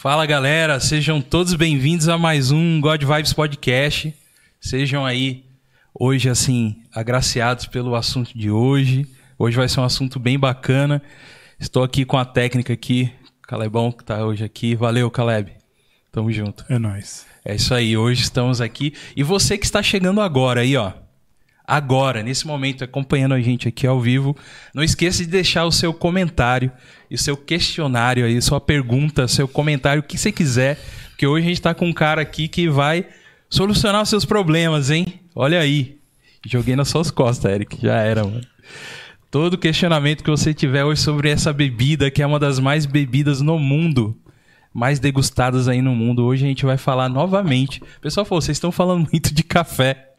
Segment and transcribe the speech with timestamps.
[0.00, 4.14] Fala galera, sejam todos bem-vindos a mais um God Vibes Podcast.
[4.60, 5.44] Sejam aí
[5.92, 9.08] hoje assim agraciados pelo assunto de hoje.
[9.36, 11.02] Hoje vai ser um assunto bem bacana.
[11.58, 14.76] Estou aqui com a técnica aqui, Calebão que está hoje aqui.
[14.76, 15.50] Valeu, Caleb.
[16.12, 16.64] Tamo junto.
[16.68, 17.26] É nóis.
[17.44, 18.94] É isso aí, hoje estamos aqui.
[19.16, 20.92] E você que está chegando agora aí, ó.
[21.68, 24.34] Agora, nesse momento, acompanhando a gente aqui ao vivo,
[24.72, 26.72] não esqueça de deixar o seu comentário
[27.10, 30.80] e o seu questionário aí, sua pergunta, seu comentário, o que você quiser.
[31.10, 33.04] Porque hoje a gente está com um cara aqui que vai
[33.50, 35.20] solucionar os seus problemas, hein?
[35.34, 35.98] Olha aí.
[36.46, 37.78] Joguei nas suas costas, Eric.
[37.82, 38.40] Já era, mano.
[39.30, 43.42] Todo questionamento que você tiver hoje sobre essa bebida, que é uma das mais bebidas
[43.42, 44.16] no mundo,
[44.78, 46.24] mais degustadas aí no mundo.
[46.24, 47.82] Hoje a gente vai falar novamente.
[47.82, 50.10] O pessoal falou, vocês estão falando muito de café.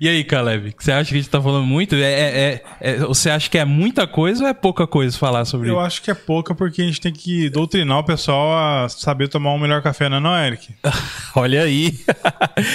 [0.00, 1.94] E aí, Caleb, você acha que a gente está falando muito?
[1.94, 5.68] É, é, é, você acha que é muita coisa ou é pouca coisa falar sobre
[5.68, 5.80] Eu isso?
[5.80, 9.52] acho que é pouca porque a gente tem que doutrinar o pessoal a saber tomar
[9.52, 10.74] um melhor café, não é, não, Eric?
[11.36, 11.96] Olha aí.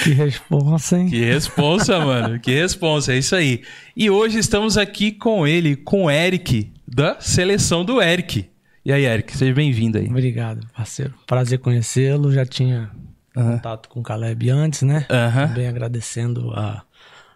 [0.02, 1.10] Que responsa, hein?
[1.10, 2.40] que responsa, mano.
[2.40, 3.12] Que responsa.
[3.12, 3.62] É isso aí.
[3.94, 8.53] E hoje estamos aqui com ele, com o Eric, da seleção do Eric.
[8.84, 10.06] E aí, Eric, seja bem-vindo aí.
[10.06, 11.14] Obrigado, parceiro.
[11.26, 12.30] Prazer conhecê-lo.
[12.30, 12.90] Já tinha
[13.32, 15.06] contato com o Caleb antes, né?
[15.08, 15.48] Aham.
[15.48, 16.82] Também agradecendo a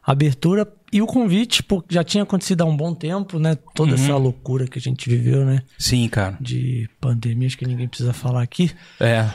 [0.04, 3.56] abertura e o convite, porque já tinha acontecido há um bom tempo, né?
[3.74, 5.62] Toda essa loucura que a gente viveu, né?
[5.78, 6.36] Sim, cara.
[6.38, 8.70] De pandemia, acho que ninguém precisa falar aqui.
[9.00, 9.26] É.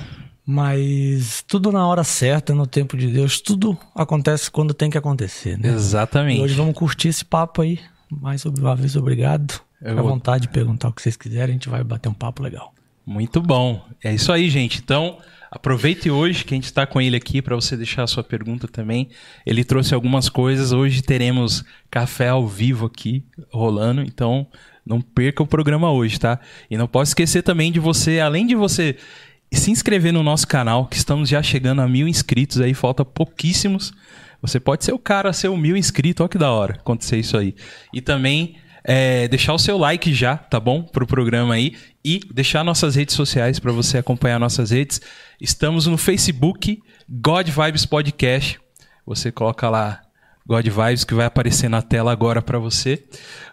[0.46, 3.42] Mas tudo na hora certa, no tempo de Deus.
[3.42, 5.70] Tudo acontece quando tem que acontecer, né?
[5.70, 6.40] Exatamente.
[6.40, 7.80] E hoje vamos curtir esse papo aí.
[8.12, 9.60] Mais uma vez, obrigado.
[9.84, 12.14] Eu Fica à vontade de perguntar o que vocês quiserem, a gente vai bater um
[12.14, 12.74] papo legal.
[13.06, 13.86] Muito bom.
[14.02, 14.80] É isso aí, gente.
[14.82, 15.18] Então,
[15.52, 18.66] aproveite hoje que a gente está com ele aqui para você deixar a sua pergunta
[18.66, 19.10] também.
[19.46, 20.72] Ele trouxe algumas coisas.
[20.72, 24.02] Hoje teremos café ao vivo aqui rolando.
[24.02, 24.48] Então,
[24.86, 26.40] não perca o programa hoje, tá?
[26.72, 28.96] E não pode esquecer também de você, além de você
[29.52, 33.92] se inscrever no nosso canal, que estamos já chegando a mil inscritos aí, falta pouquíssimos.
[34.42, 37.18] Você pode ser o cara a ser o mil inscrito, olha que da hora acontecer
[37.18, 37.54] isso aí.
[37.94, 40.84] E também é, deixar o seu like já, tá bom?
[40.84, 41.76] Pro programa aí.
[42.04, 45.00] E deixar nossas redes sociais para você acompanhar nossas redes.
[45.40, 48.60] Estamos no Facebook, God Vibes Podcast.
[49.06, 50.02] Você coloca lá
[50.46, 53.02] God Vibes que vai aparecer na tela agora para você.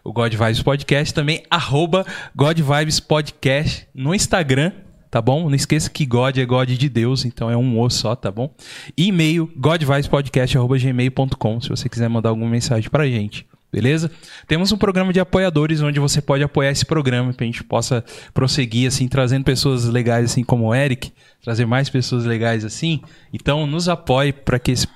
[0.03, 2.05] O God Vibes Podcast também, arroba
[2.35, 4.73] God Vibes Podcast no Instagram,
[5.09, 5.49] tá bom?
[5.49, 8.53] Não esqueça que God é God de Deus, então é um O só, tá bom?
[8.97, 13.47] E-mail, godvibespodcast.gmail.com, se você quiser mandar alguma mensagem pra gente.
[13.73, 14.11] Beleza?
[14.49, 18.05] Temos um programa de apoiadores onde você pode apoiar esse programa para a gente possa
[18.35, 23.01] prosseguir assim, trazendo pessoas legais assim como o Eric, trazer mais pessoas legais assim.
[23.33, 24.89] Então, nos apoie para que esse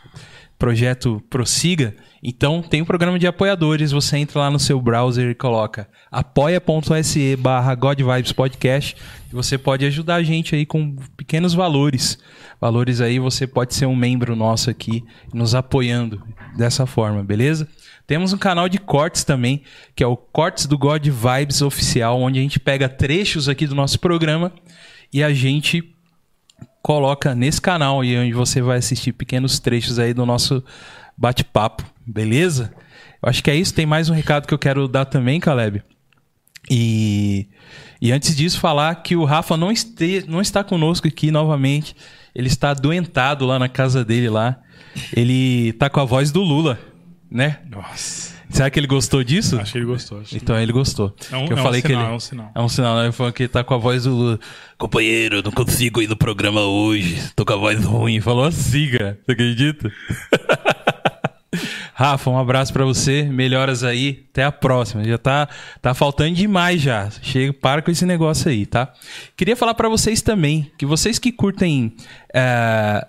[0.58, 1.94] projeto prossiga.
[2.22, 3.92] Então, tem um programa de apoiadores.
[3.92, 7.76] Você entra lá no seu browser e coloca apoia.se barra
[8.34, 8.96] Podcast
[9.30, 12.18] e você pode ajudar a gente aí com pequenos valores.
[12.60, 16.22] Valores aí, você pode ser um membro nosso aqui, nos apoiando
[16.56, 17.68] dessa forma, beleza?
[18.06, 19.62] Temos um canal de cortes também,
[19.96, 23.74] que é o Cortes do God Vibes Oficial, onde a gente pega trechos aqui do
[23.74, 24.52] nosso programa
[25.12, 25.94] e a gente
[26.82, 30.62] coloca nesse canal e onde você vai assistir pequenos trechos aí do nosso
[31.16, 32.74] bate-papo, beleza?
[33.22, 33.72] Eu acho que é isso.
[33.72, 35.82] Tem mais um recado que eu quero dar também, Caleb.
[36.70, 37.48] E,
[38.00, 41.96] e antes disso, falar que o Rafa não, este, não está conosco aqui novamente.
[42.34, 44.60] Ele está adoentado lá na casa dele lá.
[45.16, 46.78] Ele tá com a voz do Lula,
[47.34, 47.58] né?
[47.68, 48.32] Nossa.
[48.48, 49.58] Será que ele gostou disso?
[49.58, 50.20] Acho que ele gostou.
[50.20, 50.36] Acho que...
[50.36, 51.12] Então ele gostou.
[51.32, 52.52] É um- Que eu é um falei que sinal, ele é um sinal.
[52.54, 53.02] É um sinal, né?
[53.04, 54.38] Ele falou que ele tá com a voz do Lula.
[54.78, 57.20] Companheiro, não consigo ir no programa hoje.
[57.34, 58.20] Tô com a voz ruim.
[58.20, 59.18] Falou assim, cara.
[59.26, 59.90] Você acredita?
[61.94, 63.22] Rafa, um abraço pra você.
[63.24, 64.26] Melhoras aí.
[64.30, 65.04] Até a próxima.
[65.04, 65.48] Já tá,
[65.80, 67.08] tá faltando demais já.
[67.22, 68.92] Chega, para com esse negócio aí, tá?
[69.36, 71.94] Queria falar pra vocês também que vocês que curtem,
[72.32, 73.06] é,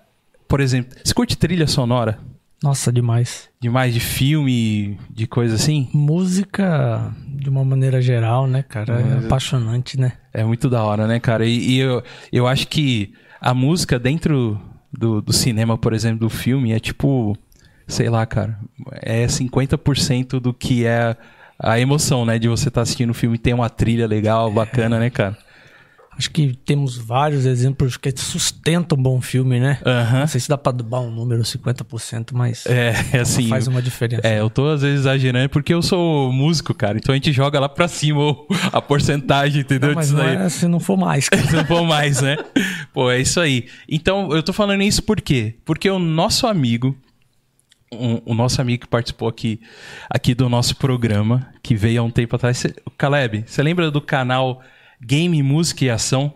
[0.47, 2.19] por exemplo, você curte trilha sonora?
[2.63, 3.49] Nossa, demais.
[3.59, 5.89] Demais de filme, de coisa assim?
[5.93, 8.99] Música, de uma maneira geral, né, cara?
[8.99, 10.13] É apaixonante, né?
[10.33, 11.45] É muito da hora, né, cara?
[11.45, 14.59] E, e eu, eu acho que a música dentro
[14.91, 17.37] do, do cinema, por exemplo, do filme, é tipo,
[17.87, 18.57] sei lá, cara,
[19.01, 21.15] é 50% do que é
[21.59, 22.39] a emoção, né?
[22.39, 25.37] De você estar assistindo o filme e ter uma trilha legal, bacana, né, cara?
[26.17, 29.79] Acho que temos vários exemplos que sustentam um bom filme, né?
[29.85, 30.19] Aham.
[30.21, 33.49] Não sei se dá pra dar um número 50%, mas É, é assim.
[33.49, 34.25] faz uma diferença.
[34.25, 36.97] É, eu tô às vezes exagerando porque eu sou músico, cara.
[36.97, 38.21] Então a gente joga lá pra cima
[38.71, 39.89] a porcentagem, entendeu?
[39.89, 41.27] Não, mas não é se não for mais.
[41.27, 41.43] cara.
[41.47, 42.37] Se não for mais, né?
[42.93, 43.67] Pô, é isso aí.
[43.89, 45.55] Então, eu tô falando isso por quê?
[45.65, 46.95] Porque o nosso amigo,
[47.91, 49.59] um- o nosso amigo que participou aqui,
[50.09, 54.01] aqui do nosso programa, que veio há um tempo atrás, cê- Caleb, você lembra do
[54.01, 54.61] canal
[55.01, 56.33] Game, Música e Ação?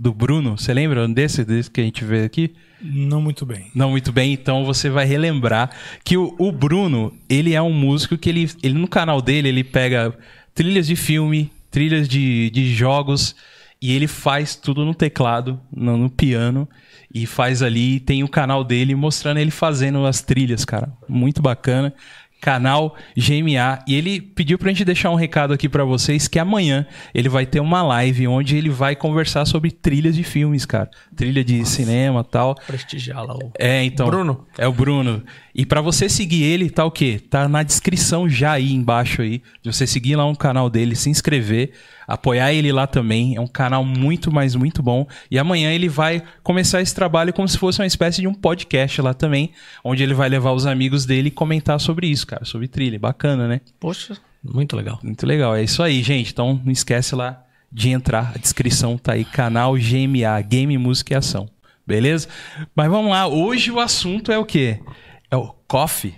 [0.00, 0.56] do Bruno.
[0.56, 2.54] Você lembra desse, desse que a gente vê aqui?
[2.80, 3.70] Não muito bem.
[3.74, 5.70] Não muito bem, então você vai relembrar
[6.02, 9.62] que o, o Bruno, ele é um músico que ele, ele no canal dele, ele
[9.62, 10.16] pega
[10.54, 13.36] trilhas de filme, trilhas de, de jogos
[13.82, 16.66] e ele faz tudo no teclado, no, no piano
[17.12, 20.90] e faz ali, tem o canal dele mostrando ele fazendo as trilhas, cara.
[21.06, 21.92] Muito bacana
[22.40, 23.84] canal GMA.
[23.86, 27.44] E ele pediu pra gente deixar um recado aqui para vocês que amanhã ele vai
[27.46, 30.90] ter uma live onde ele vai conversar sobre trilhas de filmes, cara.
[31.14, 31.70] Trilha de Nossa.
[31.70, 32.54] cinema tal.
[32.66, 33.52] Prestigiar lá o.
[33.58, 34.06] É, então.
[34.06, 34.46] Bruno.
[34.56, 35.22] É o Bruno.
[35.54, 37.20] E para você seguir ele, tá o quê?
[37.28, 39.42] Tá na descrição já aí embaixo aí.
[39.62, 41.72] De você seguir lá um canal dele, se inscrever
[42.10, 43.36] apoiar ele lá também.
[43.36, 45.06] É um canal muito, mas muito bom.
[45.30, 49.00] E amanhã ele vai começar esse trabalho como se fosse uma espécie de um podcast
[49.00, 49.52] lá também,
[49.84, 52.98] onde ele vai levar os amigos dele e comentar sobre isso, cara, sobre trilha.
[52.98, 53.60] Bacana, né?
[53.80, 55.00] Poxa, muito legal.
[55.02, 55.56] Muito legal.
[55.56, 56.32] É isso aí, gente.
[56.32, 58.32] Então não esquece lá de entrar.
[58.34, 61.48] A descrição tá aí, canal GMA, Game Música e Ação.
[61.86, 62.28] Beleza?
[62.74, 63.26] Mas vamos lá.
[63.26, 64.80] Hoje o assunto é o quê?
[65.28, 66.14] É o coffee.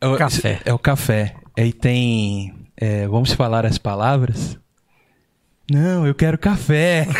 [0.00, 0.60] É o café.
[0.64, 1.36] É o café.
[1.56, 2.52] Aí tem.
[2.76, 4.58] É, vamos falar as palavras?
[5.70, 7.06] Não, eu quero café.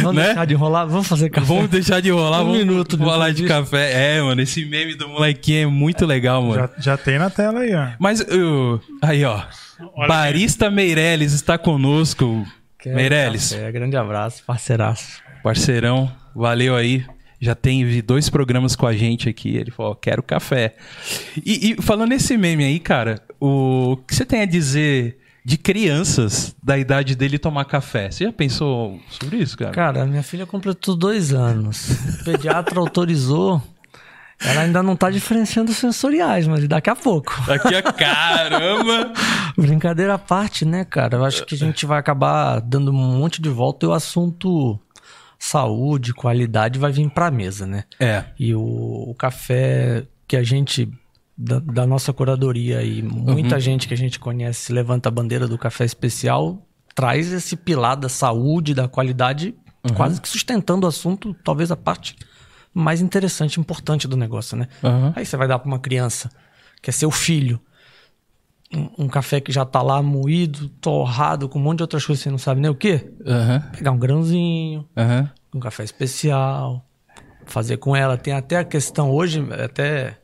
[0.00, 0.26] Vamos né?
[0.26, 0.86] deixar de enrolar?
[0.86, 1.46] Vamos fazer café.
[1.46, 4.16] Vamos deixar de enrolar, um vamos minuto falar de café.
[4.16, 6.70] É, mano, esse meme do molequinho é muito legal, mano.
[6.76, 7.88] Já, já tem na tela aí, ó.
[7.98, 9.42] Mas, uh, aí, ó.
[9.94, 10.74] Olha Barista aqui.
[10.76, 12.46] Meirelles está conosco.
[12.78, 13.50] Quero Meirelles.
[13.50, 13.72] Café.
[13.72, 15.20] Grande abraço, parceiraço.
[15.42, 17.04] Parceirão, valeu aí.
[17.40, 19.56] Já tem dois programas com a gente aqui.
[19.56, 20.74] Ele falou, quero café.
[21.44, 25.18] E, e falando nesse meme aí, cara, o que você tem a dizer
[25.48, 28.10] de crianças da idade dele tomar café.
[28.10, 29.70] Você já pensou sobre isso, cara?
[29.70, 31.88] Cara, minha filha completou dois anos.
[32.20, 33.62] O pediatra autorizou.
[34.38, 37.34] Ela ainda não tá diferenciando os sensoriais, mas daqui a pouco.
[37.46, 39.10] Daqui a caramba!
[39.56, 41.16] Brincadeira à parte, né, cara?
[41.16, 44.78] Eu acho que a gente vai acabar dando um monte de volta e o assunto
[45.38, 47.84] saúde, qualidade vai vir pra mesa, né?
[47.98, 48.22] É.
[48.38, 50.92] E o, o café que a gente
[51.38, 53.60] da, da nossa curadoria e muita uhum.
[53.60, 58.08] gente que a gente conhece levanta a bandeira do café especial, traz esse pilar da
[58.08, 59.54] saúde, da qualidade,
[59.84, 59.94] uhum.
[59.94, 62.16] quase que sustentando o assunto, talvez a parte
[62.74, 64.66] mais interessante, importante do negócio, né?
[64.82, 65.12] Uhum.
[65.14, 66.28] Aí você vai dar para uma criança,
[66.82, 67.60] que é seu filho,
[68.74, 72.22] um, um, café que já tá lá moído, torrado, com um monte de outras coisas,
[72.22, 73.10] você não sabe nem o quê.
[73.72, 74.86] Pegar um grãozinho,
[75.54, 76.84] um café especial,
[77.46, 78.18] fazer com ela.
[78.18, 80.18] Tem até a questão hoje, até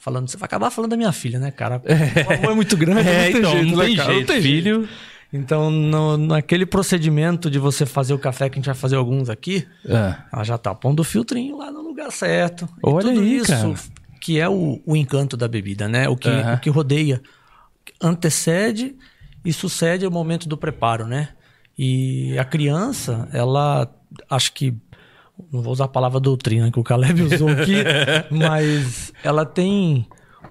[0.00, 1.80] falando, você vai acabar falando da minha filha, né, cara?
[1.84, 4.24] O amor é muito grande, é, não tem então, jeito, não né, tem, jeito, não
[4.24, 4.88] tem filho.
[5.32, 9.28] Então, no, naquele procedimento de você fazer o café, que a gente vai fazer alguns
[9.28, 10.16] aqui, é.
[10.32, 12.68] ela já tá pondo o filtrinho lá no lugar certo.
[12.82, 13.74] Olha tudo aí, isso cara.
[14.20, 16.08] que é o, o, encanto da bebida, né?
[16.08, 16.54] O que, uhum.
[16.54, 17.22] o que rodeia,
[18.02, 18.96] antecede
[19.44, 21.28] e sucede o momento do preparo, né?
[21.78, 23.88] E a criança, ela
[24.28, 24.74] acho que
[25.52, 27.74] não vou usar a palavra doutrina que o Caleb usou aqui,
[28.30, 30.06] mas ela tem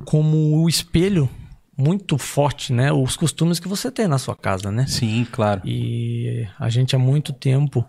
[0.06, 1.30] como o espelho
[1.78, 2.92] muito forte, né?
[2.92, 4.86] Os costumes que você tem na sua casa, né?
[4.88, 5.62] Sim, claro.
[5.64, 7.86] E a gente há muito tempo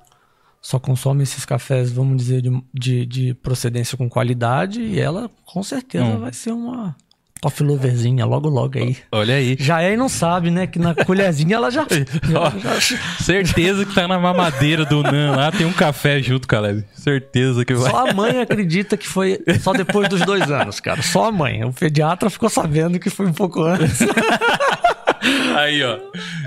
[0.63, 5.63] só consome esses cafés, vamos dizer, de, de, de procedência com qualidade e ela com
[5.63, 6.21] certeza hum.
[6.21, 6.95] vai ser uma
[7.41, 8.97] Coffee Loverzinha, logo logo aí.
[9.11, 9.57] Olha aí.
[9.59, 10.67] Já é e não sabe, né?
[10.67, 11.87] Que na colherzinha ela já.
[13.19, 16.85] Certeza que tá na mamadeira do Nan lá, tem um café junto, Caleb.
[16.93, 17.91] Certeza que vai.
[17.91, 21.01] Só a mãe acredita que foi só depois dos dois anos, cara.
[21.03, 21.65] Só a mãe.
[21.65, 24.01] O pediatra ficou sabendo que foi um pouco antes.
[25.57, 25.99] Aí, ó.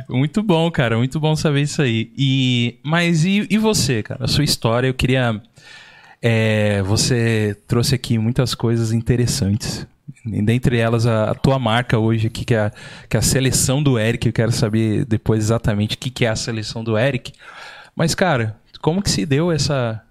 [0.09, 0.97] Muito bom, cara.
[0.97, 2.11] Muito bom saber isso aí.
[2.17, 4.25] E, mas e, e você, cara?
[4.25, 5.39] A sua história, eu queria.
[6.21, 9.85] É, você trouxe aqui muitas coisas interessantes.
[10.25, 12.71] Dentre elas, a, a, tua marca hoje aqui, que é, a,
[13.09, 14.27] que é a seleção do Eric.
[14.27, 17.31] Eu quero saber depois exatamente o que, que é a seleção do Eric.
[17.95, 20.01] Mas, cara, como que se deu essa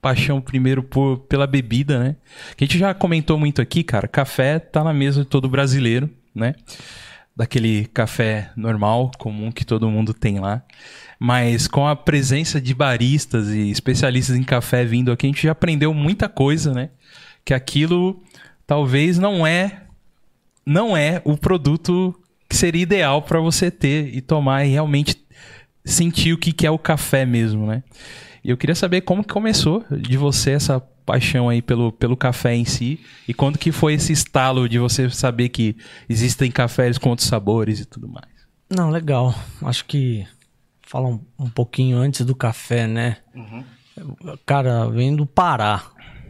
[0.00, 2.16] paixão primeiro por, pela bebida, né?
[2.56, 4.06] Que a gente já comentou muito aqui, cara.
[4.06, 6.54] Café tá na mesa de todo brasileiro, né?
[7.36, 10.62] Daquele café normal, comum que todo mundo tem lá.
[11.18, 15.52] Mas com a presença de baristas e especialistas em café vindo aqui, a gente já
[15.52, 16.90] aprendeu muita coisa, né?
[17.44, 18.22] Que aquilo
[18.68, 19.84] talvez não é
[20.64, 22.14] não é o produto
[22.48, 25.16] que seria ideal para você ter e tomar e realmente
[25.82, 27.82] sentir o que, que é o café mesmo, né?
[28.44, 32.54] E eu queria saber como que começou de você essa paixão aí pelo, pelo café
[32.54, 35.74] em si e quando que foi esse estalo de você saber que
[36.06, 38.28] existem cafés com outros sabores e tudo mais.
[38.68, 39.34] Não, legal.
[39.62, 40.26] Acho que
[40.82, 43.16] fala um, um pouquinho antes do café, né?
[43.34, 43.64] Uhum.
[44.44, 45.82] Cara, vem do Pará.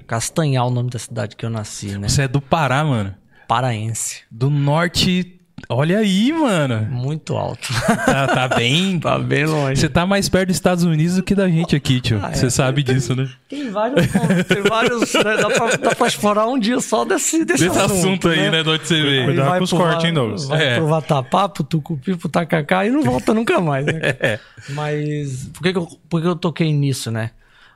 [0.09, 2.09] Castanhal, o nome da cidade que eu nasci, né?
[2.09, 3.15] Você é do Pará, mano?
[3.47, 4.23] Paraense.
[4.31, 5.35] Do norte
[5.69, 6.87] Olha aí, mano.
[6.91, 7.69] Muito alto.
[8.07, 8.99] Tá, tá bem.
[9.01, 9.81] tá bem longe.
[9.81, 12.21] Você tá mais perto dos Estados Unidos do que da gente aqui, tio.
[12.23, 12.35] Ah, é.
[12.35, 13.29] Você sabe disso, né?
[13.49, 15.13] Tem vários pontos, tem vários.
[15.15, 18.63] né, Dá pra, dá pra explorar um dia só desse, desse, Desse assunto, aí, né?
[18.63, 19.25] De onde você veio.
[19.27, 20.47] Cuidado vai com os cortes, hein, Douglas?
[20.47, 20.77] Vai É.
[20.77, 23.99] pro Vatapá, pro Tucupi, pro Tacacá e não volta nunca mais, né?
[24.21, 24.39] É.
[24.71, 27.31] Mas por que, que eu, por que eu toquei nisso, né?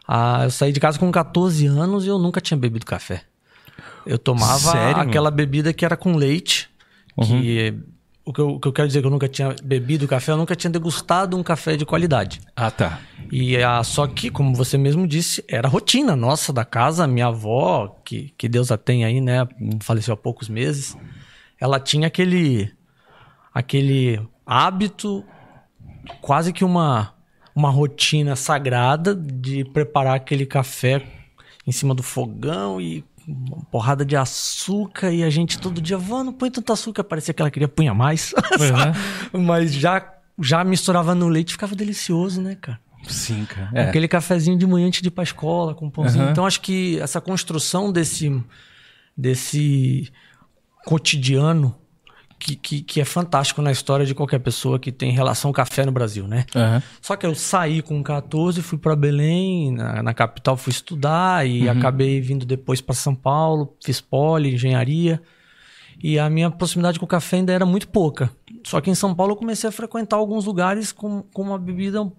[0.07, 3.23] Ah, eu saí de casa com 14 anos e eu nunca tinha bebido café.
[4.05, 5.11] Eu tomava Sério, mano?
[5.11, 6.69] aquela bebida que era com leite,
[7.23, 7.75] que...
[8.25, 10.37] O que, eu, o que eu quero dizer que eu nunca tinha bebido café, eu
[10.37, 12.41] nunca tinha degustado um café de qualidade.
[12.55, 13.01] Ah, tá.
[13.33, 17.05] E a, só que, como você mesmo disse, era rotina nossa da casa.
[17.05, 19.49] Minha avó, que, que Deus a tem aí, né?
[19.81, 20.97] Faleceu há poucos meses.
[21.61, 22.73] Ela tinha aquele,
[23.53, 25.25] aquele hábito,
[26.21, 27.15] quase que uma,
[27.55, 31.03] uma rotina sagrada de preparar aquele café
[31.67, 35.11] em cima do fogão e uma porrada de açúcar.
[35.13, 37.05] E a gente todo dia, vó, não põe tanto açúcar.
[37.05, 38.35] Parecia que ela queria punha mais.
[39.33, 42.81] Mas já, já misturava no leite, ficava delicioso, né, cara?
[43.09, 43.71] Sim, cara.
[43.75, 43.89] É.
[43.89, 46.25] Aquele cafezinho de manhã antes de ir pra escola, com pãozinho.
[46.25, 46.33] Aham.
[46.33, 48.43] Então, acho que essa construção desse,
[49.17, 50.13] desse
[50.85, 51.75] cotidiano
[52.43, 55.87] que, que, que é fantástico na história de qualquer pessoa que tem relação ao café
[55.87, 56.45] no Brasil, né?
[56.57, 56.83] Aham.
[57.01, 61.69] Só que eu saí com 14, fui para Belém, na, na capital fui estudar e
[61.69, 65.23] acabei vindo depois para São Paulo, fiz poli, engenharia.
[66.03, 68.29] E a minha proximidade com o café ainda era muito pouca.
[68.67, 72.11] Só que em São Paulo eu comecei a frequentar alguns lugares com, com uma bebida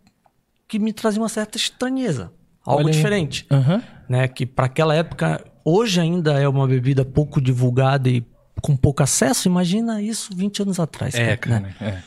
[0.69, 2.31] que me trazia uma certa estranheza,
[2.65, 3.83] algo Olha diferente, Aham.
[4.07, 4.27] né?
[4.29, 8.23] Que para aquela época hoje ainda é uma bebida pouco divulgada e
[8.63, 9.47] com pouco acesso.
[9.47, 11.13] Imagina isso 20 anos atrás.
[11.13, 11.37] É, né?
[11.37, 11.75] cara.
[11.81, 11.97] É.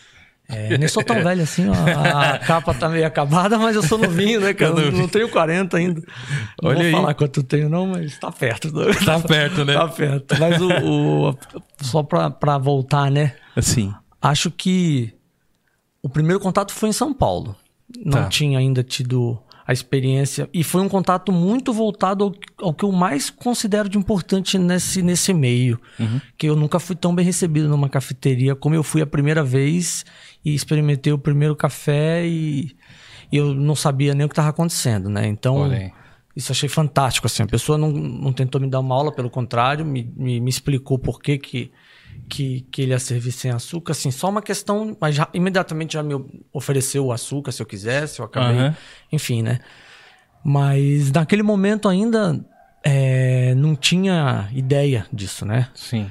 [0.49, 1.73] É, eu nem sou tão velho assim, ó.
[1.75, 4.79] A, capa tá meio acabada, mas eu sou novinho, né, cara?
[4.81, 6.01] Eu não tenho 40 ainda.
[6.63, 6.93] Não Olha vou aí.
[6.93, 8.71] falar quanto eu tenho, não, mas tá perto.
[9.05, 9.75] Tá perto, né?
[9.79, 10.37] Tá perto.
[10.39, 10.69] Mas o,
[11.31, 11.39] o-
[11.81, 13.35] só pra, pra voltar, né?
[13.57, 13.93] Assim.
[14.23, 15.13] Acho que
[16.01, 17.57] o primeiro contato foi em São Paulo.
[18.05, 18.29] Não Tá.
[18.29, 19.37] tinha ainda tido
[19.67, 20.49] a experiência.
[20.55, 25.03] E foi um contato muito voltado ao, ao que eu mais considero de importante nesse,
[25.03, 25.81] nesse meio.
[26.39, 30.05] Que eu nunca fui tão bem recebido numa cafeteria como eu fui a primeira vez
[30.45, 32.77] e experimentei o primeiro café e,
[33.33, 35.27] e eu não sabia nem o que estava acontecendo, né?
[35.27, 35.69] Então,
[36.37, 37.27] isso achei fantástico.
[37.27, 37.43] Assim.
[37.43, 40.97] A pessoa não, não tentou me dar uma aula, pelo contrário, me, me, me explicou
[40.97, 41.73] por que, que,
[42.29, 43.93] que, que ele ia servir sem açúcar.
[43.93, 46.15] Assim, só uma questão, mas já, imediatamente já me
[46.53, 48.59] ofereceu o açúcar se eu quisesse, eu acabei.
[48.59, 48.77] Aham.
[49.13, 49.61] Enfim, né?
[50.45, 52.39] Mas naquele momento ainda
[52.85, 55.69] é, não tinha ideia disso, né?
[55.75, 56.11] Sim.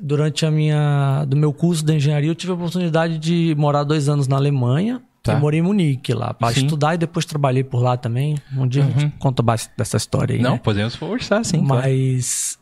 [0.00, 4.08] Durante a minha, do meu curso de engenharia, eu tive a oportunidade de morar dois
[4.08, 5.02] anos na Alemanha.
[5.22, 5.34] Tá.
[5.34, 8.36] Eu morei em Munique lá, para estudar e depois trabalhei por lá também.
[8.56, 10.60] Um dia a gente conta mais dessa história aí, Não, né?
[10.62, 11.64] podemos forçar, sim.
[11.64, 11.82] claro.
[11.82, 12.58] Mas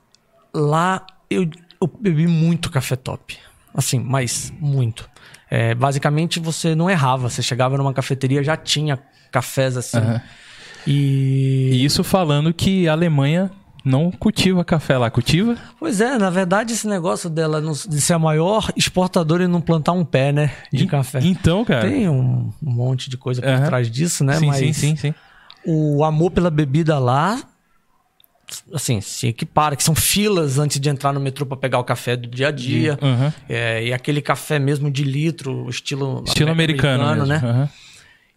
[0.54, 1.48] lá eu,
[1.80, 3.36] eu bebi muito café top.
[3.74, 5.08] Assim, mas muito.
[5.50, 7.28] É, basicamente você não errava.
[7.28, 8.98] Você chegava numa cafeteria, já tinha
[9.30, 9.98] cafés assim.
[9.98, 10.20] Aham.
[10.86, 11.70] E.
[11.72, 13.50] E isso falando que a Alemanha
[13.84, 15.10] não cultiva café lá.
[15.10, 15.56] Cultiva?
[15.78, 19.60] Pois é, na verdade, esse negócio dela não- de ser a maior exportadora e não
[19.60, 20.52] plantar um pé, né?
[20.72, 21.20] De En- café.
[21.22, 21.88] Então, cara.
[21.88, 23.64] Tem um, um monte de coisa por Aham.
[23.66, 24.36] trás disso, né?
[24.36, 25.14] sim, mas sim, sim, sim.
[25.64, 27.40] o amor pela bebida lá,
[28.72, 32.16] assim, se equipara, que são filas antes de entrar no metrô para pegar o café
[32.16, 32.98] do dia a dia.
[33.00, 33.32] Aham.
[33.48, 37.26] É, e aquele café mesmo de litro, estilo, Estilo americano, mesmo.
[37.26, 37.36] né?
[37.36, 37.68] Aham.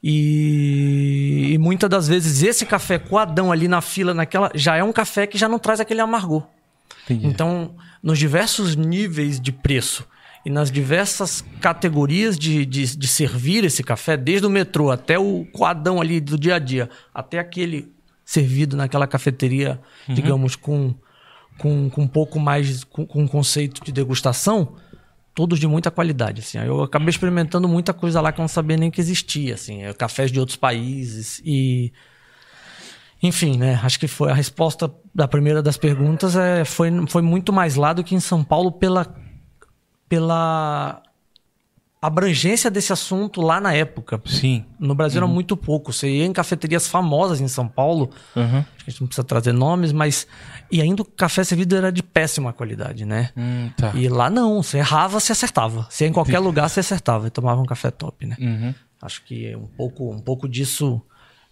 [0.06, 4.92] E, e muitas das vezes esse café coadão ali na fila, naquela, já é um
[4.92, 6.44] café que já não traz aquele amargor.
[7.06, 7.26] Entendi.
[7.26, 10.06] Então, nos diversos níveis de preço
[10.46, 15.46] e nas diversas categorias de, de, de servir esse café, desde o metrô até o
[15.54, 17.93] coadão ali do dia a dia, até aquele
[18.26, 20.94] servido naquela cafeteria, digamos, com,
[21.58, 24.76] com, com um pouco mais, com, com um conceito de degustação,
[25.34, 26.42] todos de muita qualidade.
[26.42, 26.58] Assim.
[26.60, 29.94] Eu acabei experimentando muita coisa lá que eu não sabia nem que existia, assim, é,
[29.94, 31.92] cafés de outros países e
[33.22, 33.80] enfim, né?
[33.82, 37.94] Acho que foi a resposta da primeira das perguntas é, foi, foi muito mais lá
[37.94, 39.16] do que em São Paulo pela,
[40.10, 41.02] pela
[42.04, 44.22] abrangência desse assunto lá na época.
[44.26, 44.66] Sim.
[44.78, 45.94] No Brasil era muito pouco.
[45.94, 49.94] Você ia em cafeterias famosas em São Paulo, que a gente não precisa trazer nomes,
[49.94, 50.28] mas.
[50.70, 53.30] E ainda o café servido era de péssima qualidade, né?
[53.38, 53.94] Hum, tá.
[53.96, 55.88] E lá não, você errava, você acertava.
[55.90, 58.36] Você ia em qualquer lugar, você acertava e tomava um café top, né?
[58.38, 58.76] Uhum.
[59.02, 61.02] Acho que um pouco, um pouco disso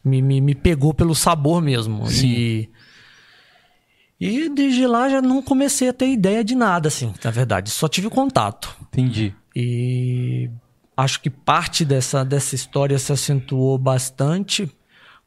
[0.04, 2.08] me, me, me pegou pelo sabor mesmo.
[2.08, 2.28] Sim.
[2.28, 2.70] E,
[4.20, 7.70] e desde lá já não comecei a ter ideia de nada, assim, na verdade.
[7.70, 8.76] Só tive contato.
[8.82, 9.34] Entendi.
[9.56, 10.50] E
[10.96, 14.70] acho que parte dessa, dessa história se acentuou bastante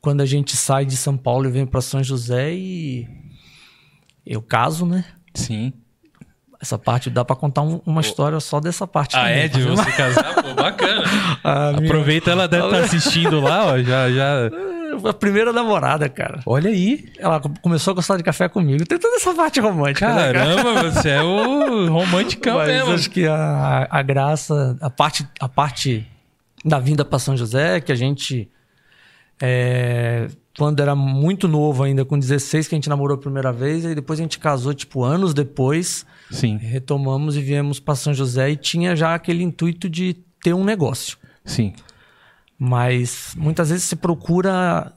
[0.00, 3.06] quando a gente sai de São Paulo e vem para São José e
[4.26, 5.04] eu caso, né?
[5.34, 5.72] Sim.
[6.60, 9.16] Essa parte dá pra contar um- uma história só dessa parte.
[9.16, 9.34] Ah, também.
[9.40, 9.48] é?
[9.48, 10.42] De você casar?
[10.42, 11.02] Pô, bacana.
[11.42, 13.78] A minha- Aproveita, ela deve estar assistindo lá, ó.
[13.82, 14.50] Já, já.
[15.04, 16.40] A primeira namorada, cara.
[16.46, 17.06] Olha aí.
[17.18, 18.84] Ela começou a gostar de café comigo.
[18.86, 20.54] Tem toda essa parte romântica, né, cara?
[20.56, 22.92] Caramba, você é o romanticão Mas mesmo.
[22.92, 26.06] acho que a, a graça, a parte, a parte
[26.64, 28.48] da vinda para São José, que a gente,
[29.40, 33.84] é, quando era muito novo ainda, com 16, que a gente namorou a primeira vez,
[33.84, 38.50] e depois a gente casou, tipo, anos depois, Sim, retomamos e viemos para São José
[38.50, 41.18] e tinha já aquele intuito de ter um negócio.
[41.44, 41.74] sim.
[42.68, 44.92] Mas muitas vezes se procura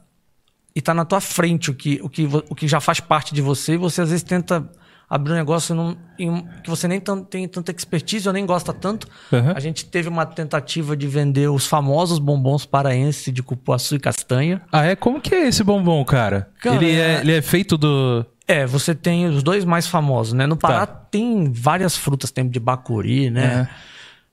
[0.74, 3.42] e tá na tua frente o que, o que, o que já faz parte de
[3.42, 4.66] você e você às vezes tenta
[5.10, 6.98] abrir um negócio num- em que você nem
[7.30, 9.06] tem tanta expertise ou nem gosta tanto.
[9.32, 9.52] Aham.
[9.54, 14.62] A gente teve uma tentativa de vender os famosos bombons paraense de cupuaçu e castanha.
[14.72, 14.96] Ah, é?
[14.96, 16.48] Como que é esse bombom, cara?
[16.62, 18.24] Cara, ele, é, é- ele é feito do.
[18.46, 20.46] É, você tem os dois mais famosos, né?
[20.46, 20.94] No Pará Tá.
[21.10, 23.68] tem várias frutas, tem de bacuri, né?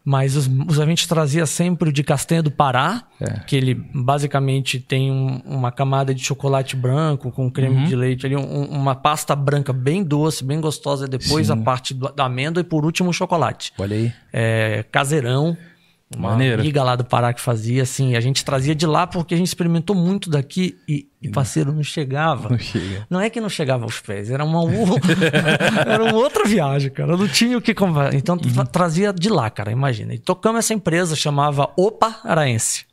[0.08, 3.40] Mas os, os- a gente trazia sempre o de castanha do Pará, É.
[3.40, 7.86] que ele basicamente tem um- uma camada de chocolate branco com creme Uhum.
[7.86, 11.54] de leite ali, um- uma pasta branca bem doce, bem gostosa, depois Sim.
[11.54, 13.74] a parte do- da amêndoa e por último o chocolate.
[13.80, 14.14] Olha aí.
[14.32, 15.58] É, caseirão,
[16.16, 16.62] uma Maneiro.
[16.62, 19.48] amiga lá do Pará que fazia, assim, a gente trazia de lá porque a gente
[19.48, 22.50] experimentou muito daqui e, e parceiro, não chegava.
[22.50, 23.08] Não chega.
[23.10, 24.62] Não é que não chegava aos pés, era uma,
[25.86, 27.18] era uma outra viagem, cara.
[27.18, 27.76] Não tinha o que.
[28.14, 30.14] Então tra- trazia de lá, cara, imagina.
[30.14, 32.86] E tocamos essa empresa, chamava Opa Araense.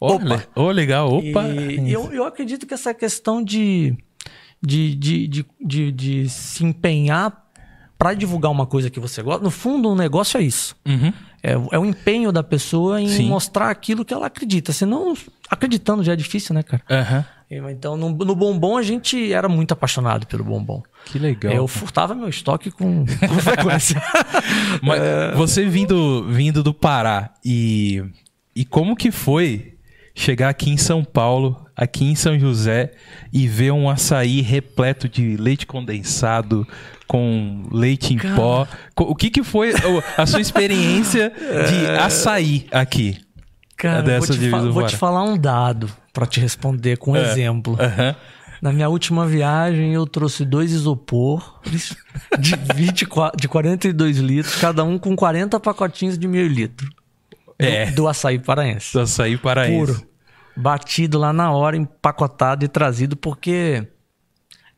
[0.00, 0.42] Opa.
[0.54, 1.12] Ô, legal.
[1.12, 1.44] Opa.
[1.46, 3.96] E eu, eu acredito que essa questão de,
[4.62, 7.44] de, de, de, de, de se empenhar
[7.98, 10.74] para divulgar uma coisa que você gosta, no fundo, um negócio é isso.
[10.86, 11.12] Uhum.
[11.46, 13.28] É, o- é o empenho da pessoa em Sim.
[13.28, 14.72] mostrar aquilo que ela acredita.
[14.72, 15.14] Senão,
[15.50, 16.82] acreditando já é difícil, né, cara?
[16.90, 17.24] Aham.
[17.70, 20.82] Então, no, no bombom, a gente era muito apaixonado pelo bombom.
[21.04, 21.52] Que legal.
[21.52, 24.02] Eu furtava meu estoque com, com frequência.
[24.82, 25.00] Mas
[25.36, 28.02] você vindo, vindo do Pará e,
[28.56, 29.74] e como que foi
[30.14, 32.92] chegar aqui em São Paulo, aqui em São José
[33.32, 36.66] e ver um açaí repleto de leite condensado
[37.06, 38.34] com leite em Cara.
[38.34, 38.66] pó?
[38.98, 39.72] O que que foi
[40.16, 41.30] a sua experiência
[41.68, 43.18] de açaí aqui?
[43.76, 47.30] Cara, Dessa vou, te, vou te falar um dado pra te responder com um É.
[47.32, 47.76] exemplo.
[47.80, 48.14] Aham.
[48.62, 51.60] Na minha última viagem, eu trouxe dois isopor
[52.38, 56.88] de, 24, de 42 litros, cada um com 40 pacotinhos de meio litro.
[57.58, 57.86] É.
[57.86, 58.92] Do, do açaí paraense.
[58.94, 59.92] Do açaí paraense.
[59.92, 60.08] Puro.
[60.56, 63.86] Batido lá na hora, empacotado e trazido, porque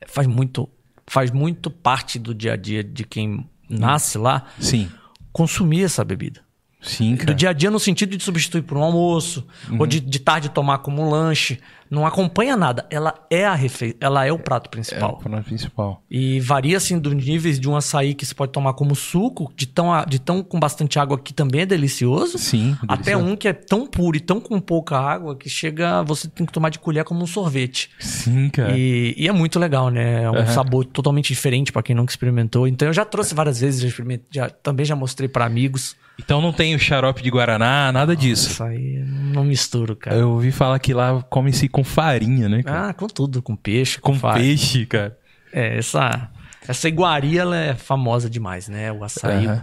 [0.09, 0.68] faz muito,
[1.07, 4.90] faz muito parte do dia a dia de quem nasce lá Sim.
[5.33, 6.40] consumir essa bebida.
[6.83, 7.35] Sim, Do cara.
[7.35, 9.79] dia a dia no sentido de substituir por um almoço, Uhum.
[9.81, 11.59] ou de, de tarde tomar como um lanche.
[11.90, 12.87] Não acompanha nada.
[12.90, 13.96] Ela é a refe...
[14.01, 15.16] ela é o prato É o principal.
[15.18, 16.03] prato principal.
[16.11, 19.66] E varia assim dos níveis de um açaí que se pode tomar como suco, de
[19.66, 22.77] tão, a- de tão com bastante água que também é delicioso, Sim.
[22.88, 23.33] até delicioso.
[23.33, 26.53] um que é tão puro e tão com pouca água que chega, você tem que
[26.53, 27.90] tomar de colher como um sorvete.
[27.99, 28.77] Sim, cara.
[28.77, 30.22] E, e é muito legal, né?
[30.25, 30.46] É um Aham.
[30.46, 32.66] sabor totalmente diferente pra quem nunca experimentou.
[32.66, 35.94] Então eu já trouxe várias vezes, já experimentei, já- também já mostrei pra amigos.
[36.18, 38.49] Então não tem o xarope de Guaraná, nada disso.
[38.51, 40.16] Isso aí não misturo, cara.
[40.16, 42.89] Eu ouvi falar que lá come-se com farinha, né, cara?
[42.89, 45.19] Ah, com tudo, com peixe, com com, peixe, cara.
[45.53, 46.31] É, essa,
[46.67, 48.91] essa iguaria ela é famosa demais, né?
[48.91, 49.59] O açaí Aham.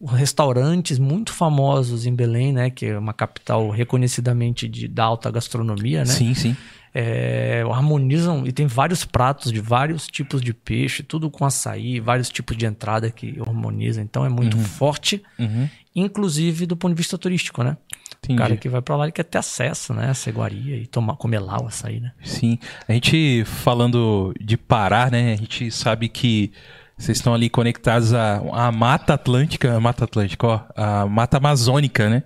[0.00, 2.70] com restaurantes muito famosos em Belém, né?
[2.70, 6.06] Que é uma capital reconhecidamente de, da alta gastronomia, né?
[6.06, 6.56] Sim, sim.
[6.94, 12.30] É, harmonizam e tem vários pratos de vários tipos de peixe, tudo com açaí, vários
[12.30, 14.02] tipos de entrada que harmonizam.
[14.02, 15.68] Então é muito forte, Uhum.
[15.94, 17.76] inclusive do ponto de vista turístico, né?
[18.24, 18.34] Entendi.
[18.34, 20.10] O cara que vai pra lá ele quer ter acesso, né?
[20.10, 22.12] Essa iguaria e tomar, comer lá o açaí, né?
[22.22, 22.58] Sim.
[22.86, 25.32] A gente falando de Pará, né?
[25.32, 26.52] A gente sabe que
[26.96, 32.10] vocês estão ali conectados à, à Mata Atlântica, a Mata Atlântica, ó, a Mata Amazônica,
[32.10, 32.24] né?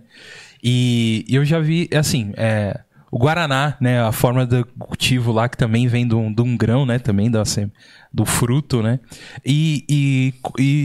[0.65, 4.03] E eu já vi, assim, é, o Guaraná, né?
[4.03, 6.99] A forma do cultivo lá, que também vem de um, de um grão, né?
[6.99, 7.71] Também da, sem-
[8.13, 8.99] do fruto, né?
[9.45, 10.35] E, e,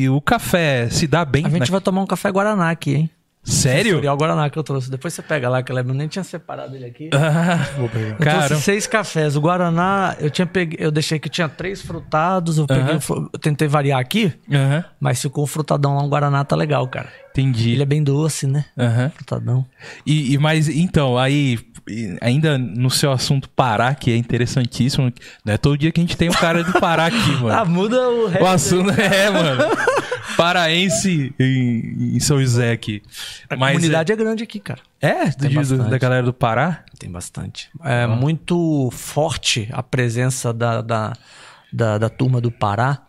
[0.04, 1.68] e o café se dá bem, A gente né?
[1.68, 3.10] vai tomar um café Guaraná aqui, hein?
[3.50, 3.92] Sério?
[3.92, 4.90] Sensorial Guaraná que eu trouxe.
[4.92, 7.10] Depois você pega lá, que eu eu nem tinha separado ele aqui.
[7.14, 9.36] Ah, Eu cara, trouxe seis cafés.
[9.36, 10.76] O Guaraná, eu tinha pegue...
[10.80, 12.58] eu deixei que tinha três frutados.
[12.58, 16.56] Eu, peguei eu tentei variar aqui, aham, mas ficou o frutadão lá, um Guaraná tá
[16.56, 17.10] legal, cara.
[17.32, 17.72] entendi.
[17.72, 18.66] Ele é bem doce, né?
[18.78, 19.12] Aham.
[19.16, 19.66] Frutadão.
[20.06, 21.58] E, e- mas então, aí,
[22.22, 25.12] ainda no seu assunto Pará, que é interessantíssimo,
[25.46, 27.18] não é todo dia que a gente tem um cara do Pará aqui,
[27.50, 27.72] Ah, mano.
[27.72, 28.44] muda o resto.
[28.44, 29.64] o assunto é, mano.
[30.36, 33.02] Paraense em, em São José aqui.
[33.50, 34.16] A Mas comunidade é...
[34.16, 34.80] grande aqui, cara.
[35.02, 35.90] é, é Tem do- bastante.
[35.90, 36.84] da galera do Pará?
[37.00, 37.70] Tem bastante.
[37.84, 41.14] É muito forte a presença da, da,
[41.72, 43.00] da, da turma do Pará.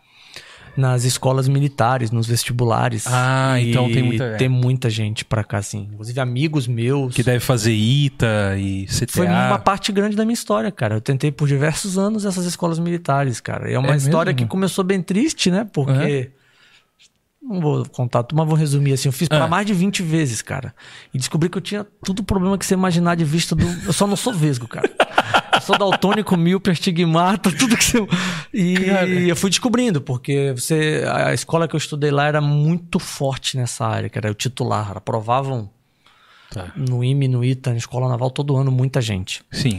[0.78, 3.04] Nas escolas militares, nos vestibulares.
[3.06, 5.88] Ah, E então tem muita- Tem muita gente pra cá, assim.
[5.92, 7.14] Inclusive amigos meus.
[7.14, 9.12] Que deve fazer ITA e CTA.
[9.12, 10.94] Foi uma parte grande da minha história, cara.
[10.94, 13.70] Eu tentei por diversos anos essas escolas militares, cara.
[13.70, 14.46] E é uma É história mesmo?
[14.46, 15.66] que começou bem triste, né?
[15.72, 16.30] Porque.
[17.40, 19.08] Não vou contar tudo, mas vou resumir assim.
[19.08, 19.48] Eu fiz pra Ah.
[19.48, 20.74] mais de 20 vezes, cara.
[21.14, 23.64] E descobri que eu tinha tudo o problema que você imaginar de vista do.
[23.86, 24.90] Eu só não sou vesgo, cara.
[25.54, 28.06] Eu sou daltônico, míope, astigmata, tudo que você.
[28.52, 29.06] E Cara.
[29.08, 31.04] eu fui descobrindo, porque você.
[31.10, 34.96] A escola que eu estudei lá era muito forte nessa área, que era o titular.
[34.96, 35.70] Aprovavam
[36.50, 36.72] Tá.
[36.76, 39.42] no IME, no ITA, na escola naval, todo ano, muita gente.
[39.52, 39.78] Sim.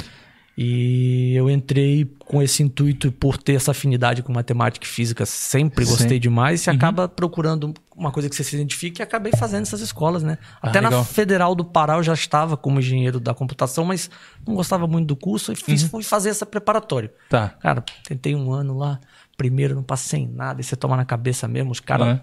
[0.61, 5.25] E eu entrei com esse intuito e por ter essa afinidade com matemática e física,
[5.25, 5.91] sempre Sim.
[5.91, 6.59] gostei demais.
[6.59, 6.63] Uhum.
[6.65, 10.37] Você acaba procurando uma coisa que você se identifique e acabei fazendo essas escolas, né?
[10.61, 11.05] Ah, Até na legal.
[11.05, 14.09] Federal do Pará eu já estava como engenheiro da computação, mas
[14.45, 15.89] não gostava muito do curso e fiz, Uhum.
[15.89, 17.09] fui fazer essa preparatório.
[17.29, 17.53] Tá.
[17.61, 18.99] Cara, tentei um ano lá,
[19.37, 22.05] primeiro não passei em nada, e você toma na cabeça mesmo, os caras.
[22.05, 22.19] Uhum.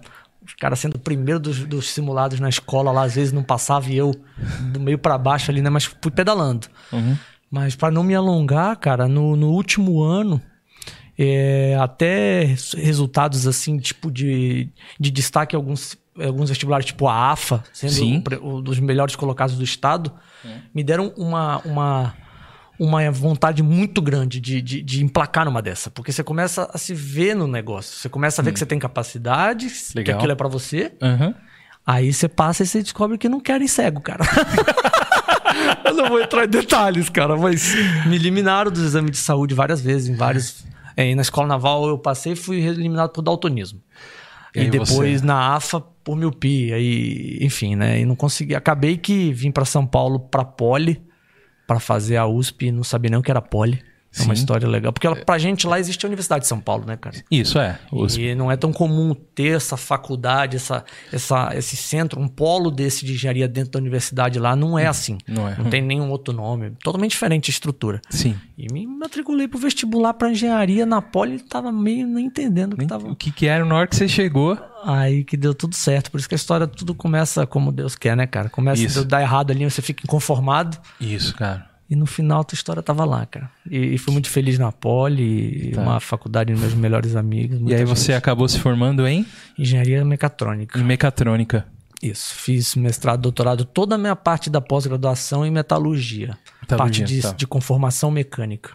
[0.46, 3.90] Os caras sendo o primeiro dos, dos simulados na escola lá, às vezes não passava
[3.90, 4.14] e eu
[4.60, 5.70] do meio pra baixo ali, né?
[5.70, 6.68] Mas fui pedalando.
[6.92, 7.16] Uhum.
[7.56, 10.38] Mas para não me alongar, cara, no, no último ano,
[11.18, 14.68] é, até res- resultados assim, tipo de,
[15.00, 17.92] de destaque alguns, alguns vestibulares, tipo a AFA, sendo
[18.42, 20.12] um um dos melhores colocados do estado,
[20.74, 22.14] me deram uma, uma,
[22.78, 25.90] uma vontade muito grande de, de, de emplacar numa dessa.
[25.90, 27.96] Porque você começa a se ver no negócio.
[27.96, 30.16] Você começa a ver que você tem capacidade, que Legal.
[30.18, 30.92] aquilo é para você.
[31.00, 31.32] Uhum.
[31.86, 34.24] Aí você passa e você descobre que não querem cego, cara.
[35.86, 37.74] eu não vou entrar em detalhes, cara, mas
[38.06, 40.64] me eliminaram dos exames de saúde várias vezes, em vários.
[40.96, 43.80] É, na escola naval eu passei e fui eliminado por daltonismo.
[44.54, 45.26] E E, depois você?
[45.26, 46.78] na AFA por miopia.
[46.78, 48.00] E, enfim, né?
[48.00, 48.54] E não consegui.
[48.54, 51.02] Acabei que vim para São Paulo pra Poli,
[51.66, 53.82] para fazer a USP e não sabia nem o que era Poli.
[54.18, 54.40] É uma Sim.
[54.40, 54.92] história legal.
[54.92, 57.16] Porque ela, pra gente lá existe a Universidade de São Paulo, né, cara?
[57.30, 57.78] Isso é.
[57.92, 62.70] Os- E não é tão comum ter essa faculdade, essa, essa, esse centro, um polo
[62.70, 64.56] desse de engenharia dentro da universidade lá.
[64.56, 65.18] Não é assim.
[65.28, 65.56] Não é.
[65.56, 66.72] Não tem nenhum outro nome.
[66.82, 68.00] Totalmente diferente a estrutura.
[68.08, 68.36] Sim.
[68.56, 72.76] E me matriculei pro vestibular pra engenharia na Poli e tava meio nem entendendo o
[72.76, 73.08] que tava.
[73.10, 74.58] O que que era na hora que você chegou?
[74.84, 76.10] Aí que deu tudo certo.
[76.10, 78.48] Por isso que a história tudo começa como Deus quer, né, cara?
[78.48, 79.00] Começa Isso.
[79.00, 80.78] a dar errado ali, você fica inconformado.
[81.00, 81.66] Isso, cara.
[81.88, 83.48] E no final a tua história tava lá, cara.
[83.70, 85.80] E, e fui muito feliz na Poli, Tá.
[85.82, 87.60] uma faculdade dos meus melhores amigos.
[87.64, 88.16] E aí você gente.
[88.18, 89.24] acabou se formando em,
[89.58, 90.78] Engenharia mecatrônica.
[90.78, 91.64] em mecatrônica.
[92.02, 96.36] Isso, fiz mestrado, doutorado, toda a minha parte da pós-graduação em metalurgia.
[96.60, 97.32] Metalurgia, parte de, tá.
[97.32, 98.70] de conformação mecânica.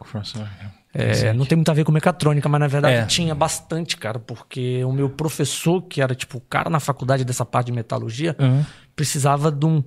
[0.93, 1.37] É, Interessante.
[1.37, 3.05] não tem muito a ver com mecatrônica, mas na verdade É.
[3.05, 7.45] tinha bastante, cara, porque o meu professor, que era tipo o cara na faculdade dessa
[7.45, 8.65] parte de metalurgia, Uhum.
[8.95, 9.81] precisava de, um,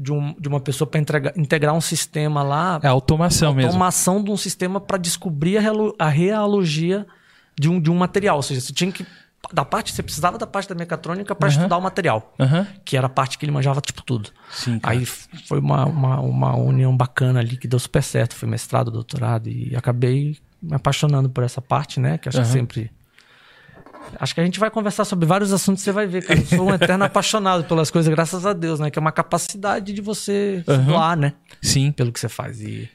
[0.00, 1.00] de, um, de uma pessoa para
[1.36, 3.70] integrar um sistema lá, É automação mesmo.
[3.70, 5.62] automação de um sistema para descobrir a,
[5.98, 7.04] a realogia
[7.58, 8.36] de um, de um material.
[8.36, 9.04] Ou seja, você tinha que.
[9.52, 12.66] Da parte, você precisava da parte da mecatrônica para estudar o material Aham.
[12.84, 14.30] que era a parte que ele manjava tipo tudo.
[14.50, 14.78] Sim.
[14.82, 18.34] Aí foi uma, uma, uma união bacana ali que deu super certo.
[18.34, 22.18] Foi mestrado, doutorado e acabei me apaixonando por essa parte, né?
[22.18, 22.52] Que acho que Aham.
[22.52, 22.90] sempre.
[24.18, 26.38] Acho que a gente vai conversar sobre vários assuntos, você vai ver, cara.
[26.40, 28.90] Eu sou um eterno apaixonado pelas coisas, graças a Deus, né?
[28.90, 30.84] Que é uma capacidade de você Aham.
[30.84, 31.32] doar, né?
[31.62, 31.92] Sim.
[31.92, 32.60] Pelo que você faz.
[32.60, 32.88] E,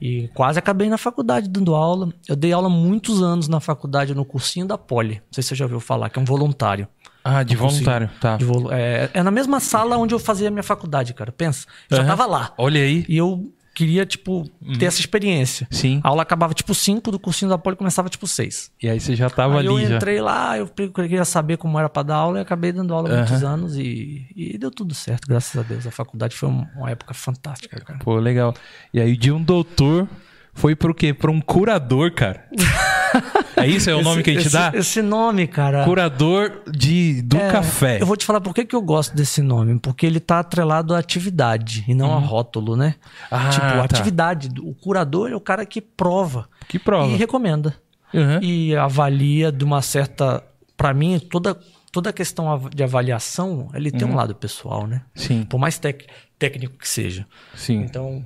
[0.00, 2.12] e quase acabei na faculdade dando aula.
[2.28, 5.14] Eu dei aula muitos anos na faculdade, no cursinho da Poli.
[5.16, 6.88] Não sei se você já ouviu falar, que é um voluntário.
[7.22, 8.10] Ah, de voluntário.
[8.20, 8.36] Tá.
[8.36, 11.32] De volu- é, é na mesma sala onde eu fazia a minha faculdade, cara.
[11.32, 11.66] Pensa.
[11.90, 12.10] Eu já Aham.
[12.10, 12.52] tava lá.
[12.58, 13.04] Olha aí.
[13.08, 15.66] E eu queria, tipo, ter essa experiência.
[15.70, 16.00] Sim.
[16.04, 18.70] A aula acabava tipo 5, do cursinho da Poli começava tipo 6.
[18.82, 19.96] E aí você já tava Aí eu ali já.
[19.96, 23.16] entrei lá, eu queria saber como era pra dar aula e acabei dando aula há
[23.18, 25.86] muitos anos e, e deu tudo certo, graças a Deus.
[25.86, 27.98] A faculdade foi um- uma época fantástica, cara.
[27.98, 28.54] Pô, legal.
[28.92, 30.08] E aí de um doutor
[30.54, 31.12] foi pro quê?
[31.12, 32.44] Pra um curador, cara.
[33.56, 33.88] é isso?
[33.90, 34.72] É o nome que a gente esse, dá?
[34.74, 35.84] Esse nome, cara.
[35.84, 38.00] Curador de, do É, café.
[38.00, 39.78] Eu vou te falar por que, que eu gosto desse nome.
[39.78, 42.94] Porque ele tá atrelado à atividade e não a rótulo, né?
[43.30, 43.38] Uhum.
[43.38, 43.84] Ah, tipo, tá.
[43.84, 44.48] atividade.
[44.60, 47.10] O curador é o cara que prova Que prova.
[47.12, 47.74] e recomenda.
[48.12, 48.40] Uhum.
[48.42, 50.42] E avalia de uma certa.
[50.76, 51.56] Pra mim, toda,
[51.92, 54.14] toda a questão de avaliação, ele tem Uhum.
[54.14, 55.02] um lado pessoal, né?
[55.14, 56.06] Sim, Por mais tec-
[56.38, 57.26] técnico que seja.
[57.54, 57.80] sim.
[57.80, 58.24] Então,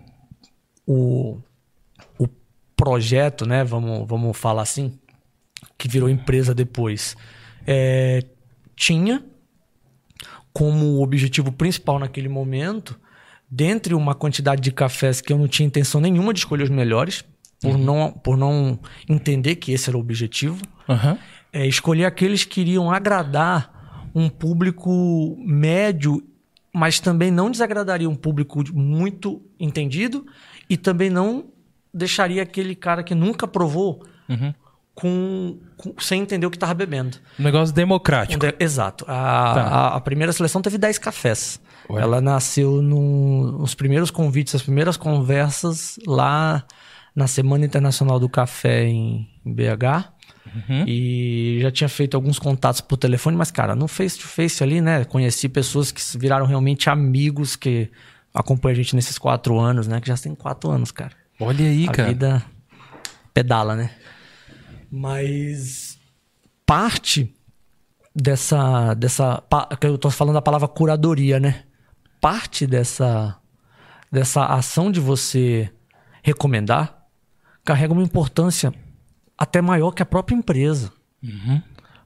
[0.87, 1.39] o
[2.79, 3.65] projeto, né?
[3.65, 4.97] Vamos, vamos falar assim,
[5.77, 7.17] que virou empresa depois,
[7.67, 8.25] é,
[8.77, 9.23] tinha
[10.53, 12.99] como objetivo principal naquele momento,
[13.51, 17.25] dentre uma quantidade de cafés que eu não tinha intenção nenhuma de escolher os melhores,
[17.61, 21.19] por, não, por não entender que esse era o objetivo, Aham.
[21.53, 26.23] é escolher aqueles que iriam agradar um público médio,
[26.73, 30.25] mas também não desagradaria um público muito entendido
[30.71, 31.47] e também não
[31.93, 34.53] deixaria aquele cara que nunca provou Uhum.
[34.95, 37.17] com, com- sem entender o que tava bebendo.
[37.39, 38.45] Um negócio democrático.
[38.45, 39.05] Um de- Exato.
[39.09, 39.63] A, Tá.
[39.63, 41.61] a, a primeira seleção teve 10 cafés.
[41.89, 42.03] Ué.
[42.03, 46.65] Ela nasceu no- nos primeiros convites, as primeiras conversas lá
[47.15, 50.13] na Semana Internacional do Café em, em BH.
[50.47, 50.85] Uhum.
[50.87, 55.05] E já tinha feito alguns contatos por telefone, mas, cara, no face-to-face ali, né?
[55.05, 57.91] Conheci pessoas que se viraram realmente amigos que
[58.33, 60.01] acompanham a gente nesses quatro anos, né?
[60.01, 62.09] Que já tem quatro anos, cara Olha aí, a cara.
[62.09, 62.45] vida
[63.33, 63.91] pedala, né?
[64.91, 65.99] Mas
[66.67, 67.35] parte
[68.15, 69.43] dessa dessa
[69.81, 71.65] que eu tô falando da palavra curadoria, né?
[72.21, 73.39] Parte dessa
[74.11, 75.71] dessa ação de você
[76.23, 77.07] recomendar
[77.65, 78.73] carrega uma importância
[79.37, 80.93] até maior que a própria empresa.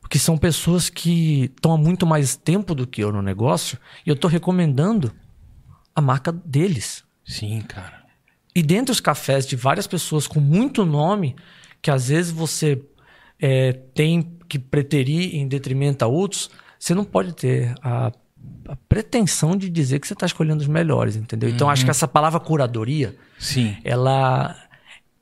[0.01, 4.11] Porque são pessoas que estão há muito mais tempo do que eu no negócio e
[4.11, 5.13] eu estou recomendando
[5.95, 7.05] a marca deles.
[7.25, 8.02] Sim, cara.
[8.55, 11.35] E dentre os cafés de várias pessoas com muito nome,
[11.81, 12.81] que às vezes você
[13.41, 18.13] é, tem que preterir em detrimento a outros, você não pode ter a,
[18.69, 21.49] a pretensão de dizer que você está escolhendo os melhores, entendeu?
[21.49, 24.55] Então acho que essa palavra curadoria, Sim, ela,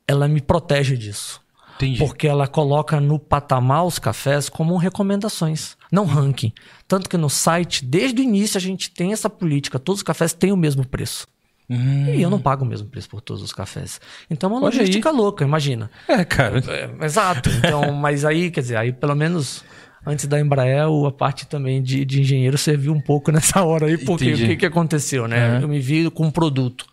[0.07, 1.41] ela me protege disso.
[1.75, 1.99] entendi.
[1.99, 6.51] Porque ela coloca no patamar os cafés como recomendações, não ranking.
[6.87, 10.33] Tanto que no site, desde o início, a gente tem essa política: todos os cafés
[10.33, 11.25] têm o mesmo preço.
[11.69, 12.13] Hum.
[12.13, 14.01] E eu não pago o mesmo preço por todos os cafés.
[14.29, 14.79] Então é uma Olha aí.
[14.79, 15.89] logística louca, imagina.
[16.07, 16.61] É, cara.
[16.67, 17.49] É, exato.
[17.49, 19.63] Então, mas aí, quer dizer, aí pelo menos
[20.05, 23.97] antes da Embraer, a parte também de, de engenheiro serviu um pouco nessa hora aí,
[23.97, 24.43] porque Entendi.
[24.43, 25.55] o que, que aconteceu, né?
[25.55, 25.61] Uhum.
[25.61, 26.85] Eu me vi com um produto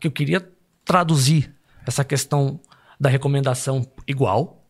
[0.00, 0.46] que eu queria
[0.84, 1.52] traduzir
[1.86, 2.60] essa questão
[2.98, 4.61] da recomendação igual,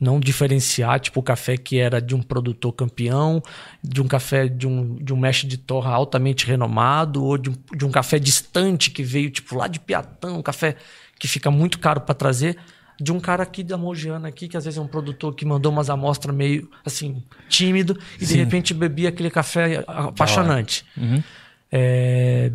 [0.00, 3.42] não diferenciar, tipo, o café que era de um produtor campeão,
[3.84, 7.54] de um café de um, de um mestre de torra altamente renomado, ou de um,
[7.76, 10.74] de um café distante que veio, tipo, lá de Piatã, um café
[11.18, 12.56] que fica muito caro para trazer,
[12.98, 15.70] de um cara aqui da Mogiana aqui, que às vezes é um produtor que mandou
[15.70, 18.36] umas amostras meio, assim, tímido, e de Sim.
[18.38, 20.84] repente bebia aquele café apaixonante.
[20.96, 21.22] Uhum.
[21.70, 22.50] É,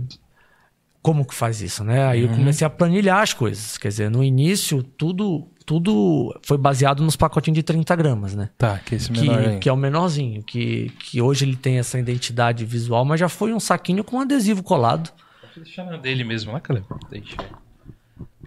[1.01, 2.07] Como que faz isso, né?
[2.07, 2.35] Aí eu Uhum.
[2.37, 3.77] comecei a planilhar as coisas.
[3.77, 8.49] Quer dizer, no início, tudo, tudo foi baseado nos pacotinhos de 30 gramas, né?
[8.57, 12.63] Tá, que esse menor Que, é o menorzinho, que, que hoje ele tem essa identidade
[12.65, 15.11] visual, mas já foi um saquinho com adesivo colado.
[15.41, 16.85] Deixa eu deixar na dele mesmo, lá, Caleb.
[17.09, 17.37] Deixa.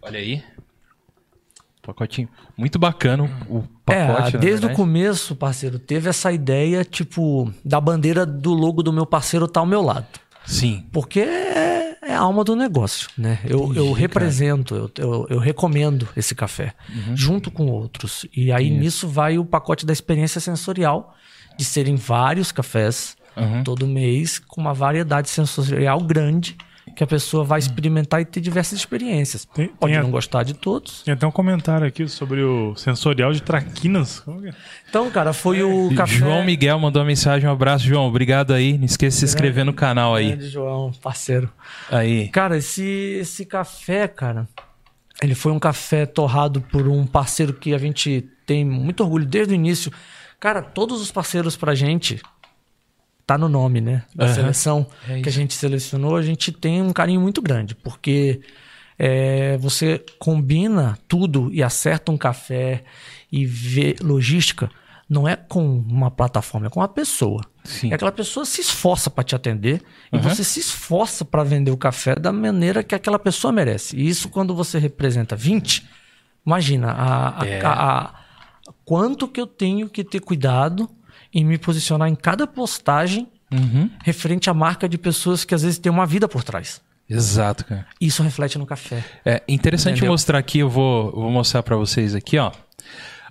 [0.03, 0.43] Olha aí.
[1.83, 2.29] Pacotinho.
[2.57, 4.37] Muito bacana o pacote.
[4.37, 9.07] é, desde o começo, parceiro, teve essa ideia, tipo, da bandeira do logo do meu
[9.07, 10.07] parceiro tá ao meu lado.
[10.45, 10.87] Sim.
[10.93, 11.21] Porque
[12.09, 13.39] é, a alma do negócio, né?
[13.45, 17.17] Eu, Entendi, eu represento, eu, eu, eu recomendo esse café, Uhum.
[17.17, 18.25] junto com outros.
[18.35, 21.15] E aí nisso vai o pacote da experiência sensorial,
[21.57, 23.63] de serem vários cafés Uhum.
[23.63, 26.57] todo mês, com uma variedade sensorial grande,
[26.99, 29.45] que a pessoa vai experimentar e ter diversas experiências.
[29.55, 31.03] Tem- Pode tem a- não gostar de todos.
[31.05, 34.19] Tem até um comentário aqui sobre o sensorial de traquinas.
[34.19, 34.53] Como que é?
[34.89, 36.13] Então, cara, foi o café...
[36.17, 38.09] João Miguel mandou uma mensagem, um abraço, João.
[38.09, 38.77] Obrigado aí.
[38.77, 40.31] Não esqueça de se inscrever no canal aí.
[40.31, 41.49] Grande João, parceiro.
[41.89, 42.27] Aí.
[42.31, 42.83] Cara, esse,
[43.21, 44.49] esse café, cara,
[45.23, 49.53] ele foi um café torrado por um parceiro que a gente tem muito orgulho desde
[49.53, 49.93] o início.
[50.41, 52.21] Cara, todos os parceiros pra gente
[53.29, 54.03] tá no nome, né?
[54.15, 54.35] Da Aham.
[54.35, 58.41] seleção É que a gente selecionou, a gente tem um carinho muito grande, porque
[58.99, 62.83] é, você combina tudo e acerta um café
[63.31, 64.71] e vê logística.
[65.09, 67.43] Não é com uma plataforma, é com uma pessoa.
[67.65, 67.89] Sim.
[67.91, 70.23] E aquela pessoa se esforça para te atender e Uhum.
[70.23, 73.95] você se esforça para vender o café da maneira que aquela pessoa merece.
[73.97, 75.87] E isso quando você representa 20,
[76.47, 77.61] imagina a, a- É.
[77.65, 78.15] a- a-
[78.87, 80.89] quanto que eu tenho que ter cuidado
[81.33, 83.89] em me posicionar em cada postagem Uhum.
[84.05, 86.83] referente à marca de pessoas que às vezes têm uma vida por trás.
[87.09, 87.87] Exato, cara.
[87.99, 89.03] Isso reflete no café.
[89.25, 90.13] É interessante Entendeu?
[90.13, 92.53] mostrar aqui, eu vou, vou mostrar pra vocês aqui, ó.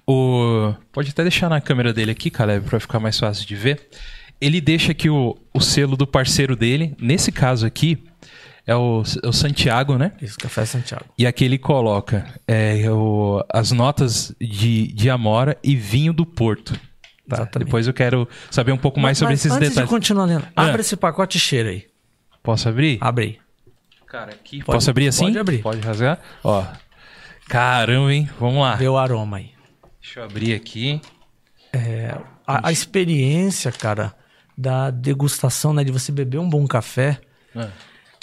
[0.10, 3.90] O, pode até deixar na câmera dele aqui, Caleb, pra ficar mais fácil de ver.
[4.40, 6.96] Ele deixa aqui o, o selo do parceiro dele.
[7.00, 8.04] Nesse caso aqui,
[8.66, 10.14] é o, o Santiago, né?
[10.22, 11.06] Isso, Café Santiago.
[11.18, 16.80] E aqui ele coloca é, o- as notas de, de Amora e vinho do Porto.
[17.28, 17.36] Tá?
[17.38, 17.66] Exatamente.
[17.68, 19.90] Depois eu quero saber um pouco mais sobre Mas esses antes detalhes.
[19.90, 20.66] de continuar lendo, Ah.
[20.68, 21.86] abre esse pacote e cheira aí.
[22.42, 22.98] Posso abrir?
[23.02, 23.40] Abre aí.
[24.08, 24.64] Cara, aqui.
[24.64, 25.26] Pode- Posso abrir assim?
[25.26, 25.58] pode abrir.
[25.62, 26.20] Pode rasgar?
[26.44, 26.64] Ó.
[27.50, 28.30] Caramba, hein?
[28.40, 28.76] Vamos lá.
[28.76, 29.52] Vê o aroma aí.
[30.02, 31.02] Deixa eu abrir aqui.
[32.46, 34.14] A, a experiência, cara,
[34.58, 35.84] da degustação, né?
[35.84, 37.20] De você beber um bom café.
[37.56, 37.68] Ah.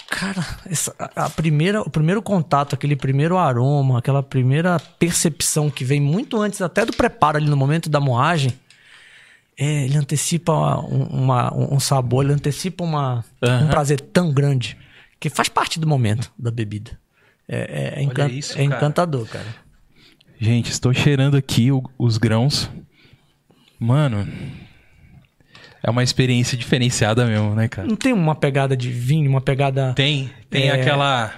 [0.09, 5.99] Cara, essa- a primeira, o primeiro contato, aquele primeiro aroma, aquela primeira percepção que vem
[6.01, 8.51] muito antes até do preparo ali no momento da moagem,
[9.57, 13.65] é, ele antecipa um, uma- um sabor, ele antecipa uma, Aham.
[13.65, 14.77] um prazer tão grande
[15.19, 16.97] que faz parte do momento da bebida.
[17.47, 18.77] É, é- é encan- isso, é cara.
[18.77, 19.45] encantador, cara.
[20.39, 22.69] Gente, estou cheirando aqui o- os grãos.
[23.79, 24.27] Mano,
[25.83, 27.87] é uma experiência diferenciada mesmo, né, cara?
[27.87, 29.93] Não tem uma pegada de vinho, uma pegada.
[29.93, 31.31] Tem, tem É, aquela.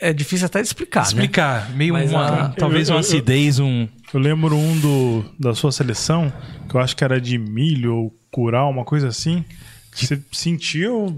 [0.00, 1.06] É difícil até de explicar, né?
[1.08, 2.46] Explicar, meio Mas uma.
[2.46, 3.86] a- talvez uma eu- acidez, um.
[4.14, 6.32] Eu lembro um do, da sua seleção,
[6.68, 9.44] que eu acho que era de milho ou curau, uma coisa assim.
[9.92, 11.12] que Você sentia o,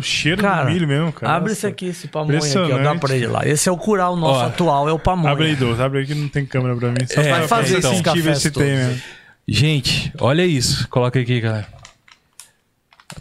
[0.00, 1.34] cheiro Cara, do milho mesmo, cara.
[1.34, 2.78] abre esse aqui, esse pamonha aqui, ó.
[2.78, 3.44] Dá pra ele lá.
[3.44, 5.32] Esse é o cural nosso Ó, atual, é o pamonha.
[5.32, 5.80] Abre aí, Douglas.
[5.80, 7.04] Abre aí que não tem câmera pra mim.
[7.08, 9.02] Só É, pra fazer pra esses sentir, ver cafés se todos tem mesmo.
[9.48, 10.86] Gente, olha isso.
[10.88, 11.66] Coloca aqui, galera.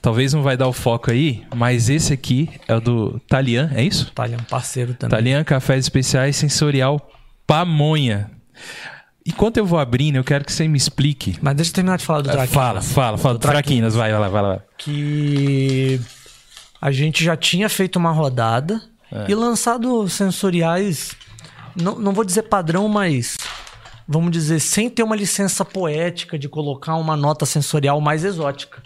[0.04, 3.84] Talvez não vai dar o foco aí, mas esse aqui é o do Talian, é
[3.84, 4.14] isso?
[4.16, 5.18] Um parceiro também.
[5.18, 7.12] Talian Cafés Especiais Sensorial
[7.48, 8.30] Pamonha.
[9.30, 11.38] Enquanto eu vou abrindo, eu quero que você me explique.
[11.42, 12.54] Mas deixa eu terminar de falar do Ah, Traquinas.
[12.54, 13.34] Fala, fala, fala.
[13.36, 13.94] Do Traquinas.
[13.94, 14.60] Traquinas, vai, vai lá, vai lá.
[14.78, 16.00] Que
[16.82, 19.26] a gente já tinha feito uma rodada É.
[19.30, 21.12] e lançado sensoriais,
[21.76, 23.38] não, não vou dizer padrão, mas
[24.08, 28.82] vamos dizer, sem ter uma licença poética de colocar uma nota sensorial mais exótica.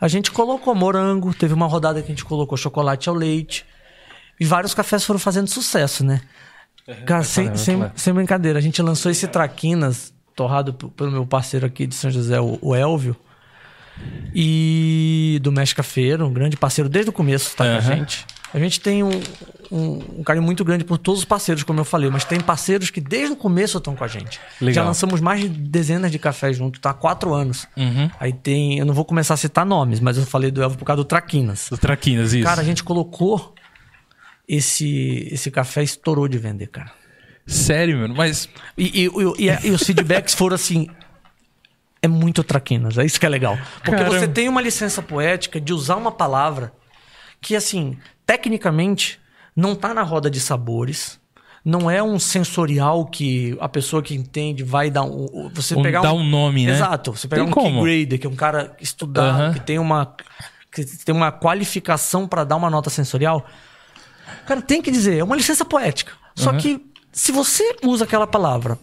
[0.00, 3.64] A gente colocou morango, teve uma rodada que a gente colocou chocolate ao leite.
[4.40, 6.20] E vários cafés foram fazendo sucesso, né?
[7.06, 11.86] Cara, sem, sem, sem brincadeira, a gente lançou esse Traquinas, torrado pelo meu parceiro aqui
[11.86, 13.16] de São José, o, Elvio.
[14.34, 18.26] E do Mestre Cafeiro, um grande parceiro desde o começo, tá com a gente.
[18.52, 19.10] A gente tem um,
[19.70, 22.90] um, um carinho muito grande por todos os parceiros, como eu falei, mas tem parceiros
[22.90, 24.40] que desde o começo estão com a gente.
[24.60, 24.74] Legal.
[24.74, 26.90] Já lançamos mais de dezenas de cafés juntos, tá?
[26.90, 27.66] Há quatro anos.
[27.76, 28.08] Uhum.
[28.18, 30.84] Aí tem, eu não vou começar a citar nomes, mas eu falei do Elvio por
[30.84, 31.68] causa do Traquinas.
[31.68, 32.44] Do Traquinas, isso.
[32.44, 33.54] Cara, a gente colocou
[34.48, 36.92] esse, esse café estourou de vender, cara.
[37.46, 38.48] Sério, mano, mas.
[38.76, 40.88] E, e- e- e- os feedbacks foram assim.
[42.00, 43.56] É muito traquinas, é isso que é legal.
[43.76, 44.18] Porque Caramba.
[44.18, 46.72] você tem uma licença poética de usar uma palavra
[47.40, 49.18] que, assim, tecnicamente,
[49.56, 51.18] não tá na roda de sabores.
[51.64, 55.24] Não é um sensorial que a pessoa que entende vai dar um.
[55.32, 56.72] um- Você Um- pegar dá um nome, né?
[56.72, 57.12] Exato.
[57.16, 57.82] Você pegar Tem um como?
[57.82, 60.14] key grader, que é um cara estudado, que tem uma.
[60.70, 63.46] que tem uma qualificação para dar uma nota sensorial.
[64.46, 66.12] Cara, tem que dizer, é uma licença poética.
[66.34, 66.58] Só Uhum.
[66.58, 66.80] que
[67.12, 68.78] se você usa aquela palavra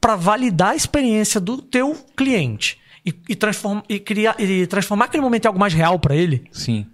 [0.00, 5.22] para validar a experiência do teu cliente e, e, transform, e, criar, e transformar aquele
[5.22, 6.86] momento em algo mais real para ele, Sim.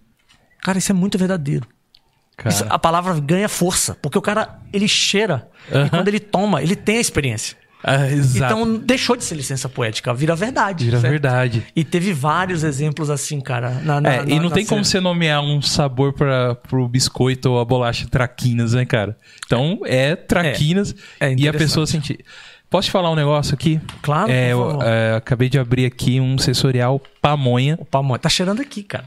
[0.62, 1.66] cara, isso é muito verdadeiro.
[2.46, 5.86] Isso- a palavra ganha força, porque o cara, ele cheira Aham.
[5.86, 7.56] e quando ele toma, ele tem a experiência.
[7.86, 8.08] Ah.
[8.10, 10.86] Então deixou de ser licença poética, vira verdade.
[10.86, 11.10] Vira certo?
[11.10, 11.66] verdade.
[11.76, 13.70] E teve vários exemplos assim, cara.
[13.84, 14.68] na- na- É, e não tem cena.
[14.76, 19.16] como você nomear um sabor para pro biscoito ou a bolacha traquinas, né, cara?
[19.44, 22.24] Então é traquinas É, é e a pessoa sentir.
[22.70, 23.78] Posso te falar um negócio aqui?
[24.02, 27.76] Claro, É, eu, é, acabei de abrir aqui um sensorial pamonha.
[27.78, 28.18] O pamonha.
[28.18, 29.04] Tá cheirando aqui, cara.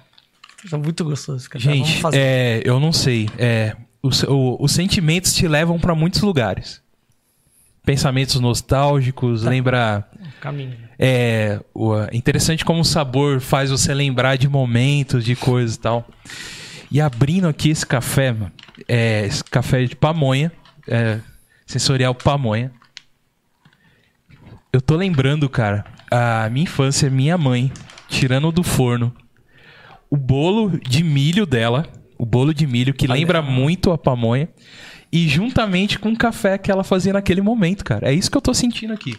[0.70, 1.64] Tá muito gostoso, cara.
[1.66, 2.18] Vamos Gente, fazer.
[2.20, 3.28] é, eu não sei.
[3.38, 6.82] É, os, o- os sentimentos te levam para muitos lugares.
[7.88, 9.50] Pensamentos nostálgicos, Tá.
[9.50, 10.06] lembra
[10.42, 10.76] Caminho.
[11.00, 16.06] É o- interessante como o sabor faz você lembrar de momentos, de coisas e tal.
[16.92, 18.36] E abrindo aqui esse café,
[18.90, 20.52] é, esse café de pamonha,
[20.86, 21.20] é,
[21.66, 22.74] sensorial pamonha.
[24.74, 27.72] Eu tô lembrando, cara, a minha infância, minha mãe,
[28.10, 29.16] tirando do forno
[30.10, 31.86] o bolo de milho dela,
[32.18, 34.50] o bolo de milho que lembra muito a pamonha,
[35.12, 38.10] e juntamente com o café que ela fazia naquele momento, cara.
[38.10, 39.16] É isso que eu tô sentindo aqui.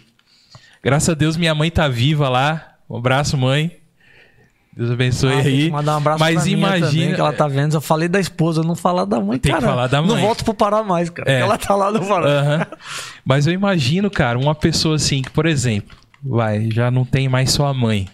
[0.83, 2.75] Graças a Deus minha mãe tá viva lá.
[2.89, 3.75] Um abraço, mãe.
[4.75, 5.69] Deus abençoe Ah, aí.
[5.69, 7.73] mandar um abraço Mas pra imagina também, que ela tá vendo.
[7.75, 9.67] Eu falei da esposa, não falar da mãe, Tem que cara.
[9.71, 10.21] falar da Não mãe.
[10.21, 11.29] volto pro Pará mais, cara.
[11.29, 11.41] É.
[11.41, 12.25] Ela tá lá no Pará.
[12.27, 12.67] Aham.
[13.25, 17.51] Mas eu imagino, cara, uma pessoa assim que, por exemplo, vai, já não tem mais
[17.51, 18.07] sua mãe.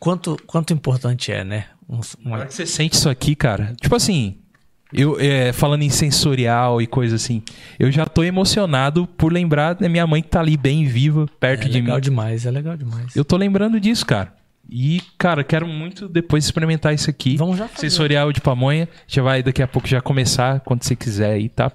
[0.00, 1.66] Quanto, quanto importante é, né?
[1.88, 4.38] Um- uma- que você sente isso aqui, cara, tipo assim,
[4.92, 7.42] eu é, falando em sensorial e coisa assim,
[7.78, 11.64] eu já tô emocionado por lembrar da minha mãe que tá ali bem viva, perto
[11.66, 12.02] é de legal mim.
[12.02, 13.14] demais, é legal demais.
[13.16, 14.32] Eu tô lembrando disso, cara.
[14.70, 17.36] E, cara, quero muito depois experimentar isso aqui.
[17.36, 17.90] Vamos já fazer.
[17.90, 18.88] Sensorial de pamonha.
[19.06, 21.70] Já vai daqui a pouco já começar, quando você quiser aí, tá?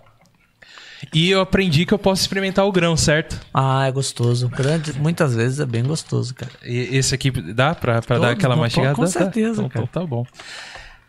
[1.14, 3.40] E eu aprendi que eu posso experimentar o grão, certo?
[3.54, 4.50] Ah, é gostoso.
[4.50, 6.52] Grande, muitas vezes é bem gostoso, cara.
[6.66, 8.96] E esse aqui dá pra, pra dar aquela mastigada?
[8.96, 9.86] com certeza, Então, cara.
[9.88, 10.26] então tá bom.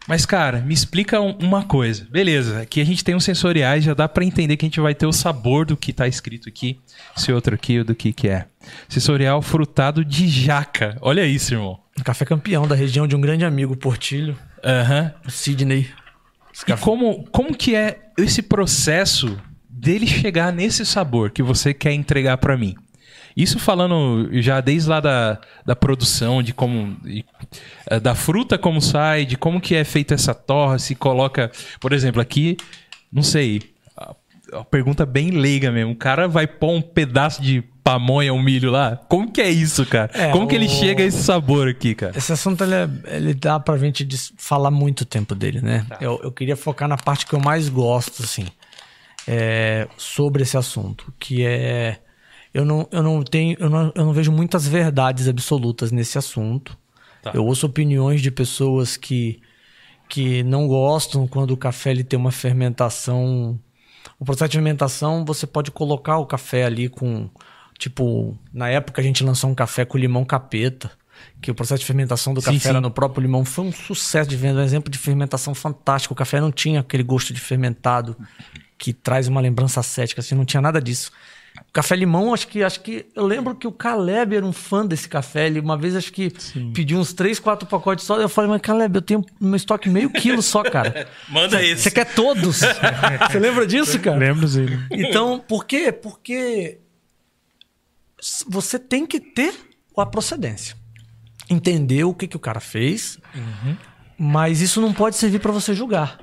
[0.09, 2.06] Mas, cara, me explica um- uma coisa.
[2.11, 4.94] Beleza, aqui a gente tem os sensoriais, já dá pra entender que a gente vai
[4.94, 6.81] ter o sabor do que tá escrito aqui.
[7.17, 8.46] Esse outro aqui, do que que é.
[8.88, 10.96] Sensorial frutado de jaca.
[11.02, 11.79] Olha isso, irmão.
[11.98, 15.13] Um café campeão da região de um grande amigo, Portilho, Aham.
[15.27, 15.88] o Sidney.
[16.67, 19.38] E como, como que é esse processo
[19.69, 22.75] dele chegar nesse sabor que você quer entregar pra mim?
[23.41, 26.97] Isso falando já desde lá da, da produção, de como.
[27.03, 27.25] de,
[27.89, 31.51] eh, da fruta como sai, de como que é feita essa torra, se coloca.
[31.81, 32.57] Por exemplo, aqui,
[33.13, 33.63] não sei.
[34.53, 35.93] uma pergunta bem leiga mesmo.
[35.93, 38.97] O cara vai pôr um pedaço de pamonha ou milho lá?
[39.09, 40.11] Como que é isso, cara?
[40.15, 42.19] É, Como que ele o- chega a esse sabor aqui, cara?
[42.19, 45.87] Esse assunto ele, é- ele dá pra gente falar muito tempo dele, né?
[46.01, 48.47] Eu, eu queria focar na parte que eu mais gosto, assim,
[49.27, 51.99] é, sobre esse assunto, que é
[52.59, 56.77] eu não, eu não tenho, eu não, eu não vejo muitas verdades absolutas nesse assunto.
[57.23, 57.31] Tá.
[57.33, 59.40] Eu ouço opiniões de pessoas que
[60.09, 63.61] que não gostam quando o café ele tem uma fermentação.
[64.19, 67.31] O processo de fermentação, você pode colocar o café ali com.
[67.79, 70.90] Tipo, na época a gente lançou um café com limão capeta.
[71.40, 72.69] Que o processo de fermentação do Sim, café sim.
[72.71, 73.44] era no próprio limão.
[73.44, 76.15] Foi um sucesso de venda, um exemplo de fermentação fantástico.
[76.15, 78.17] O café não tinha aquele gosto de fermentado
[78.77, 81.13] que traz uma lembrança cética, assim, não tinha nada disso.
[81.69, 84.87] O café limão, acho que acho que eu lembro que o Caleb era um fã
[84.87, 85.46] desse café.
[85.46, 86.33] Ele uma vez acho que
[86.73, 88.19] pediu uns três, quatro pacotes só.
[88.19, 91.09] Eu falei, mas Caleb, eu tenho no meu estoque meio quilo só, cara.
[91.29, 92.61] Manda Você quer todos?
[93.31, 94.17] Você lembra disso, cara?
[94.17, 94.87] Lembro, Zilho.
[94.90, 95.92] Então, por quê?
[95.92, 96.79] Porque
[98.46, 99.55] você tem que ter
[99.96, 100.77] a procedência.
[101.51, 103.19] Entender o que, que o cara fez,
[104.19, 106.19] mas isso não pode servir para você julgar.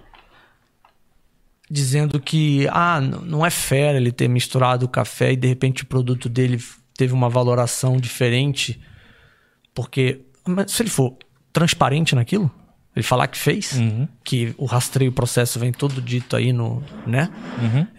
[1.69, 5.87] Dizendo que, ah, não é fair ele ter misturado o café e de repente o
[5.87, 6.61] produto dele
[6.95, 8.79] teve uma valoração diferente.
[9.73, 11.17] Porque, mas se ele for
[11.51, 12.51] transparente naquilo,
[12.95, 13.73] ele falar que fez,
[14.23, 17.29] que o rastreio, o processo vem todo dito aí no, né?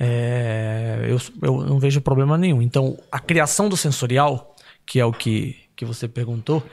[0.01, 2.63] É, eu, eu não vejo problema nenhum.
[2.63, 4.57] Então, a criação do sensorial,
[4.87, 6.65] que é o que, que você perguntou,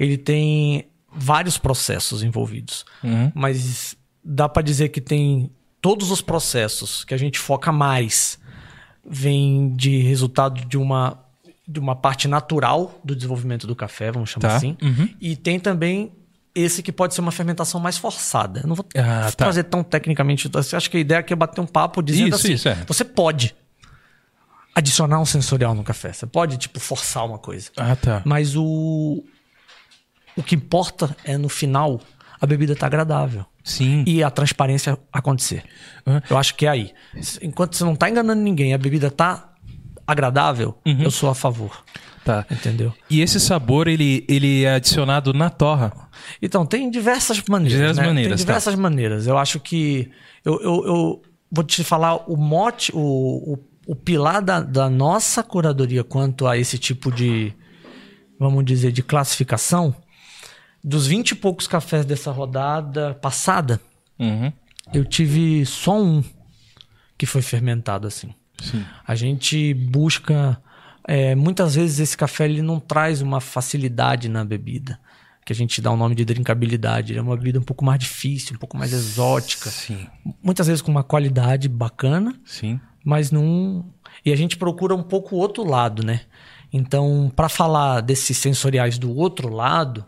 [0.00, 2.86] ele tem vários processos envolvidos.
[3.34, 8.38] Mas dá para dizer que tem todos os processos que a gente foca mais
[9.08, 11.18] vem de resultado de uma
[11.70, 14.56] de uma parte natural do desenvolvimento do café, vamos chamar Tá.
[14.56, 14.74] assim.
[14.80, 15.06] Uhum.
[15.20, 16.10] E tem também
[16.54, 18.60] esse que pode ser uma fermentação mais forçada.
[18.60, 19.44] Eu não vou Ah, tá.
[19.44, 20.50] fazer tão tecnicamente.
[20.74, 22.74] Acho que a ideia aqui é bater um papo dizendo Isso, assim: isso, é.
[22.86, 23.54] você pode
[24.74, 26.10] adicionar um sensorial no café.
[26.12, 27.70] Você pode, tipo, forçar uma coisa.
[27.76, 28.22] Ah, tá.
[28.24, 29.22] Mas o.
[30.36, 32.00] O que importa é no final
[32.40, 33.44] a bebida tá agradável.
[33.68, 34.02] Sim.
[34.06, 35.62] E a transparência acontecer.
[36.06, 36.20] Uhum.
[36.30, 36.92] Eu acho que é aí.
[37.42, 39.52] Enquanto você não tá enganando ninguém, a bebida tá
[40.06, 41.02] agradável, Uhum.
[41.02, 41.84] eu sou a favor.
[42.24, 42.44] Tá.
[42.50, 42.92] Entendeu?
[43.08, 45.92] E esse sabor, ele, ele é adicionado na torra.
[46.42, 47.72] Então, tem diversas maneiras.
[47.78, 48.06] Diversas né?
[48.06, 49.26] maneiras, Tem diversas maneiras.
[49.26, 50.10] Eu acho que.
[50.44, 55.42] Eu, eu, eu vou te falar o mote, o, o, o pilar da, da nossa
[55.42, 57.52] curadoria quanto a esse tipo de.
[58.38, 59.94] Vamos dizer, de classificação.
[60.82, 63.80] Dos 20 e poucos cafés dessa rodada passada,
[64.18, 64.52] Uhum.
[64.92, 66.22] eu tive só um
[67.16, 68.34] que foi fermentado assim.
[68.60, 68.84] Sim.
[69.06, 70.60] A gente busca.
[71.06, 74.98] é, muitas vezes esse café ele não traz uma facilidade na bebida.
[75.44, 77.12] Que a gente dá o nome de drinkabilidade.
[77.12, 79.70] Ele é uma bebida um pouco mais difícil, um pouco mais exótica.
[79.70, 80.06] Sim.
[80.42, 82.78] Muitas vezes com uma qualidade bacana, Sim.
[83.02, 83.86] mas não.
[84.24, 86.20] E a gente procura um pouco o outro lado, né?
[86.70, 90.04] Então, para falar desses sensoriais do outro lado,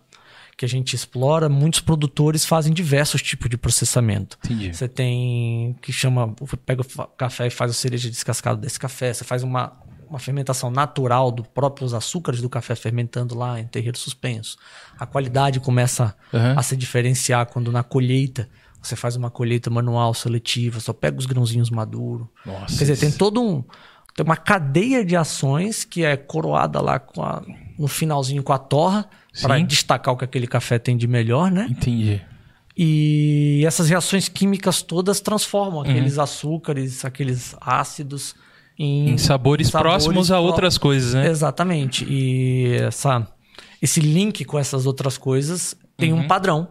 [0.61, 4.37] que a gente explora, muitos produtores fazem diversos tipos de processamento.
[4.45, 4.75] Entendi.
[4.75, 6.37] Você tem que chama,
[6.67, 9.11] pega o café e faz o cereja descascado desse café.
[9.15, 9.73] Você faz uma,
[10.07, 14.59] uma fermentação natural dos próprios açúcares do café fermentando lá em terreiro suspenso.
[14.99, 16.53] A qualidade começa Aham.
[16.55, 18.47] a se diferenciar quando na colheita
[18.83, 22.27] você faz uma colheita manual seletiva, só pega os grãozinhos maduros.
[22.45, 23.65] Nossa, Quer dizer, tem todo um
[24.15, 27.43] tem uma cadeia de ações que é coroada lá com a-
[27.79, 29.09] no finalzinho com a torra
[29.41, 31.67] para destacar o que aquele café tem de melhor, né?
[31.71, 32.21] Entendi.
[32.77, 35.91] E essas reações químicas todas transformam Uhum.
[35.91, 38.35] aqueles açúcares, aqueles ácidos
[38.79, 41.27] em, Em sabores, próximos a pró- outras coisas, né?
[41.29, 42.07] Exatamente.
[42.09, 43.27] E essa,
[43.83, 46.21] esse link com essas outras coisas tem Uhum.
[46.21, 46.69] um padrão.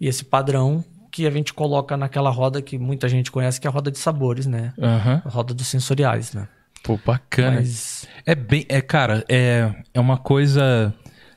[0.00, 3.70] E esse padrão que a gente coloca naquela roda que muita gente conhece, que é
[3.70, 4.72] a roda de sabores, né?
[4.80, 5.22] Aham.
[5.24, 6.48] A roda dos sensoriais, né?
[6.84, 7.56] Pô, bacana.
[7.56, 8.64] Mas É bem.
[8.68, 10.94] É, cara, é, é uma coisa.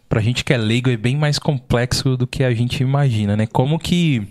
[0.10, 3.48] Pra gente que é leigo, é bem mais complexo do que a gente imagina, né?
[3.48, 4.28] Como que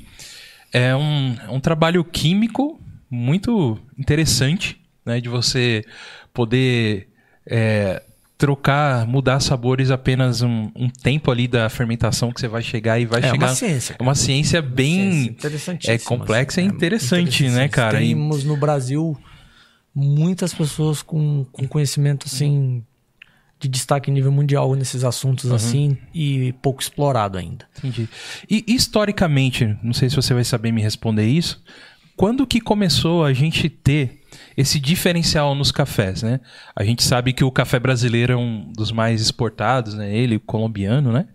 [0.73, 5.21] é um, um trabalho químico muito interessante, né?
[5.21, 5.83] De você
[6.33, 7.09] poder
[7.47, 8.03] é,
[8.39, 13.07] trocar, mudar sabores apenas um, um tempo ali da fermentação que você vai chegar e
[13.07, 13.49] vai É uma chegar.
[13.55, 15.13] ciência, É uma ciência bem.
[15.13, 17.69] Ciência interessantíssima, É complexa e assim, é interessante, né, interessantíssima.
[17.69, 17.99] cara?
[17.99, 19.17] Temos no Brasil
[19.99, 22.85] muitas pessoas com, com conhecimento assim
[23.59, 25.55] de destaque em nível mundial nesses assuntos Uhum.
[25.57, 27.67] assim e pouco explorado ainda.
[27.79, 28.07] Entendi.
[28.51, 31.63] E historicamente, não sei se você vai saber me responder isso,
[32.15, 34.21] quando que começou a gente ter
[34.57, 36.41] esse diferencial nos cafés, né?
[36.75, 40.15] A gente sabe que o café brasileiro é um dos mais exportados, né?
[40.15, 41.27] Ele, colombiano, né?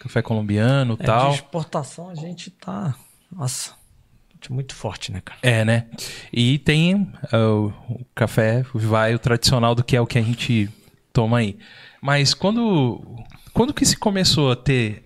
[0.00, 1.30] Café colombiano É, tal.
[1.30, 2.94] de exportação a gente tá,
[3.30, 3.72] nossa,
[4.50, 5.38] Muito forte, né, cara?
[5.42, 5.86] É, né?
[6.32, 6.94] E tem
[7.32, 10.68] uh, o café vai o tradicional do que é o que a gente
[11.12, 11.58] toma aí.
[12.00, 13.04] Mas quando
[13.52, 15.02] quando que se começou a ter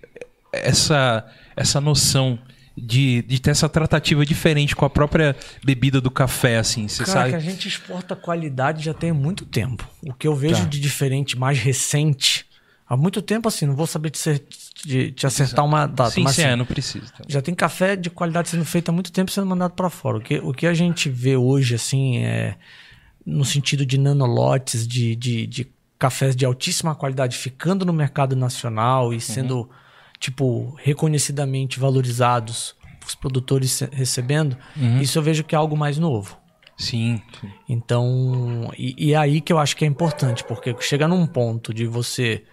[0.53, 1.27] essa
[1.57, 2.39] essa noção
[2.77, 7.13] de, de ter essa tratativa diferente com a própria bebida do café, assim, você Cara,
[7.21, 7.31] sabe?
[7.31, 9.87] que a gente exporta qualidade já tem muito tempo.
[10.03, 10.69] O que eu vejo Tá.
[10.69, 12.47] de diferente, mais recente,
[12.89, 14.45] há muito tempo, assim, não vou saber te, cer-
[14.85, 17.07] de- te acertar uma data, Sim, mas sim, assim, é, não precisa.
[17.29, 20.19] já tem café de qualidade sendo feito há muito tempo sendo mandado para fora.
[20.19, 22.57] O que, o que a gente vê hoje, assim, é
[23.25, 29.15] no sentido de nanolotes, de, de, de cafés de altíssima qualidade ficando no mercado nacional
[29.15, 29.71] e sendo,
[30.19, 32.75] tipo, reconhecidamente valorizados,
[33.07, 34.57] os produtores recebendo,
[35.01, 36.37] isso eu vejo que é algo mais novo.
[36.77, 37.23] Sim.
[37.41, 37.49] sim.
[37.69, 41.73] Então, e, e é aí que eu acho que é importante, porque chega num ponto
[41.73, 42.45] de você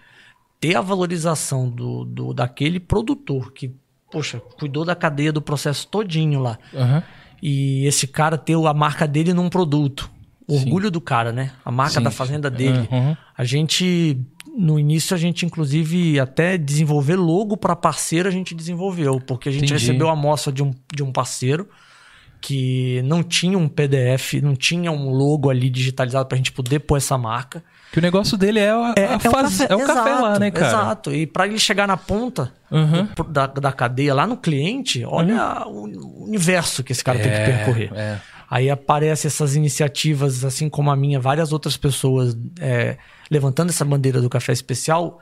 [0.60, 3.74] ter a valorização do, do daquele produtor que,
[4.12, 6.58] poxa, cuidou da cadeia do processo todinho lá.
[6.74, 7.02] Aham.
[7.42, 10.10] E esse cara ter a marca dele num produto.
[10.46, 11.52] O orgulho do cara, né?
[11.64, 12.02] A marca Sim.
[12.02, 12.86] da fazenda dele.
[12.90, 13.16] Uhum.
[13.38, 14.20] A gente,
[14.54, 19.52] no início, a gente inclusive até desenvolver logo para parceiro, a gente desenvolveu, porque a
[19.52, 19.86] gente Entendi.
[19.86, 21.68] recebeu a amostra de um, de um parceiro
[22.40, 26.80] que não tinha um PDF, não tinha um logo ali digitalizado para a gente poder
[26.80, 27.62] pôr essa marca.
[27.92, 30.66] Que o negócio dele é, a, a faz- é o café lá, exato, né, cara?
[30.66, 31.12] Exato.
[31.14, 33.08] E para ele chegar na ponta Uhum.
[33.28, 37.44] da, da cadeia lá no cliente, olha o universo que esse cara tem que É,
[37.46, 37.90] percorrer.
[37.94, 38.18] é.
[38.48, 42.96] Aí aparecem essas iniciativas, assim como a minha, várias outras pessoas é,
[43.30, 45.20] levantando essa bandeira do café especial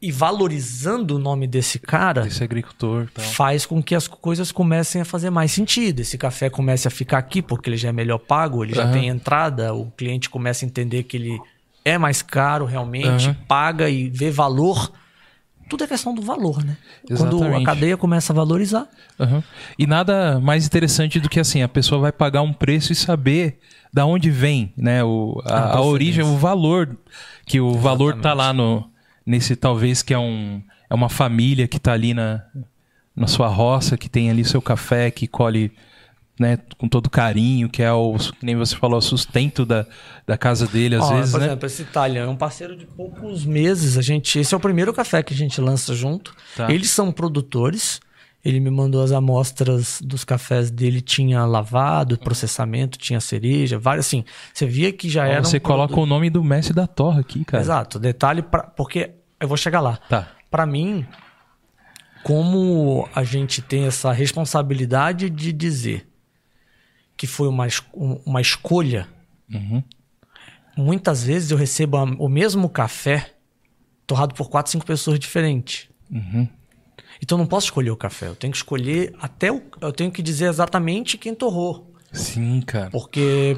[0.00, 3.24] e valorizando o nome desse cara, Esse agricultor tal.
[3.24, 6.00] faz com que as coisas comecem a fazer mais sentido.
[6.00, 8.92] Esse café comece a ficar aqui porque ele já é melhor pago, ele já Aham.
[8.92, 11.38] tem entrada, o cliente começa a entender que ele
[11.84, 13.36] é mais caro realmente, Aham.
[13.46, 14.92] paga e vê valor.
[15.68, 16.76] Tudo é questão do valor, né?
[17.06, 17.64] Quando a Exatamente.
[17.64, 18.86] cadeia começa a valorizar,
[19.18, 19.42] Aham.
[19.78, 23.58] E nada mais interessante do que assim, a pessoa vai pagar um preço e saber
[23.92, 25.04] da onde vem, né?
[25.04, 26.96] O, a, a origem, o valor.
[27.46, 28.88] Que o valor tá lá no.
[29.24, 30.62] Nesse talvez que é um.
[30.88, 32.42] É uma família que tá ali na,
[33.16, 35.72] na sua roça, que tem ali seu café, que colhe
[36.42, 39.86] né, com todo carinho, que é o, que nem você falou, o sustento da,
[40.26, 41.46] da casa dele, às Ó, vezes, por né?
[41.46, 43.96] exemplo, esse Italian é um parceiro de poucos meses.
[43.96, 46.34] A gente, esse é o primeiro café que a gente lança junto.
[46.56, 46.70] Tá.
[46.70, 48.00] Eles são produtores.
[48.44, 54.24] Ele me mandou as amostras dos cafés dele, tinha lavado, processamento, tinha cereja, várias assim.
[54.52, 57.20] Você via que já era você um coloca produto- o nome do mestre da torre
[57.20, 57.62] aqui, cara.
[57.62, 59.96] Exato, detalhe pra, porque eu vou chegar lá.
[60.08, 60.26] Tá.
[60.50, 61.06] Pra mim,
[62.24, 66.08] como a gente tem essa responsabilidade de dizer
[67.16, 69.06] que foi uma, um- uma escolha,
[69.52, 69.82] Uhum.
[70.76, 73.34] muitas vezes eu recebo o mesmo café
[74.06, 75.88] torrado por quatro, cinco pessoas diferentes.
[76.10, 76.48] Uhum.
[77.22, 80.10] Então eu não posso escolher o café, eu tenho que escolher até o, eu tenho
[80.10, 82.90] que dizer exatamente quem torrou, Sim, cara.
[82.90, 83.56] porque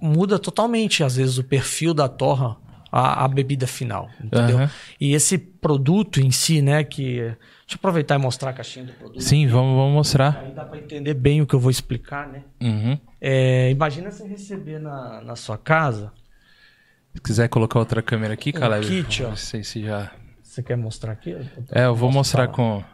[0.00, 2.56] muda totalmente às vezes o perfil da torra
[2.90, 4.56] a, bebida final, entendeu?
[4.58, 4.70] Aham.
[5.00, 7.34] E esse produto em si, né, que
[7.66, 9.20] deixa eu aproveitar e mostrar a caixinha do produto.
[9.20, 10.38] Sim, vamos, vamos mostrar.
[10.38, 12.44] Aí dá para entender bem o que eu vou explicar, né?
[12.60, 12.98] Uhum.
[13.20, 16.12] É, imagina você receber na, na sua casa
[17.14, 18.86] Se quiser colocar outra câmera aqui, Caleb.
[18.86, 19.30] kit, ó.
[19.30, 20.12] Não sei se já.
[20.42, 21.36] Você quer mostrar aqui?
[21.72, 22.54] É, eu vou mostrar falar?
[22.56, 22.84] com.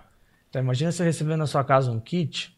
[0.49, 2.57] Então, imagina você receber na sua casa um kit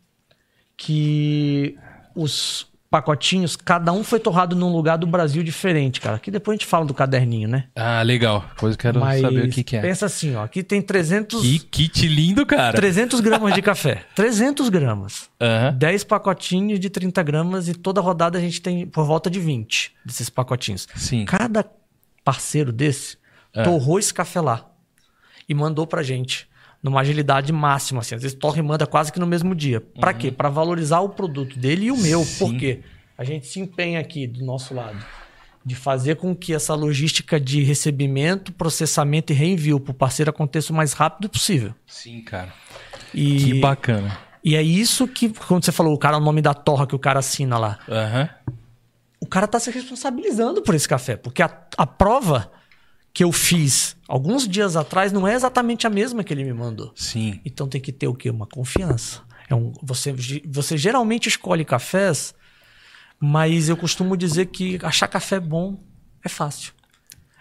[0.76, 1.76] que
[2.14, 6.14] os pacotinhos, cada um foi torrado num lugar do Brasil diferente, cara.
[6.14, 7.64] Aqui depois a gente fala do caderninho, né?
[7.74, 8.44] Ah, legal.
[8.50, 9.80] Depois eu quero saber o que, que é.
[9.80, 10.44] pensa assim, ó.
[10.44, 12.76] Aqui tem 300, Que kit lindo, cara.
[12.76, 14.04] 300 gramas de café.
[14.14, 15.28] 300 gramas.
[15.40, 15.72] Aham.
[15.76, 19.92] 10 pacotinhos de 30 gramas e toda rodada a gente tem por volta de 20
[20.06, 20.86] desses pacotinhos.
[20.94, 21.24] Sim.
[21.24, 21.68] Cada
[22.24, 23.18] parceiro desse
[23.52, 23.64] É.
[23.64, 24.70] torrou esse café lá
[25.48, 26.46] e mandou pra gente
[26.84, 28.14] numa agilidade máxima, assim.
[28.14, 29.80] Às vezes torre manda quase que no mesmo dia.
[29.80, 30.30] Pra quê?
[30.30, 32.18] Pra valorizar o produto dele e o meu.
[32.20, 32.24] Uhum.
[32.24, 32.38] Sim.
[32.50, 32.80] Por quê?
[33.16, 34.98] A gente se empenha aqui do nosso lado
[35.64, 40.76] de fazer com que essa logística de recebimento, processamento e reenvio pro parceiro aconteça o
[40.76, 41.74] mais rápido possível.
[41.86, 42.52] Sim, cara.
[43.14, 44.18] E, Que bacana.
[44.44, 46.98] e é isso que, quando você falou, o cara, o nome da torra que o
[46.98, 48.28] cara assina lá Aham.
[49.20, 52.50] o cara tá se responsabilizando por esse café, porque a, a prova
[53.14, 56.92] que eu fiz alguns dias atrás não é exatamente a mesma que ele me mandou.
[56.96, 57.40] Sim.
[57.44, 58.28] Então tem que ter o quê?
[58.28, 59.22] Uma confiança.
[59.48, 60.12] É um, você,
[60.46, 62.34] você geralmente escolhe cafés,
[63.20, 65.78] mas eu costumo dizer que achar café bom
[66.24, 66.72] é fácil.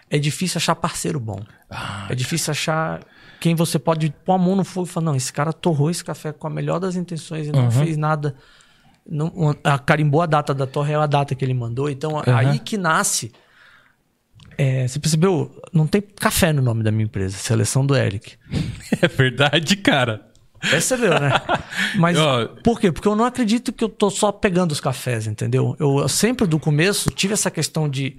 [0.08, 1.40] É difícil achar parceiro bom.
[1.68, 3.00] Ah, É difícil achar
[3.40, 6.04] quem você pode pôr a mão no fogo e falar, não, esse cara torrou esse
[6.04, 7.70] café com a melhor das intenções e não Uhum.
[7.70, 8.36] fez nada.
[9.06, 11.90] Não, a, carimbou a data da torre é a data que ele mandou.
[11.90, 13.32] Então, aí que nasce.
[14.58, 15.50] É, você percebeu?
[15.72, 18.34] Não tem café no nome da minha empresa, Seleção do Eric.
[19.02, 20.26] É verdade, cara.
[20.60, 21.30] Percebeu, né?
[21.98, 22.46] Mas Ó.
[22.62, 22.90] por quê?
[22.92, 25.76] Porque eu não acredito que eu tô só pegando os cafés, entendeu?
[25.78, 28.16] Eu, sempre do começo tive essa questão de,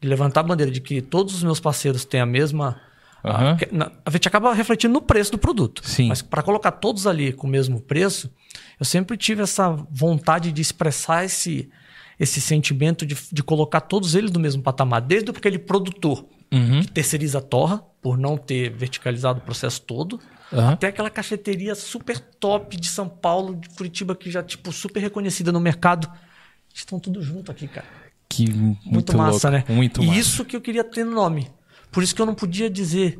[0.00, 2.80] de levantar a bandeira de que todos os meus parceiros têm a mesma.
[3.22, 5.82] a- que- na- a gente acaba refletindo no preço do produto.
[5.84, 6.08] Sim.
[6.08, 8.32] Mas para colocar todos ali com o mesmo preço,
[8.80, 11.68] eu sempre tive essa vontade de expressar esse,
[12.18, 15.00] esse sentimento de, de colocar todos eles no mesmo patamar.
[15.02, 16.80] Desde aquele produtor Uhum.
[16.80, 20.20] que terceiriza a torra, por não ter verticalizado o processo todo,
[20.52, 20.74] Aham.
[20.74, 25.50] até aquela cafeteria super top de São Paulo, de Curitiba, que já, tipo, super reconhecida
[25.50, 26.08] no mercado.
[26.72, 27.84] Estão tudo junto aqui, cara.
[28.28, 29.74] Que muito, Muito, massa, louco, né?
[29.74, 30.20] Muito e massa.
[30.20, 31.50] isso que eu queria ter no nome.
[31.90, 33.18] Por isso que eu não podia dizer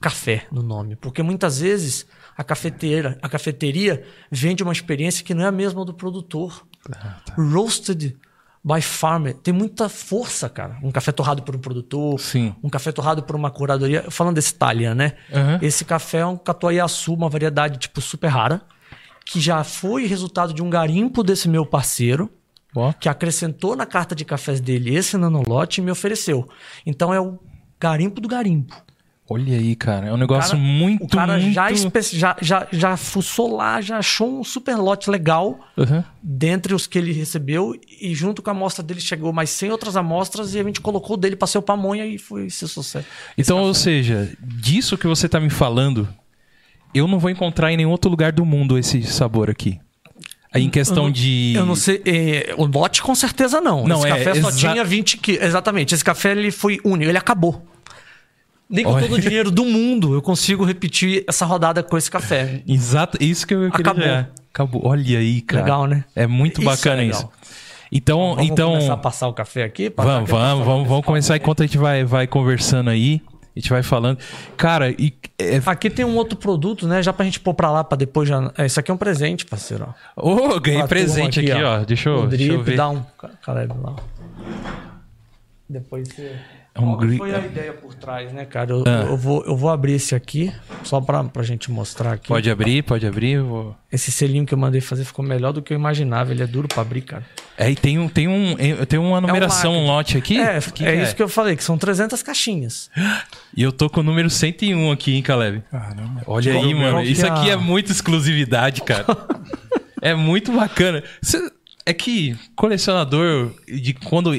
[0.00, 0.94] café no nome.
[0.94, 5.84] Porque muitas vezes a cafeteira, a cafeteria vende uma experiência que não é a mesma
[5.84, 6.64] do produtor.
[6.92, 7.34] Ah, tá.
[7.34, 8.16] Roasted
[8.64, 9.34] by farmer.
[9.34, 10.78] Tem muita força, cara.
[10.82, 12.18] Um café torrado por um produtor.
[12.20, 12.54] Sim.
[12.62, 14.04] Um café torrado por uma curadoria.
[14.10, 15.14] Falando desse Thalia, né?
[15.32, 15.58] Aham.
[15.62, 18.62] Esse café é um catuaiaçu, uma variedade tipo super rara.
[19.24, 22.30] Que já foi resultado de um garimpo desse meu parceiro
[22.74, 22.92] Ó.
[22.92, 26.48] que acrescentou na carta de cafés dele esse nanolote e me ofereceu.
[26.86, 27.38] Então é o
[27.78, 28.74] garimpo do garimpo.
[29.30, 30.06] Olha aí, cara.
[30.06, 31.52] É um negócio Cara, muito, o cara muito...
[31.52, 31.70] já,
[32.12, 36.02] já, já, já fuçou lá, já achou um super lote legal Aham.
[36.22, 39.96] dentre os que ele recebeu e junto com a amostra dele chegou mais 100 outras
[39.96, 43.04] amostras e a gente colocou dele para ser o pamonha e foi sucesso.
[43.36, 46.08] Então, ou seja, disso que você tá me falando,
[46.94, 49.78] eu não vou encontrar em nenhum outro lugar do mundo esse sabor aqui.
[50.50, 51.52] Aí em questão Eu não- de...
[51.54, 53.86] Eu não sei, é, o lote com certeza não.
[53.86, 55.42] Não, esse é, café só tinha 20 quilos.
[55.42, 57.62] Exatamente, esse café ele foi único, ele acabou.
[58.68, 59.06] Nem com Olha.
[59.06, 62.62] todo o dinheiro do mundo eu consigo repetir essa rodada com esse café.
[62.68, 64.26] Exato, isso que eu queria Acabou.
[64.52, 64.86] Acabou.
[64.86, 65.62] Olha aí, cara.
[65.62, 66.04] Legal, né?
[66.14, 67.20] É muito Isso é bacana legal.
[67.20, 67.30] isso.
[67.90, 69.90] Então, Vamos então começar a passar o café aqui?
[69.96, 73.22] Vamos, aqui, vamos, vamos, vamos começar enquanto a gente vai, vai conversando aí.
[73.56, 74.18] A gente vai falando.
[74.56, 75.60] Cara, e é...
[75.64, 77.02] Aqui tem um outro produto, né?
[77.02, 78.52] Já pra gente pôr pra lá, pra depois já.
[78.58, 79.94] é, Isso aqui é um presente, parceiro.
[80.16, 80.30] ó.
[80.30, 81.84] Ô, ganhei Pra presente aqui, turma ó.
[81.84, 82.76] Deixa eu, o deixa eu drip, ver.
[82.76, 83.96] dá um ca- Caleb lá.
[85.68, 86.36] Depois você.
[86.78, 88.70] É um Qual foi a ideia por trás, né, cara?
[88.70, 89.06] Eu, Ah.
[89.08, 90.52] eu, vou, eu vou abrir esse aqui,
[90.84, 92.28] só pra, pra gente mostrar aqui.
[92.28, 93.40] Pode abrir, pode abrir.
[93.42, 96.30] vou- Esse selinho que eu mandei fazer ficou melhor do que eu imaginava.
[96.30, 97.24] Ele é duro pra abrir, cara.
[97.56, 99.88] É, e tem, um, tem, um, é, tem uma numeração, um marketing.
[99.88, 100.38] lote aqui.
[100.40, 102.90] é, Que é que isso que eu falei, que são 300 caixinhas.
[103.56, 105.62] E eu tô com o número 101 aqui, hein, Caleb?
[105.68, 106.22] Caramba.
[106.28, 107.02] Olha aí, mano.
[107.02, 109.04] Isso é aqui é muita exclusividade, cara.
[110.00, 111.02] é muito bacana.
[111.20, 111.50] Cê-
[111.90, 114.32] é que colecionador de quando.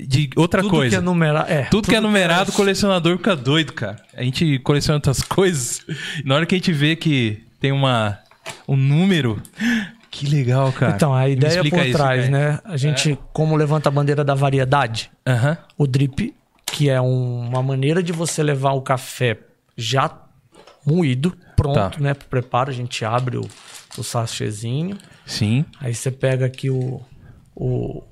[0.00, 0.90] De outra Tudo coisa.
[0.90, 1.50] que é numerado.
[1.52, 3.96] É, Tudo que é tudo numerado, o colecionador fica doido, cara.
[4.14, 5.84] A gente coleciona outras coisas.
[6.22, 8.18] E na hora que a gente vê que tem uma,
[8.66, 9.40] um número.
[10.10, 10.94] Que legal, cara.
[10.94, 12.30] Então, a ideia por isso, trás, cara.
[12.30, 12.60] né?
[12.64, 15.58] A gente, como levanta a bandeira da variedade, Aham.
[15.76, 16.32] o drip,
[16.66, 19.38] que é um- uma maneira de você levar o café
[19.76, 20.10] já
[20.86, 21.92] moído, pronto, Tá.
[21.98, 22.14] né?
[22.14, 23.48] Pro preparo, a gente abre o,
[23.98, 24.96] o sachêzinho,
[25.26, 25.64] Sim.
[25.80, 27.00] aí você pega aqui o,
[27.54, 28.02] o,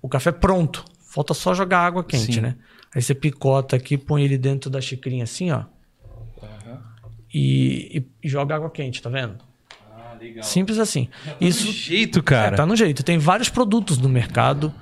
[0.00, 0.84] o café pronto.
[1.08, 2.40] Falta só jogar água quente, Sim.
[2.40, 2.56] né?
[2.94, 5.64] Aí você picota aqui, põe ele dentro da xicrinha assim, ó.
[7.34, 9.36] E, e- e joga água quente, tá vendo?
[9.90, 10.44] Ah, legal.
[10.44, 11.08] Simples assim.
[11.40, 12.56] Isso Que jeito, é, cara.
[12.56, 13.02] tá no jeito.
[13.02, 14.72] Tem vários produtos no mercado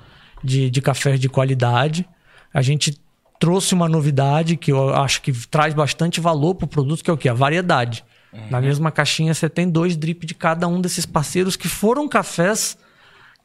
[0.43, 2.07] de, de cafés de qualidade.
[2.53, 2.99] A gente
[3.39, 7.17] trouxe uma novidade que eu acho que traz bastante valor pro produto, que é o
[7.17, 7.29] quê?
[7.29, 8.03] A variedade.
[8.49, 12.77] Na mesma caixinha você tem dois drip de cada um desses parceiros que foram cafés.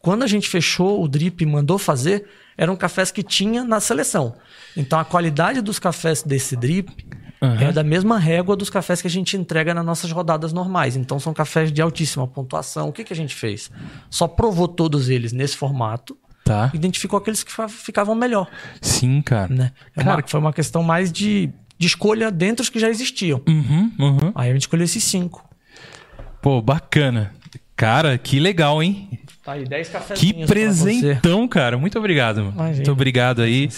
[0.01, 2.27] Quando a gente fechou o drip e mandou fazer,
[2.57, 4.37] eram cafés que tinha na seleção.
[4.77, 6.89] Então a qualidade dos cafés desse drip
[7.61, 10.95] é da mesma régua dos cafés que a gente entrega nas nossas rodadas normais.
[10.97, 12.89] Então são cafés de altíssima pontuação.
[12.89, 13.71] O que, que a gente fez?
[14.09, 16.71] Só provou todos eles nesse formato, Tá.
[16.73, 18.49] identificou aqueles que ficavam melhor.
[18.81, 19.53] Sim, cara.
[19.53, 19.73] Né?
[19.97, 23.43] É Cara- uma- foi uma questão mais de, de escolha dentre os que já existiam.
[23.49, 23.86] Uhum, uhum.
[24.37, 25.43] Aí a gente escolheu esses cinco.
[26.43, 27.35] Pô, bacana.
[27.75, 29.19] Cara, que legal, hein?
[29.43, 30.21] Tá aí, 10 cafés.
[30.21, 31.79] Que presentão, cara.
[31.79, 32.53] Muito obrigado, mano.
[32.53, 32.77] Imagina.
[32.77, 33.71] Muito obrigado aí.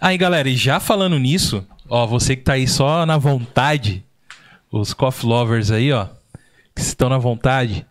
[0.00, 4.04] Aí, galera, e já falando nisso, ó, você que tá aí só na vontade,
[4.70, 6.06] os coffee lovers aí, ó,
[6.74, 7.84] que estão na vontade,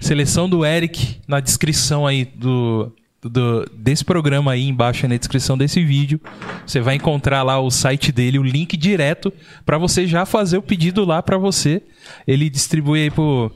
[0.00, 2.92] seleção do Eric na descrição aí do,
[3.22, 6.20] do desse programa aí embaixo aí na descrição desse vídeo.
[6.66, 9.32] Você vai encontrar lá o site dele, o link direto
[9.66, 11.82] para você já fazer o pedido lá para você.
[12.26, 13.50] Ele distribui aí pro,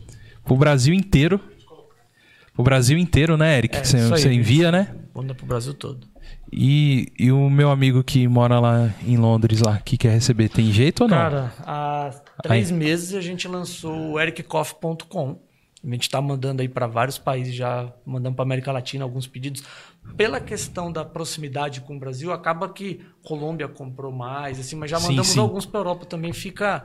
[0.44, 1.40] pro Brasil inteiro.
[2.54, 3.76] Pro Brasil inteiro, né, Eric?
[3.76, 4.36] É, Você isso aí.
[4.36, 4.94] envia, né?
[5.14, 6.06] Manda pro Brasil todo.
[6.52, 10.70] E, e o meu amigo que mora lá em Londres, lá, que quer receber, tem
[10.70, 11.16] jeito ou não?
[11.16, 12.10] Cara, há
[12.42, 15.38] três meses a gente lançou o ericcoff.com.
[15.84, 19.64] A gente está mandando aí para vários países, já mandando para América Latina alguns pedidos.
[20.16, 24.98] Pela questão da proximidade com o Brasil, acaba que Colômbia comprou mais, assim, mas já
[24.98, 25.40] Sim, mandamos sim.
[25.40, 26.32] alguns para Europa também.
[26.32, 26.84] Fica,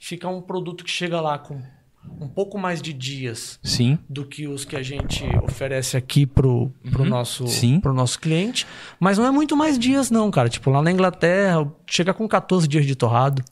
[0.00, 1.62] fica um produto que chega lá com
[2.20, 3.98] um pouco mais de dias Sim.
[4.08, 7.80] do que os que a gente oferece aqui pro, pro, nosso, Sim.
[7.80, 8.66] pro nosso cliente.
[9.00, 10.48] Mas não é muito mais dias, não, cara.
[10.48, 13.42] Tipo, lá na Inglaterra, chega com 14 dias de torrado.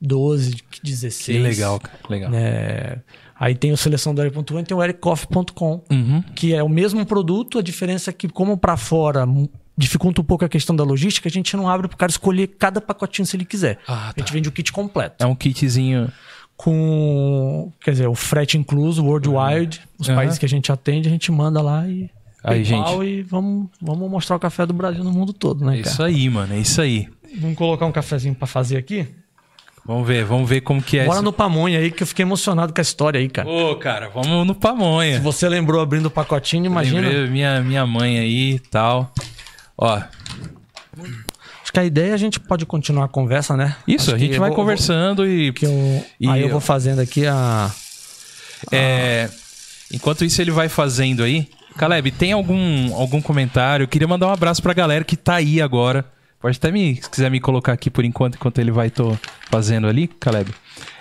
[0.00, 1.24] 12, 16.
[1.24, 1.98] Que legal, cara.
[2.08, 2.30] Legal.
[2.32, 3.00] É,
[3.38, 6.22] aí tem o seleção do Eric.1 e tem o ericcoffee.com, Uhum.
[6.34, 9.26] que é o mesmo produto, a diferença é que, como para fora
[9.76, 12.80] dificulta um pouco a questão da logística, a gente não abre pro cara escolher cada
[12.80, 13.78] pacotinho se ele quiser.
[13.86, 15.22] Ah, A gente vende o kit completo.
[15.22, 16.10] É um kitzinho.
[16.82, 20.16] Com, quer dizer, o frete incluso, worldwide, os Aham.
[20.16, 22.10] países que a gente atende, a gente manda lá e.
[22.42, 22.90] Aí, gente.
[23.04, 25.92] E vamos, vamos mostrar o café do Brasil no mundo todo, né, É cara?
[25.92, 26.54] isso aí, mano.
[26.54, 27.08] É isso aí.
[27.40, 29.06] Vamos colocar um cafezinho pra fazer aqui?
[29.86, 32.72] Vamos ver, vamos ver como que é Bora no pamonha aí, que eu fiquei emocionado
[32.74, 33.48] com a história aí, cara.
[33.48, 35.16] Ô, cara, vamos no pamonha.
[35.16, 37.00] Se você lembrou abrindo o pacotinho, imagina.
[37.08, 39.12] Lembrei minha, minha mãe aí e tal.
[39.76, 39.98] Ó,
[41.62, 43.76] Acho que a ideia é a gente pode continuar a conversa, né?
[43.86, 46.52] isso, Acho a gente eu vai vou- conversando e, Que eu, E aí eu eu-
[46.52, 47.70] vou fazendo aqui a.
[48.72, 49.28] é,
[49.92, 51.48] enquanto isso ele vai fazendo aí.
[51.76, 53.84] Caleb, tem algum, algum comentário?
[53.84, 56.04] Eu queria mandar um abraço pra galera que tá aí agora.
[56.40, 59.16] Pode até me, se quiser me colocar aqui por enquanto, enquanto ele vai tô
[59.50, 60.52] fazendo ali, Caleb.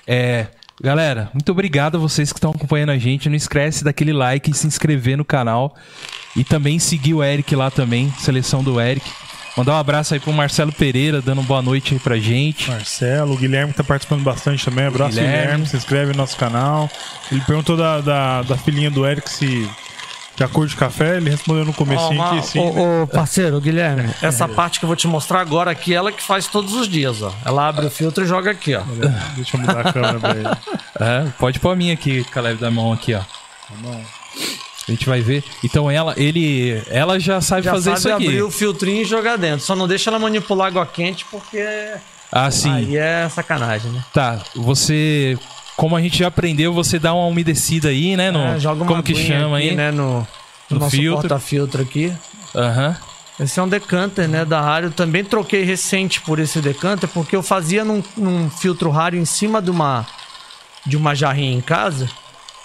[0.07, 0.47] É,
[0.81, 3.29] galera, muito obrigado a vocês que estão acompanhando a gente.
[3.29, 5.75] Não esquece daquele like e se inscrever no canal.
[6.35, 9.05] E também seguir o Eric lá também, seleção do Eric.
[9.57, 12.69] Mandar um abraço aí pro Marcelo Pereira, dando boa noite aí pra gente.
[12.69, 14.85] Marcelo, o Guilherme tá participando bastante também.
[14.85, 15.41] Abraço, Guilherme.
[15.41, 15.67] Guilherme.
[15.67, 16.87] Se inscreve no nosso canal.
[17.31, 19.67] Ele perguntou da, da, da filhinha do Eric se
[20.37, 21.17] já curte café.
[21.17, 22.59] Ele respondeu no comecinho Ó, que sim.
[22.59, 23.03] ô, né?
[23.03, 26.47] ô, parceiro, Guilherme, essa parte que eu vou te mostrar agora aqui, ela que faz
[26.47, 27.33] todos os dias, ó.
[27.43, 28.81] Ela abre o filtro e joga aqui, ó.
[29.35, 30.47] Deixa eu mudar a câmera pra ele.
[30.99, 33.19] É, pode pôr a minha aqui, Caleb, da mão aqui, ó.
[34.87, 35.43] A gente vai ver.
[35.63, 38.25] Então ela, ele, ela já sabe Já fazer sabe isso aqui.
[38.25, 39.65] abrir o filtrinho e jogar dentro.
[39.65, 41.63] Só não deixa ela manipular água quente, porque
[42.31, 42.71] Ah, sim.
[42.71, 44.03] aí é sacanagem, né?
[44.13, 44.39] Tá.
[44.55, 45.37] Você,
[45.77, 48.31] como a gente já aprendeu, você dá uma umedecida aí, né?
[48.31, 49.75] No, É, joga uma como que chama aqui, aí?
[49.75, 49.91] né?
[49.91, 50.27] No, no
[50.71, 51.21] No nosso filtro.
[51.21, 52.11] porta-filtro aqui.
[52.53, 52.97] Aham.
[53.39, 54.89] Esse é um decanter, né, da Rario.
[54.89, 59.61] Também troquei recente por esse decanter, porque eu fazia num, num filtro Rario em cima
[59.61, 60.07] de uma,
[60.83, 62.09] de uma jarrinha em casa.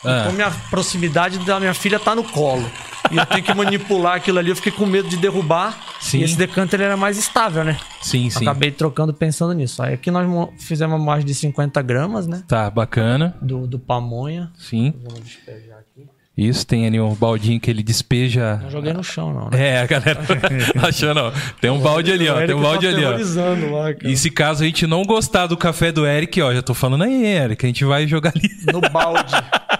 [0.04, 0.24] Ah.
[0.24, 2.64] E como a proximidade da minha filha tá no colo.
[3.10, 5.78] E eu tenho que manipular aquilo ali, eu fiquei com medo de derrubar.
[6.00, 6.18] Sim.
[6.20, 7.76] E esse decanter ele era mais estável, né?
[8.00, 8.44] Sim, sim.
[8.44, 9.82] Acabei trocando pensando nisso.
[9.82, 12.42] Aí aqui nós mo- fizemos mais de 50 gramas, né?
[12.48, 13.36] Tá, bacana.
[13.42, 14.50] Do, do pamonha.
[14.56, 14.94] Sim.
[15.04, 16.08] Vamos despejar aqui.
[16.34, 18.58] Isso, tem ali um baldinho que ele despeja.
[18.62, 19.68] Não joguei no chão, não, né?
[19.68, 20.20] É, a galera
[20.88, 21.32] achando, ó.
[21.60, 22.46] Tem um balde ali, ó.
[22.46, 23.10] Tem um balde ali, ó.
[23.10, 24.10] Lá, cara.
[24.10, 27.04] E se caso a gente não gostar do café do Eric, ó, já tô falando
[27.04, 28.48] aí, Eric, a gente vai jogar ali.
[28.72, 29.34] No balde.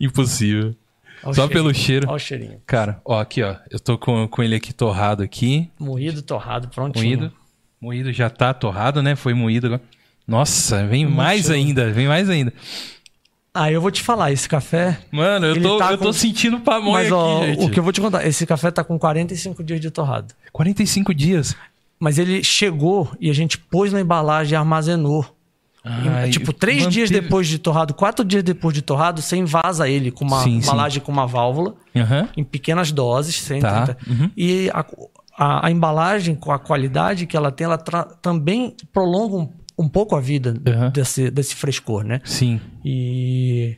[0.00, 0.74] Impossível.
[1.22, 2.06] Ó Só pelo cheiro.
[2.10, 2.60] Ó o cheirinho.
[2.66, 3.56] Cara, ó, aqui, ó.
[3.70, 5.70] Eu tô com, com ele aqui torrado aqui.
[5.78, 7.18] Moído, torrado, prontinho.
[7.18, 7.32] Moído.
[7.80, 9.16] Moído já tá torrado, né?
[9.16, 9.82] Foi moído agora.
[10.26, 12.52] Nossa, vem mais ainda, vem mais ainda.
[13.52, 14.98] Ah, eu vou te falar, esse café.
[15.12, 17.64] Mano, eu tô, tá eu tô com- sentindo pamonha Mas ó, aqui, gente.
[17.64, 20.34] o que eu vou te contar, esse café tá com 45 dias de torrado.
[20.52, 21.54] 45 dias.
[22.00, 25.33] Mas ele chegou e a gente pôs na embalagem e armazenou.
[25.84, 29.86] Ai, tipo, três dias manteve- depois de torrado, quatro dias depois de torrado, você invasa
[29.88, 30.66] ele com uma Sim, sim.
[30.66, 32.28] embalagem com uma válvula, Aham.
[32.36, 33.94] em pequenas doses, 130.
[33.94, 34.30] Tá, uhum.
[34.36, 34.84] E a,
[35.36, 40.16] a, a embalagem, com a qualidade que ela tem, ela também prolonga um, um pouco
[40.16, 40.90] a vida Uhum.
[40.90, 42.20] desse, desse frescor, né?
[42.24, 42.60] Sim.
[42.82, 43.76] E,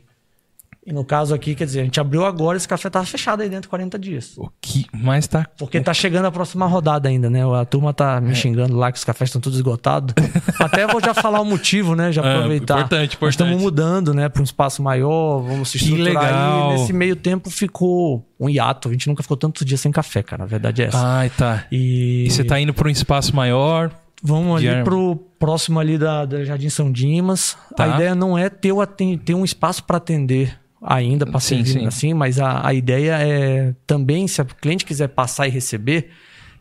[0.87, 3.49] e no caso aqui, quer dizer, a gente abriu agora, esse café tava fechado aí
[3.49, 4.33] dentro de 40 dias.
[4.37, 5.45] O que mais tá.
[5.59, 7.41] Porque tá chegando a próxima rodada ainda, né?
[7.59, 8.21] A turma tá É.
[8.21, 10.13] me xingando lá que os cafés estão todos esgotados.
[10.59, 12.09] Até vou já falar o motivo, né?
[12.13, 12.75] Já Ah, aproveitar.
[12.77, 13.31] importante, Nós importante.
[13.33, 14.29] estamos mudando, né?
[14.29, 16.71] Para um espaço maior, vamos se Que estruturar legal.
[16.71, 16.77] aí.
[16.79, 18.87] Nesse meio tempo ficou um hiato.
[18.87, 20.43] A gente nunca ficou tantos dias sem café, cara.
[20.43, 20.97] A verdade é essa.
[21.05, 21.65] Ai, tá.
[21.69, 23.91] E, E você tá indo pra um espaço maior.
[24.23, 27.57] vamos ali pro próximo ali da, da Jardim São Dimas.
[27.75, 27.83] Tá.
[27.83, 31.85] A ideia não é ter, o ter um espaço para atender ainda para servir sim.
[31.87, 36.11] assim, mas a, a ideia é também, se o cliente quiser passar e receber,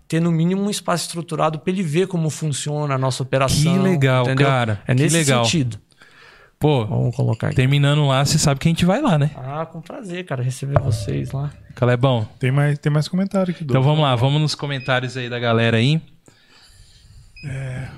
[0.08, 3.74] ter no mínimo um espaço estruturado para ele ver como funciona a nossa operação.
[3.74, 4.46] Que legal, entendeu?
[4.46, 4.80] cara.
[4.86, 5.44] É Que nesse legal.
[5.44, 5.78] sentido.
[6.58, 7.56] Pô, Vamos colocar aqui.
[7.56, 9.30] terminando lá, você sabe que a gente vai lá, né?
[9.36, 11.50] Ah, com prazer, cara, receber vocês lá.
[11.74, 12.26] Calebão.
[12.38, 13.62] Tem mais, tem mais comentário aqui.
[13.62, 16.00] Então vamos lá, vamos nos comentários aí da galera aí.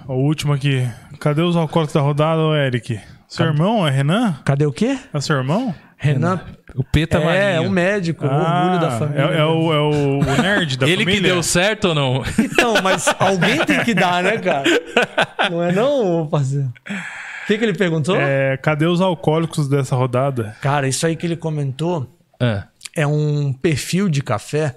[0.07, 0.87] O último aqui.
[1.21, 3.01] Cadê os alcoólicos da rodada, Eric?
[3.29, 4.41] Seu irmão é Renan?
[4.45, 4.99] Cadê o quê?
[5.13, 5.75] É seu irmão?
[6.01, 6.41] Renan
[6.77, 7.43] O Peta é, Marinho.
[7.43, 9.23] é um médico, o orgulho da família.
[9.23, 11.21] É, é o, é o, o nerd da Ele família?
[11.21, 12.23] que deu certo ou não?
[12.39, 14.65] Então, mas alguém tem que dar, né, cara?
[15.51, 16.73] Não é não, parceiro?
[16.89, 18.15] O que, que ele perguntou?
[18.17, 20.55] É, cadê os alcoólicos dessa rodada?
[20.61, 22.07] Cara, isso aí que ele comentou
[22.39, 24.77] Ah, é um perfil de café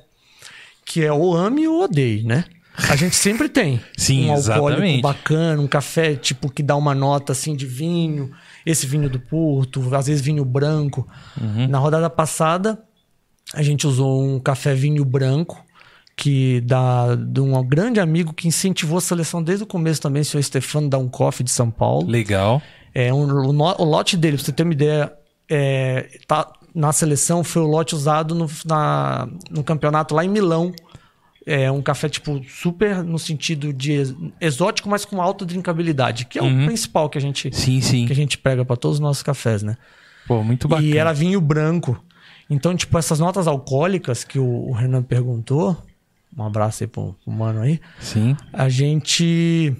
[0.86, 2.45] que é ou ame ou odeie, né?
[2.89, 3.82] A gente sempre tem.
[3.97, 5.01] Sim, um alcoólico exatamente.
[5.01, 8.32] bacana, um café tipo que dá uma nota assim de vinho,
[8.66, 11.07] esse vinho do Porto, às vezes vinho branco.
[11.39, 11.68] Uhum.
[11.68, 12.82] Na rodada passada,
[13.53, 15.64] a gente usou um café vinho branco
[16.16, 20.26] que da de um grande amigo que incentivou a seleção desde o começo também, o
[20.26, 22.07] senhor Stefano da Uncoff de São Paulo.
[22.07, 22.62] Legal.
[22.93, 25.12] É, um, o, o lote dele, pra você ter uma ideia,
[25.49, 30.72] é, tá, na seleção foi o lote usado no, na- no campeonato lá em Milão.
[31.45, 36.37] É um café, tipo, super no sentido de ex- exótico, mas com alta drinkabilidade, que
[36.37, 38.05] é o principal que a gente, Sim, sim.
[38.05, 39.75] que a gente pega para todos os nossos cafés, né?
[40.27, 40.87] Pô, muito bacana.
[40.87, 42.03] E era vinho branco.
[42.47, 45.75] Então, tipo, essas notas alcoólicas que o, o Renan perguntou,
[46.37, 48.37] um abraço aí pro, pro mano aí, Sim.
[48.53, 49.73] a gente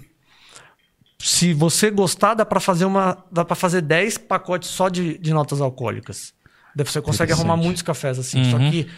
[1.18, 5.32] se você gostar dá para fazer uma dá para fazer 10 pacotes só de, de
[5.32, 6.34] notas alcoólicas
[6.74, 8.70] você consegue arrumar muitos cafés assim só Uhum.
[8.70, 8.88] que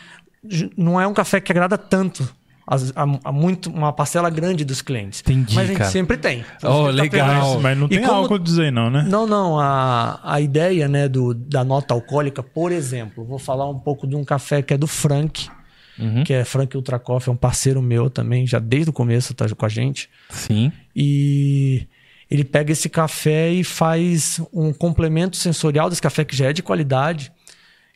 [0.49, 2.27] j- não é um café que agrada tanto
[2.67, 5.91] as- a, a muito uma parcela grande dos clientes Entendi, mas a gente cara.
[5.91, 7.61] sempre tem Oh, tá legal.
[7.61, 9.05] Mas não tem como- álcool dizer não, né?
[9.09, 9.59] não, não.
[9.61, 14.17] A, a ideia né, do, da nota alcoólica, por exemplo, vou falar um pouco de
[14.17, 15.49] um café que é do Frank,
[15.97, 16.25] Uhum.
[16.25, 19.47] que é Frank Ultra Coffee, é um parceiro meu também, já desde o começo tá
[19.55, 20.11] com a gente.
[20.29, 20.73] Sim.
[20.97, 21.87] E
[22.31, 26.63] ele pega esse café e faz um complemento sensorial desse café que já é de
[26.65, 27.31] qualidade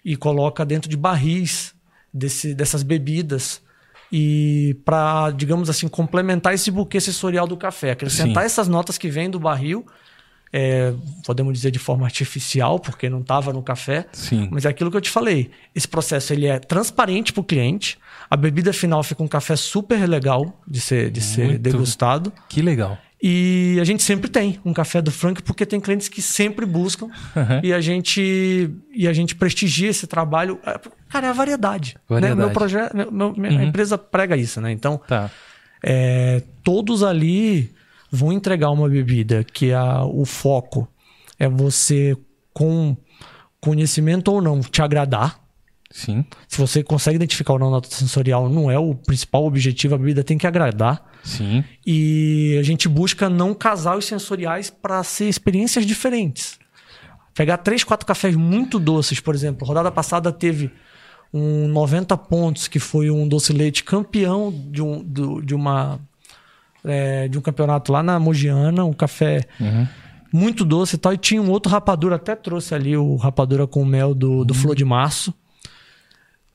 [0.04, 1.74] e coloca dentro de barris
[2.14, 3.60] desse, dessas bebidas
[4.10, 8.46] e para, digamos assim, complementar esse buquê sensorial do café, acrescentar Sim.
[8.46, 9.86] essas notas que vêm do barril,
[10.52, 10.94] é,
[11.26, 14.48] podemos dizer de forma artificial, porque não estava no café, Sim.
[14.50, 15.50] mas é aquilo que eu te falei.
[15.74, 17.98] Esse processo ele é transparente para o cliente.
[18.30, 21.60] A bebida final fica um café super legal de ser, de ser Muito.
[21.60, 22.32] degustado.
[22.48, 22.98] Que legal.
[23.20, 27.06] E a gente sempre tem um café do Frank, porque tem clientes que sempre buscam
[27.06, 27.60] Uhum.
[27.64, 30.60] e a gente e a gente prestigia esse trabalho.
[30.64, 31.94] É, Cara, é a variedade.
[31.94, 32.00] né?
[32.08, 32.38] Variedade.
[32.38, 33.62] Meu projeto, meu- meu- minha Uhum.
[33.64, 34.70] empresa prega isso, né?
[34.70, 35.30] Então, Tá.
[35.82, 37.72] é, todos ali
[38.10, 40.86] vão entregar uma bebida que a, o foco
[41.38, 42.16] é você,
[42.52, 42.96] com
[43.60, 45.40] conhecimento ou não, te agradar.
[45.90, 46.24] Sim.
[46.46, 50.22] Se você consegue identificar ou não nota sensorial, não é o principal objetivo, a bebida
[50.22, 51.02] tem que agradar.
[51.24, 51.64] Sim.
[51.86, 56.58] E a gente busca não casar os sensoriais para ser experiências diferentes.
[57.34, 59.66] Pegar três, quatro cafés muito doces, por exemplo.
[59.66, 60.70] Rodada passada teve
[61.32, 66.00] um 90 pontos, que foi um doce leite campeão de, um, do- de uma
[66.84, 69.44] é, de um campeonato lá na Mogiana, um café
[70.32, 71.12] muito doce e tal.
[71.12, 74.74] E tinha um outro rapadura, até trouxe ali o rapadura com mel do, do Flor
[74.76, 75.32] de Março.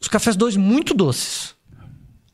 [0.03, 1.55] Os cafés dois muito doces.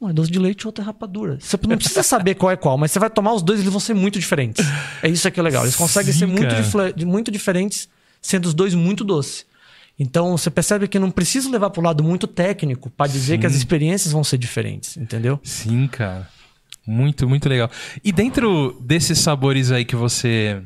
[0.02, 1.38] Um é doce de leite e outro é rapadura.
[1.40, 3.72] Você não precisa saber qual é qual, mas você vai tomar os dois e eles
[3.72, 4.66] vão ser muito diferentes.
[5.04, 5.64] É isso que é legal.
[5.66, 7.88] Eles conseguem Sim, ser muito, muito diferentes,
[8.20, 9.46] sendo os dois muito doces.
[10.00, 13.46] Então você percebe que não precisa levar para o lado muito técnico para dizer que
[13.46, 15.40] as experiências vão ser diferentes, entendeu?
[15.44, 16.28] Sim, cara.
[16.88, 17.70] Muito, muito legal.
[18.04, 20.64] E dentro desses sabores aí que você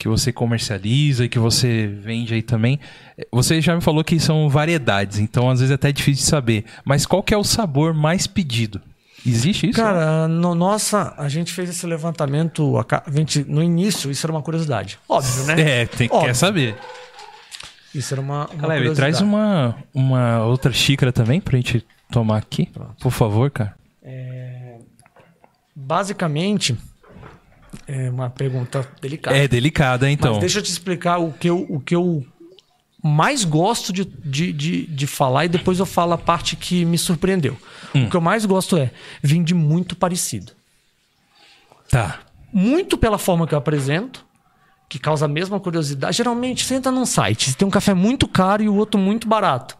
[0.00, 2.80] que você comercializa e que você vende aí também,
[3.18, 6.30] eh, você já me falou que são variedades, então às vezes é até difícil de
[6.30, 6.64] saber.
[6.86, 8.80] Mas qual que é o sabor mais pedido?
[9.26, 9.78] Existe isso?
[9.78, 14.40] Cara, no, nossa, a gente fez esse levantamento a gente- no início, isso era uma
[14.40, 14.98] curiosidade.
[15.06, 15.54] Óbvio, né?
[15.60, 16.28] É, tem, Óbvio.
[16.28, 16.74] quer saber.
[17.94, 22.70] Isso era uma, uma Caleb, traz uma, uma outra xícara também pra gente tomar aqui.
[23.02, 23.74] Por favor, cara.
[25.76, 26.74] Basicamente,
[27.86, 29.36] é uma pergunta delicada.
[29.36, 30.32] É delicada, então.
[30.32, 32.24] Mas deixa eu te explicar o que eu, o que eu
[33.02, 36.98] mais gosto de, de, de, de falar e depois eu falo a parte que me
[36.98, 37.56] surpreendeu.
[37.94, 38.06] Hum.
[38.06, 38.90] O que eu mais gosto é
[39.22, 40.52] vir de muito parecido.
[41.88, 42.20] Tá.
[42.52, 44.24] Muito pela forma que eu apresento,
[44.88, 46.16] que causa a mesma curiosidade.
[46.16, 49.76] Geralmente, você entra num site, tem um café muito caro e o outro muito barato.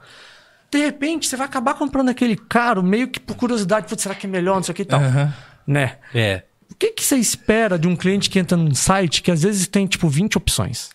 [0.70, 4.00] De repente, você vai acabar comprando aquele caro meio que por curiosidade.
[4.00, 4.56] Será que é melhor?
[4.56, 5.00] Não sei o que e tal.
[5.00, 5.34] Aham.
[5.66, 5.96] Né?
[6.14, 6.44] É.
[6.70, 9.66] O que, que você espera de um cliente que entra num site que às vezes
[9.66, 10.90] tem tipo 20 opções?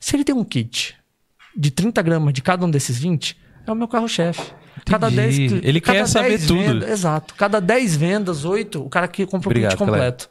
[0.00, 0.96] Se ele tem um kit
[1.56, 3.36] de 30 gramas de cada um desses 20,
[3.66, 4.52] é o meu carro-chefe.
[4.86, 5.48] Cada Entendi.
[5.48, 6.58] 10 cli- Ele cada quer saber 10 tudo.
[6.60, 7.34] vendas- exato.
[7.34, 10.30] Cada 10 vendas, 8, o cara que compra Obrigado, o kit completo.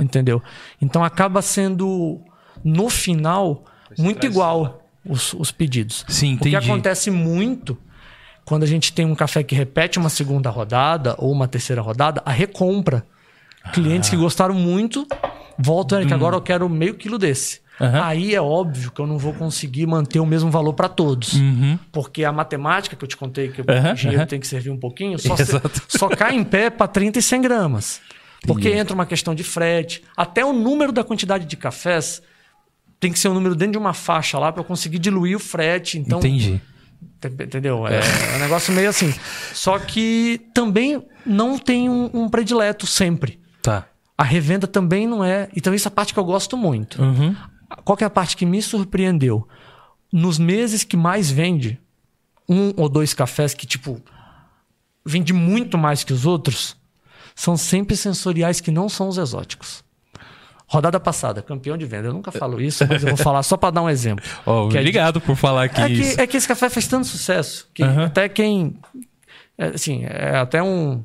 [0.00, 0.40] Entendeu?
[0.80, 2.20] Então acaba sendo,
[2.62, 3.64] no final,
[3.98, 6.04] muito igual os, os pedidos.
[6.08, 6.56] Sim, O que entendi.
[6.70, 7.76] acontece muito
[8.44, 12.22] quando a gente tem um café que repete uma segunda rodada ou uma terceira rodada,
[12.24, 13.04] a recompra.
[13.72, 14.10] Clientes Ah.
[14.10, 15.06] que gostaram muito
[15.58, 17.60] voltam, Eric, agora eu quero meio quilo desse.
[17.80, 17.84] Hum.
[17.86, 18.02] Aham.
[18.04, 21.34] Aí é óbvio que eu não vou conseguir manter o mesmo valor para todos.
[21.90, 23.90] Porque a matemática que eu te contei, que Uhum.
[23.92, 25.44] O dinheiro tem que servir um pouquinho, só, se-
[25.88, 28.00] só cai em pé para 30 e 100 gramas.
[28.46, 30.02] Porque entra uma questão de frete.
[30.16, 32.20] Até o número da quantidade de cafés
[33.00, 35.40] tem que ser um número dentro de uma faixa lá para eu conseguir diluir o
[35.40, 35.98] frete.
[35.98, 36.60] Então, Entendi.
[37.24, 37.86] Ente- Entendeu?
[37.86, 39.12] É, é um negócio meio assim.
[39.52, 43.40] Só que também não tem um, um predileto sempre.
[43.62, 43.86] Tá.
[44.18, 45.48] A revenda também não é.
[45.56, 47.00] Então, isso é a parte que eu gosto muito.
[47.00, 47.34] Uhum.
[47.84, 49.46] Qual que é a parte que me surpreendeu?
[50.12, 51.80] Nos meses que mais vende,
[52.48, 54.00] um ou dois cafés que, tipo,
[55.04, 56.76] vende muito mais que os outros,
[57.34, 59.82] são sempre sensoriais que não são os exóticos.
[60.66, 62.08] Rodada passada, campeão de venda.
[62.08, 64.24] Eu nunca falo isso, mas eu vou falar só para dar um exemplo.
[64.46, 66.14] Ó, Que é de- obrigado por falar aqui É isso.
[66.16, 68.04] que, é que esse café faz tanto sucesso que Aham.
[68.06, 68.78] até quem.
[69.58, 71.02] é, assim, é até um.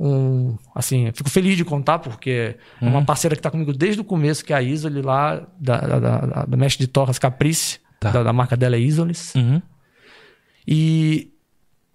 [0.00, 2.30] Um assim, fico feliz de contar, porque
[2.80, 2.90] é Uhum.
[2.92, 5.98] uma parceira que está comigo desde o começo, que é a Isoli lá, da, da,
[5.98, 8.10] da, da mestre de torras Caprice, Tá.
[8.12, 9.34] da, da marca dela é Isolis.
[9.34, 9.60] Uhum.
[10.66, 11.30] E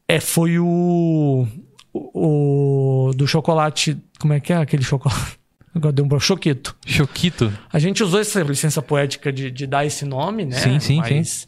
[0.07, 1.47] é, foi o,
[1.93, 3.07] o.
[3.09, 3.97] o do chocolate.
[4.19, 5.39] Como é que é aquele chocolate?
[5.75, 6.75] Agora deu um choquito.
[6.85, 7.51] Choquito.
[7.71, 10.55] A gente usou essa licença poética de, de dar esse nome, né?
[10.57, 11.47] Sim, sim, Mas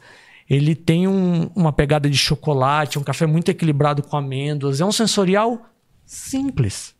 [0.50, 4.82] ele tem um- uma pegada de chocolate, um café muito equilibrado com amêndoas.
[4.82, 5.64] É um sensorial
[6.06, 6.94] simples.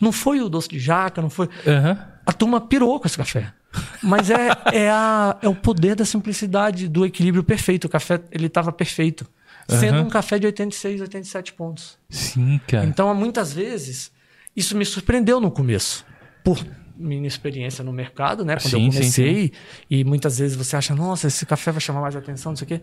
[0.00, 1.48] Não foi o doce de jaca, não foi.
[1.66, 1.98] Aham.
[2.26, 3.52] A turma pirou com esse café.
[4.02, 7.84] Mas é, é, a- é o poder da simplicidade, do equilíbrio perfeito.
[7.86, 9.26] O café, ele estava perfeito.
[9.68, 10.06] Sendo Aham.
[10.06, 11.98] um café de 86, 87 pontos.
[12.08, 12.86] Sim, cara.
[12.86, 14.10] Então, muitas vezes,
[14.56, 16.06] isso me surpreendeu no começo.
[16.42, 16.64] Por
[16.96, 18.56] minha experiência no mercado, né?
[18.56, 19.52] Quando Sim, eu sim, comecei.
[19.90, 22.68] E muitas vezes você acha, nossa, esse café vai chamar mais atenção, não sei o
[22.68, 22.80] quê.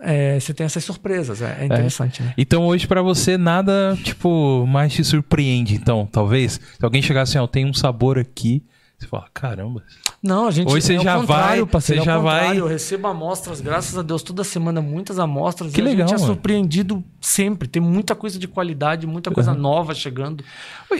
[0.00, 2.34] É, você tem essas surpresas, é, é interessante, né?
[2.36, 6.60] Então hoje pra você nada, tipo, mais te surpreende, então, talvez.
[6.78, 8.62] Se alguém chegar assim, ó, tem um sabor aqui,
[8.98, 9.82] você fala, caramba.
[10.22, 12.58] Não, a gente Hoje você é já vai- parceiro, você é já vai-.
[12.58, 15.72] Eu recebo amostras, graças a Deus, toda semana, muitas amostras.
[15.72, 17.68] Que e a legal, gente é surpreendido sempre.
[17.68, 20.42] Tem muita coisa de qualidade, muita coisa nova chegando.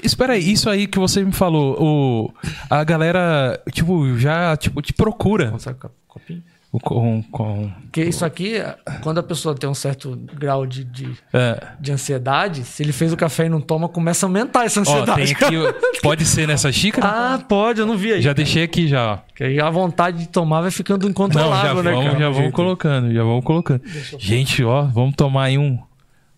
[0.03, 2.35] Espera aí, isso aí que você me falou, o,
[2.71, 5.51] a galera, tipo, já, tipo, te procura.
[5.51, 6.43] Consegue copinho?
[6.83, 8.55] Com, com, Porque isso aqui,
[9.03, 11.67] quando a pessoa tem um certo grau de, de, é.
[11.81, 14.83] de ansiedade, se ele fez o café e não toma, começa a aumentar essa Ó,
[14.83, 15.35] ansiedade.
[15.35, 15.57] tem aqui,
[16.03, 17.07] pode ser nessa xícara?
[17.09, 18.23] Ah, pode, eu não vi aí.
[18.23, 19.19] Já deixei aqui já, ó.
[19.45, 22.19] Aí a vontade de tomar vai ficando Não, já incontrolável, né, vamos, cara?
[22.19, 23.83] já vamos colocando, já vamos colocando.
[24.19, 25.79] Gente, ó, vamos tomar aí um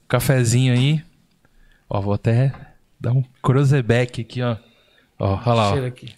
[0.07, 1.03] cafezinho aí.
[1.89, 2.53] Ó, vou até
[3.01, 4.57] dar um cruzeback aqui, ó.
[5.19, 5.87] Ó, olha lá, ó.
[5.87, 6.15] Aqui.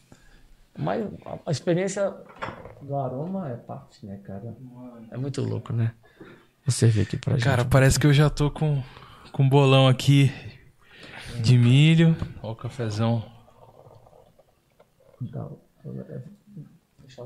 [0.78, 1.04] Mas
[1.46, 2.12] a experiência
[2.82, 4.56] do aroma é parte, né, cara?
[5.10, 5.92] É muito louco, né?
[6.64, 7.44] Vou servir aqui pra gente.
[7.44, 8.82] Cara, parece que eu já tô com,
[9.32, 10.32] com bolão aqui
[11.42, 12.16] de milho.
[12.42, 13.24] Ó o cafezão.
[15.20, 15.48] Dá-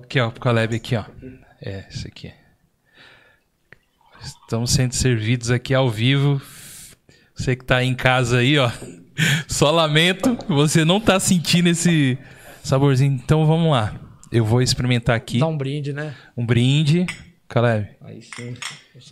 [0.02, 1.04] Aqui, ó, pro Caleb aqui, ó.
[1.60, 2.32] É, esse aqui.
[4.20, 6.40] Estamos sendo servidos aqui ao vivo.
[7.34, 8.70] Você que tá aí em casa aí, ó.
[9.46, 12.18] Só lamento, você não tá sentindo esse
[12.62, 13.12] saborzinho.
[13.12, 13.94] Então vamos lá.
[14.34, 16.12] Eu vou experimentar aqui Dá um brinde, né?
[16.36, 17.06] um brinde.
[17.46, 18.56] Caleb, Aí sim.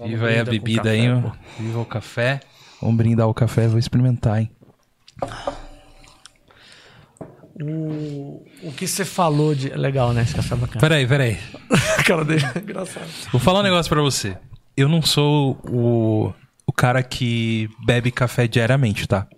[0.04, 1.32] Viva aí a bebida café, aí, pô.
[1.62, 2.40] Viva o café.
[2.80, 4.50] Vamos brindar o café, vou experimentar, hein.
[7.62, 9.68] O, o que você falou de.
[9.68, 10.22] Legal, né?
[10.22, 10.80] Esse café é bacana.
[10.80, 11.38] Peraí, peraí.
[12.04, 13.06] cara dele é engraçado.
[13.30, 14.36] Vou falar um negócio pra você.
[14.76, 16.32] Eu não sou o,
[16.66, 19.28] o cara que bebe café diariamente, tá?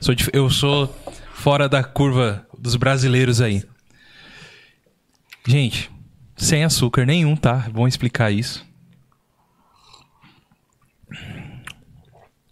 [0.00, 0.94] Sou eu sou
[1.34, 3.62] fora da curva dos brasileiros aí.
[5.46, 5.90] Gente,
[6.36, 7.68] sem açúcar nenhum, tá?
[7.72, 8.64] Vamos explicar isso.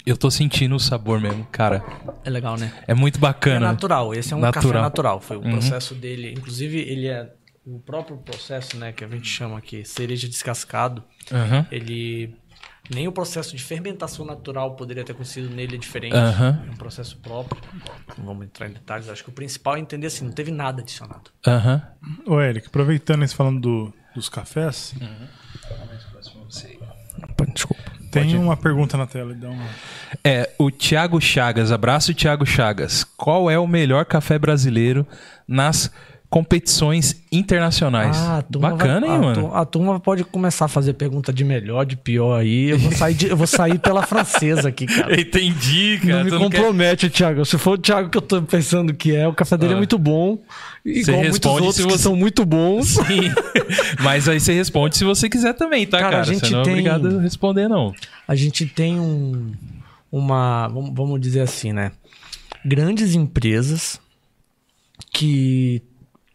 [0.05, 1.83] Eu tô sentindo o sabor mesmo, cara.
[2.25, 2.73] É legal, né?
[2.89, 3.61] É muito É bacana.
[3.69, 4.13] natural.
[4.13, 4.73] Esse é um Natural.
[4.73, 5.21] café natural.
[5.21, 6.33] Foi o processo dele.
[6.33, 7.33] Inclusive, ele é
[7.65, 8.91] o próprio processo, né?
[8.93, 11.05] Que a gente chama aqui cereja descascado.
[11.31, 11.67] Aham.
[11.71, 12.35] Ele.
[12.91, 16.15] Nem o processo de fermentação natural poderia ter acontecido nele é diferente.
[16.17, 16.65] Aham.
[16.67, 17.61] É um processo próprio.
[18.19, 19.09] Não vamos entrar em detalhes.
[19.09, 21.31] Acho que o principal é entender assim: não teve nada adicionado.
[21.47, 21.83] Aham.
[22.27, 24.95] Ô, Eric, aproveitando isso falando do- dos cafés,
[27.55, 27.83] Desculpa.
[28.11, 29.35] tem uma pergunta na tela.
[29.35, 29.67] Dá uma...
[30.25, 33.05] É, o Thiago Chagas, abraço Thiago Chagas.
[33.05, 35.07] Qual é o melhor café brasileiro
[35.47, 35.91] nas
[36.33, 38.17] competições internacionais?
[38.17, 39.49] Ah, a turma Bacana, vai- hein, a mano?
[39.51, 42.71] tu- A turma pode começar a fazer pergunta de melhor, de pior aí.
[42.71, 45.13] Eu vou sair, de- eu vou sair pela francesa aqui, cara.
[45.21, 46.17] Entendi, cara.
[46.19, 47.45] Não me não quer- compromete, Thiago.
[47.45, 49.77] Se for o Thiago que eu tô pensando que é, o café dele Ah.
[49.77, 50.39] é muito bom.
[50.87, 52.89] Igual muitos responde outros se que você- são muito bons.
[53.07, 53.31] Sim.
[54.03, 56.23] Mas aí você responde se você quiser também, tá, Cara, cara?
[56.23, 57.93] a gente você não é tem- obrigado a responder, não.
[58.27, 59.53] A gente tem um,
[60.11, 61.93] uma, vamos dizer assim, né?
[62.65, 64.01] Grandes empresas
[65.13, 65.83] que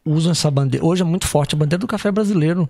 [0.07, 0.85] usam essa bandeira.
[0.85, 2.69] Hoje é muito forte a bandeira do café brasileiro.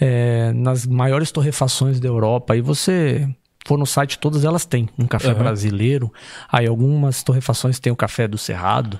[0.00, 2.54] É, nas maiores torrefações da Europa.
[2.54, 3.28] Aí você
[3.66, 5.38] for no site, todas elas têm um café Aham.
[5.40, 6.10] brasileiro.
[6.50, 8.98] Aí algumas torrefações têm o café do Cerrado.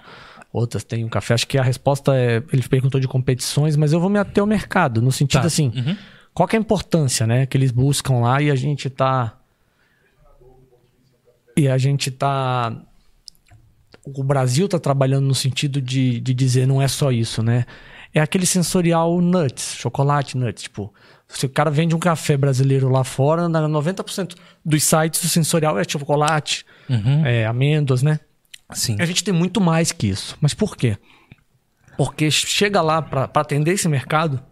[0.52, 1.32] Outras têm o café.
[1.34, 2.42] Acho que a resposta é.
[2.52, 5.00] Ele perguntou de competições, mas eu vou me ater ao mercado.
[5.00, 5.46] No sentido Tá.
[5.46, 5.72] assim.
[5.74, 5.96] Uhum.
[6.34, 7.46] Qual é a importância, né?
[7.46, 9.38] Que eles buscam lá e a gente tá
[11.56, 12.72] E a gente tá.
[14.16, 17.64] O Brasil tá trabalhando no sentido de, de dizer não é só isso, né?
[18.12, 20.64] É aquele sensorial nuts, chocolate nuts.
[20.64, 20.92] Tipo,
[21.28, 24.34] se o cara vende um café brasileiro lá fora, na 90%
[24.64, 26.64] dos sites o sensorial é chocolate,
[27.24, 28.18] é amêndoas, né?
[28.72, 28.96] Sim.
[28.98, 30.36] A gente tem muito mais que isso.
[30.40, 30.96] Mas por quê?
[31.96, 34.42] Porque chega lá para atender esse mercado,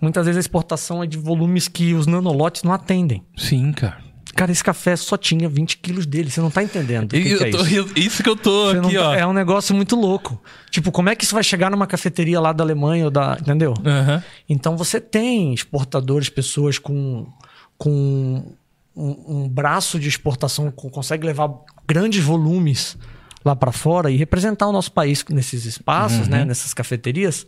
[0.00, 3.24] muitas vezes a exportação é de volumes que os nanolotes não atendem.
[3.36, 4.07] Sim, cara.
[4.38, 6.30] Cara, esse café só tinha 20 quilos dele.
[6.30, 7.10] Você não tá entendendo.
[7.10, 7.92] que E que eu é isso.
[7.96, 9.14] isso que eu tô Você aqui, tá- ó.
[9.14, 10.40] É um negócio muito louco.
[10.70, 13.36] Tipo, como é que isso vai chegar numa cafeteria lá da Alemanha ou da.
[13.40, 13.74] Entendeu?
[13.84, 14.22] Aham.
[14.48, 17.26] Então você tem exportadores, pessoas com,
[17.76, 18.54] com
[18.96, 21.50] um, um braço de exportação, que consegue levar
[21.86, 22.96] grandes volumes
[23.44, 26.26] lá para fora e representar o nosso país nesses espaços, Uhum.
[26.32, 27.46] né, nessas cafeterias.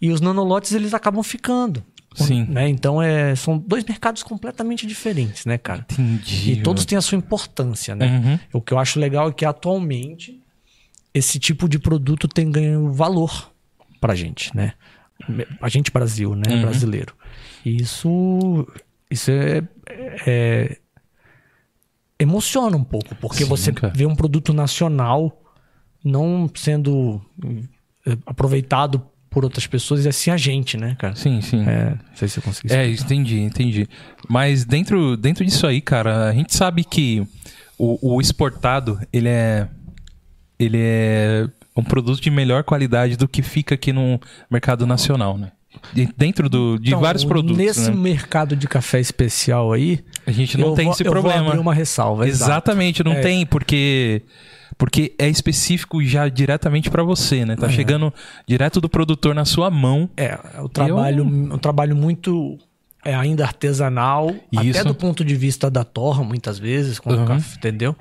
[0.00, 1.82] E os nanolotes eles acabam ficando.
[2.24, 2.44] Sim.
[2.44, 2.68] Né?
[2.68, 5.86] Então é, são dois mercados completamente diferentes, né, cara?
[5.92, 6.52] Entendi.
[6.52, 8.18] E todos têm a sua importância, né?
[8.24, 8.38] Uhum.
[8.58, 10.40] O que eu acho legal é que atualmente
[11.12, 13.50] esse tipo de produto tem ganho valor
[14.00, 14.74] pra gente, né?
[15.60, 16.54] A gente Brasil, né?
[16.54, 16.62] Uhum.
[16.62, 17.14] Brasileiro.
[17.64, 18.66] E isso,
[19.10, 19.62] isso é,
[20.26, 20.78] é-
[22.18, 23.92] emociona um pouco, porque Sim, você cara.
[23.94, 25.42] vê um produto nacional
[26.04, 27.20] não sendo
[28.06, 29.04] eh, aproveitado
[29.38, 31.14] por outras pessoas e assim a gente, né, cara?
[31.14, 31.64] Sim, sim.
[31.64, 33.04] É, não sei se eu consegui É, explicar.
[33.14, 33.88] entendi, entendi.
[34.28, 37.24] Mas dentro, dentro disso aí, cara, a gente sabe que
[37.78, 39.68] o, o exportado, ele é.
[40.58, 44.20] Ele é um produto de melhor qualidade do que fica aqui no
[44.50, 45.52] mercado nacional, né?
[45.92, 47.56] De- Dentro do, de Então, vários produtos.
[47.56, 47.96] Nesse né?
[47.96, 51.46] mercado de café especial aí, A gente não tem vou- esse eu vou problema.
[51.50, 52.26] abrir uma ressalva.
[52.26, 52.50] exato.
[52.50, 53.20] Exatamente, não É.
[53.20, 54.22] tem, porque
[54.78, 57.56] porque é específico já diretamente pra você, né?
[57.56, 58.14] Tá chegando
[58.46, 60.08] direto do produtor na sua mão.
[60.16, 62.56] É, é o trabalho, um trabalho muito
[63.04, 64.70] é ainda artesanal, Isso.
[64.80, 67.26] até do ponto de vista da torra, muitas vezes, com o Uhum.
[67.26, 67.96] café, entendeu?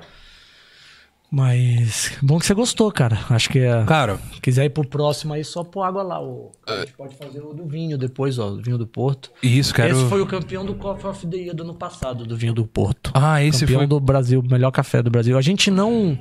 [1.29, 3.19] Mas bom que você gostou, cara.
[3.29, 3.83] Acho que é.
[3.83, 6.21] Cara, Quiser ir pro próximo aí, só pôr água lá.
[6.23, 9.29] O, a gente pode fazer o do vinho depois, ó, o vinho do Porto.
[9.43, 9.93] isso, quero.
[9.97, 12.65] Esse foi o campeão do Coffee of the Year do ano passado, do vinho do
[12.65, 13.11] Porto.
[13.13, 13.87] Ah, esse campeão foi.
[13.87, 15.37] do Brasil, melhor café do Brasil.
[15.37, 16.17] A gente não.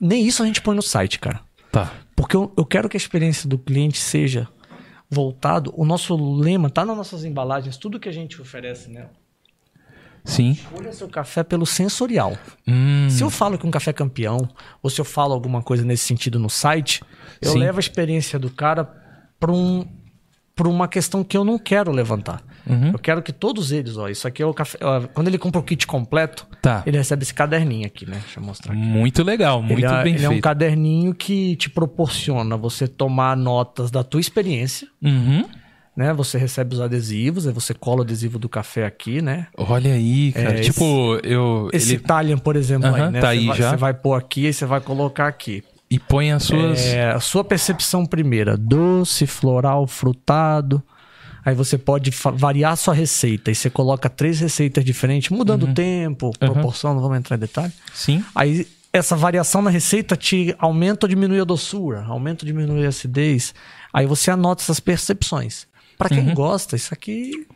[0.00, 1.40] Nem isso a gente põe no site, cara.
[1.72, 1.92] Tá.
[2.14, 4.48] Porque eu, eu quero que a experiência do cliente seja
[5.10, 5.72] voltado.
[5.76, 9.08] O nosso lema tá nas nossas embalagens, tudo que a gente oferece, né?
[10.24, 10.50] Sim.
[10.52, 12.36] Escolha seu café pelo sensorial.
[12.66, 14.48] Hum, Se eu falo que um café é campeão,
[14.82, 17.00] ou se eu falo alguma coisa nesse sentido no site,
[17.40, 17.58] eu Sim.
[17.60, 18.84] levo a experiência do cara
[19.38, 19.86] para um,
[20.54, 22.42] pra uma questão que eu não quero levantar.
[22.68, 22.90] Uhum.
[22.92, 24.76] Eu quero que todos eles, ó, isso aqui é o café.
[24.82, 26.82] ó, quando ele compra o kit completo, Tá.
[26.84, 28.18] ele recebe esse caderninho aqui, né?
[28.24, 28.80] Deixa eu mostrar aqui.
[28.82, 30.42] muito legal, muito ele é, bem ele é um feito.
[30.44, 35.44] caderninho que te proporciona você tomar notas da tua experiência, Uhum.
[35.96, 36.12] né?
[36.12, 39.46] Você recebe os adesivos, aí você cola o adesivo do café aqui, né?
[39.56, 40.58] Olha aí, cara.
[40.58, 41.70] É, tipo, eu.
[41.72, 42.02] Esse Ele...
[42.02, 43.20] Italian, por exemplo, Aham, aí, né?
[43.20, 43.70] tá aí vai, já.
[43.70, 45.62] você vai pôr aqui e você vai colocar aqui.
[45.88, 46.84] E põe as suas.
[46.84, 50.82] É, a sua percepção primeira, doce, floral, frutado.
[51.46, 53.50] Aí você pode variar a sua receita.
[53.52, 57.72] E você coloca três receitas diferentes, mudando o tempo, proporção, não vamos entrar em detalhe.
[57.94, 58.22] Sim.
[58.34, 62.88] Aí essa variação na receita te aumenta ou diminui a doçura, aumenta ou diminui a
[62.88, 63.54] acidez.
[63.92, 65.66] Aí você anota essas percepções.
[66.00, 66.08] Uhum.
[66.08, 67.46] quem gosta, isso aqui.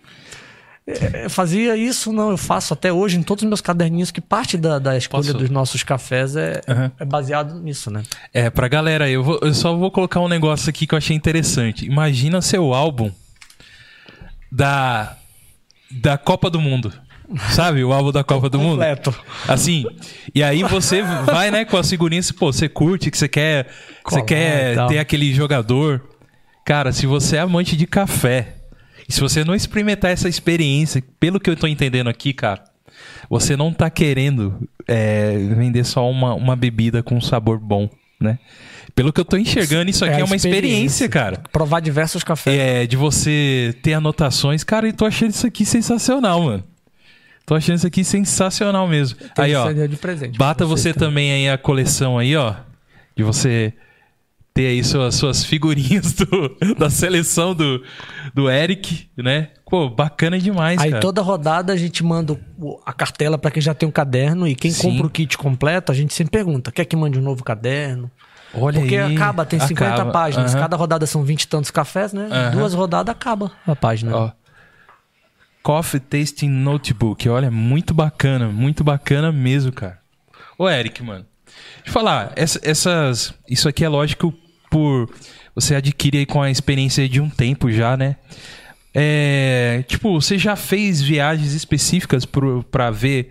[0.86, 4.56] é, fazia isso, não, eu faço até hoje em todos os meus caderninhos, que parte
[4.56, 5.38] da, da escolha Posso?
[5.38, 6.90] dos nossos cafés é, Uhum.
[6.98, 8.02] é baseado nisso, né?
[8.32, 11.14] É, pra galera, eu, vou- eu só vou colocar um negócio aqui que eu achei
[11.16, 11.84] interessante.
[11.84, 13.10] Imagina seu álbum
[14.50, 15.16] da,
[15.90, 16.92] da Copa do Mundo.
[17.50, 17.84] Sabe?
[17.84, 18.78] O álbum da Copa do Mundo.
[18.78, 19.14] Completo.
[19.46, 19.84] Assim,
[20.34, 23.66] e aí você vai, né, com as figurinhas, pô, você curte, que você quer,
[24.04, 24.88] que você quer tal.
[24.88, 26.02] ter aquele jogador.
[26.64, 28.56] Cara, se você é amante de café,
[29.08, 32.64] e se você não experimentar essa experiência, pelo que eu tô entendendo aqui, cara,
[33.28, 37.88] você não tá querendo é, vender só uma, uma bebida com sabor bom,
[38.20, 38.38] né?
[38.94, 41.42] Pelo que eu tô enxergando, isso aqui é, a uma experiência, cara.
[41.50, 42.58] Provar diversos cafés.
[42.58, 44.62] É, de você ter anotações.
[44.62, 46.64] Cara, e tô achando isso aqui sensacional, mano.
[47.46, 49.18] Tô achando isso aqui sensacional mesmo.
[49.36, 49.66] Aí, ó.
[50.00, 52.54] presente Bata pra vocês você também aí a coleção aí, ó.
[53.16, 53.72] De você
[54.60, 57.82] ter aí suas, suas figurinhas do- da seleção do,
[58.34, 59.48] do Eric, né?
[59.68, 61.00] Pô, bacana demais, Aí cara.
[61.00, 62.38] toda rodada a gente manda
[62.84, 64.82] a cartela pra quem já tem um caderno e quem Sim.
[64.90, 68.10] compra o kit completo, a gente sempre pergunta: quer que mande um novo caderno?
[68.52, 69.14] Olha Porque aí.
[69.14, 70.10] acaba, tem 50 Acaba.
[70.10, 70.52] páginas.
[70.52, 70.60] Aham.
[70.62, 72.28] Cada rodada são 20 e tantos cafés, né?
[72.30, 72.50] Aham.
[72.50, 74.16] Duas rodadas acaba a página.
[74.16, 74.30] Ó.
[75.62, 77.28] Coffee Tasting Notebook.
[77.28, 79.98] Olha, muito bacana, muito bacana mesmo, cara.
[80.58, 81.24] Ô, Eric, mano.
[81.76, 83.34] Deixa eu falar, essa- essas.
[83.48, 84.32] Isso aqui é lógico
[84.70, 85.10] por.
[85.54, 88.16] Você adquire aí com a experiência de um tempo já, né?
[88.94, 93.30] É, tipo, você já fez viagens específicas pro, pra ver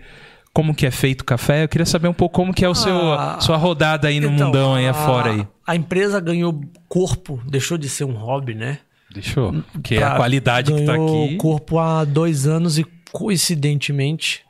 [0.52, 1.64] como que é feito o café.
[1.64, 4.28] Eu queria saber um pouco como que é o seu, Ah, sua rodada aí no
[4.30, 5.46] Então, mundão aí a- afora aí.
[5.66, 8.78] A empresa ganhou corpo, deixou de ser um hobby, né?
[9.12, 9.62] Deixa eu...
[9.82, 11.36] Que é Pra- a qualidade que tá ganhou aqui.
[11.36, 14.42] corpo há dois anos e coincidentemente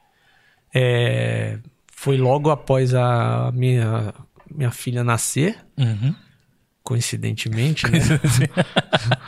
[0.75, 1.59] é,
[1.95, 4.13] foi logo após a minha,
[4.55, 5.57] minha filha nascer.
[5.79, 6.15] Uhum.
[6.83, 7.99] Coincidentemente, né?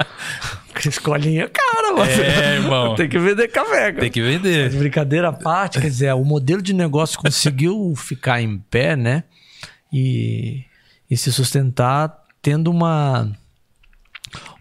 [0.89, 2.11] Escolinha cara, mano.
[2.11, 2.95] É, irmão.
[2.95, 4.01] Tem que vender café, cara.
[4.01, 4.77] Tem que Mas vender.
[4.77, 9.25] brincadeira à parte, quer dizer, o modelo de negócio conseguiu ficar em pé, né?
[9.93, 10.65] E,
[11.11, 13.31] e se sustentar tendo uma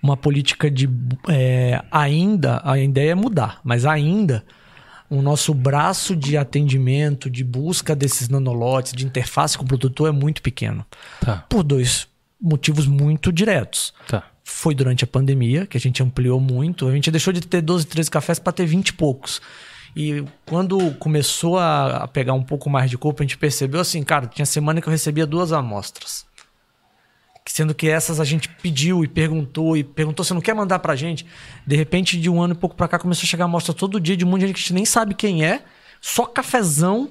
[0.04, 0.90] uma política de
[1.30, 4.44] é, ainda a ideia é mudar, mas ainda
[5.10, 10.12] o nosso braço de atendimento, de busca desses nanolotes, de interface com o produtor é
[10.12, 10.86] muito pequeno.
[11.20, 12.08] Tá, Por dois
[12.42, 14.24] motivos muito diretos tá.
[14.44, 16.88] foi durante a pandemia, que a gente ampliou muito.
[16.88, 19.40] A gente deixou de ter 12, 13 cafés para ter 20 e poucos.
[19.96, 24.26] E quando começou a, pegar um pouco mais de corpo, a gente percebeu assim, cara,
[24.26, 26.26] tinha semana que eu recebia duas amostras.
[27.46, 30.96] Sendo que essas a gente pediu e perguntou, e perguntou se não quer mandar pra
[30.96, 31.26] gente.
[31.68, 34.16] De repente, de um ano e pouco pra cá, começou a chegar amostra todo dia
[34.16, 35.62] de um monte de gente que a gente nem sabe quem é,
[36.00, 37.10] só cafezão.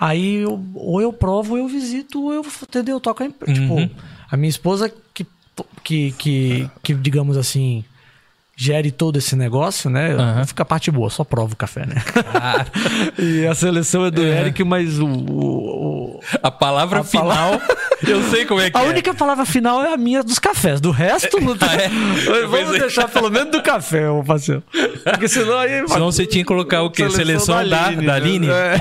[0.00, 2.96] Aí eu- ou eu provo, ou eu visito, ou eu, entendeu?
[2.96, 3.74] Eu toco a, empre- Tipo,
[4.30, 5.26] a minha esposa que,
[5.82, 7.84] que, que, que, digamos assim,
[8.56, 10.14] gere todo esse negócio, né?
[10.14, 10.46] Aham.
[10.46, 11.96] Fica a parte boa, só provo o café, né?
[13.18, 17.26] e a seleção é do Eric, mas o- o- o, A palavra A final,
[17.58, 17.76] palavra-
[18.06, 18.88] eu sei como é que a é.
[18.88, 20.80] única palavra final é a minha dos cafés.
[20.80, 21.68] Do resto, não tem.
[21.68, 22.46] Ah, é?
[22.46, 22.78] Vamos é.
[22.80, 24.62] deixar pelo menos do café, ô parceiro.
[25.04, 25.86] Porque senão aí.
[25.88, 27.08] Senão você tinha que colocar o quê?
[27.10, 28.48] Seleção, da, da Aline?
[28.48, 28.74] né?
[28.74, 28.78] É.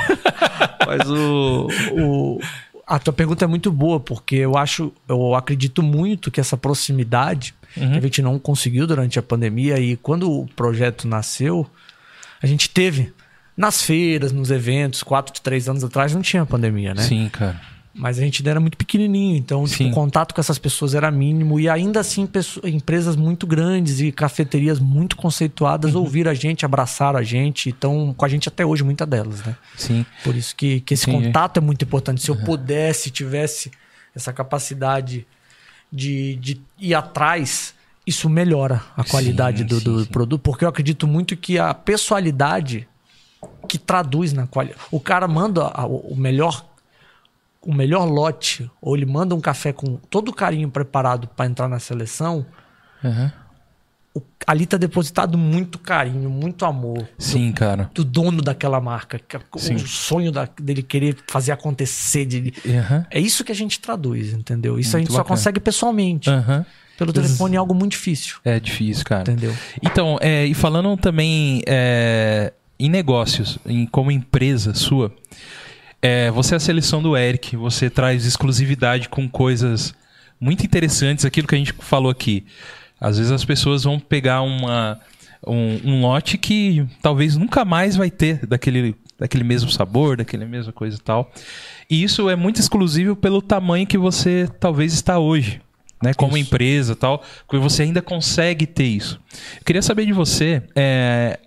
[0.86, 2.40] Mas o, o.
[2.88, 7.54] A tua pergunta é muito boa, porque eu acho, eu acredito muito que essa proximidade
[7.76, 7.92] Uhum.
[7.92, 11.70] que a gente não conseguiu durante a pandemia e quando o projeto nasceu,
[12.42, 13.14] a gente teve
[13.56, 17.04] nas feiras, nos eventos, quatro, três anos atrás não tinha pandemia, né?
[17.04, 17.60] Sim, cara.
[18.00, 19.90] Mas a gente ainda era muito pequenininho, então tipo, Sim.
[19.90, 21.60] o contato com essas pessoas era mínimo.
[21.60, 26.02] E ainda assim, pesso- empresas muito grandes e cafeterias muito conceituadas Uhum.
[26.02, 29.44] ouviram a gente, abraçaram a gente, e estão com a gente até hoje, muitas delas,
[29.44, 29.56] né?
[29.76, 30.06] Sim.
[30.24, 31.26] Por isso que, que esse Entendi.
[31.26, 32.22] contato é muito importante.
[32.22, 33.72] Se eu pudesse, tivesse
[34.16, 35.26] essa capacidade
[35.92, 37.74] de, de ir atrás,
[38.06, 40.12] isso melhora a qualidade Sim, do, sim, do sim.
[40.12, 42.88] produto, porque eu acredito muito que a pessoalidade
[43.68, 44.80] que traduz na qualidade.
[44.92, 46.64] O cara manda o melhor
[47.62, 51.68] o melhor lote, ou ele manda um café com todo o carinho preparado para entrar
[51.68, 52.46] na seleção,
[53.04, 53.30] Uhum.
[54.16, 57.90] o- ali tá depositado muito carinho, muito amor Sim, cara.
[57.94, 59.76] do dono daquela marca, é Sim.
[59.76, 63.04] o sonho da- dele querer fazer acontecer, de, Uhum.
[63.12, 64.80] é isso que a gente traduz, entendeu?
[64.80, 65.36] Isso a Muito gente só bacana.
[65.36, 66.30] consegue pessoalmente.
[66.30, 66.66] Uhum.
[66.98, 69.22] Pelo telefone é algo muito difícil, É difícil, cara.
[69.22, 69.56] entendeu?
[69.84, 75.14] Então, é, e falando também é, em negócios, em, como empresa sua,
[76.02, 79.94] é, você é a seleção do Eric, você traz exclusividade com coisas
[80.40, 82.46] muito interessantes, aquilo que a gente falou aqui.
[83.00, 85.00] Às vezes as pessoas vão pegar uma,
[85.46, 90.72] um, um lote que talvez nunca mais vai ter daquele, daquele mesmo sabor, daquele mesma
[90.72, 91.32] coisa e tal.
[91.90, 95.62] E isso é muito exclusivo pelo tamanho que você talvez está hoje.
[96.00, 96.48] Né, como Isso.
[96.48, 99.20] empresa tal, porque você ainda consegue ter isso.
[99.58, 101.40] Eu queria saber de você é,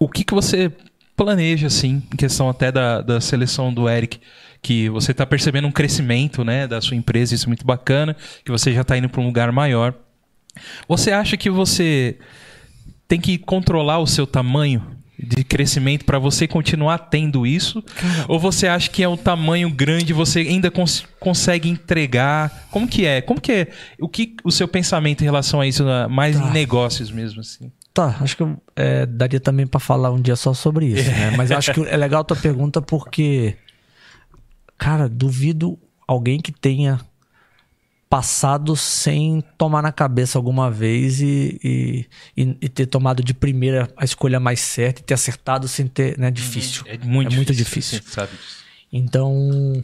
[0.00, 0.72] o que, que você
[1.16, 4.20] planeja, assim, em questão até da, da seleção do Eric,
[4.62, 8.50] que você está percebendo um crescimento né, da sua empresa, isso é muito bacana, que
[8.50, 9.94] você já está indo para um lugar maior.
[10.88, 12.18] Você acha que você
[13.08, 17.82] tem que controlar o seu tamanho de crescimento para você continuar tendo isso?
[18.28, 22.66] Ou você acha que é um tamanho grande você ainda cons- consegue entregar?
[22.70, 23.22] Como que é?
[23.22, 23.68] Como que é?
[24.00, 26.46] O que o seu pensamento em relação a isso, na- mais Tá.
[26.48, 27.70] em negócios mesmo assim?
[27.96, 28.44] Tá, acho que
[28.76, 31.30] é, daria também pra falar um dia só sobre isso, né?
[31.34, 33.56] Mas acho que é legal a tua pergunta porque,
[34.76, 37.00] cara, duvido alguém que tenha
[38.10, 42.06] passado sem tomar na cabeça alguma vez e, e,
[42.36, 46.18] e- e ter tomado de primeira a escolha mais certa e ter acertado sem ter,
[46.18, 46.30] né?
[46.30, 46.84] Difícil.
[46.86, 47.98] É muito, É muito difícil.
[47.98, 48.02] difícil.
[48.02, 48.56] você sabe disso.
[48.92, 49.82] Então,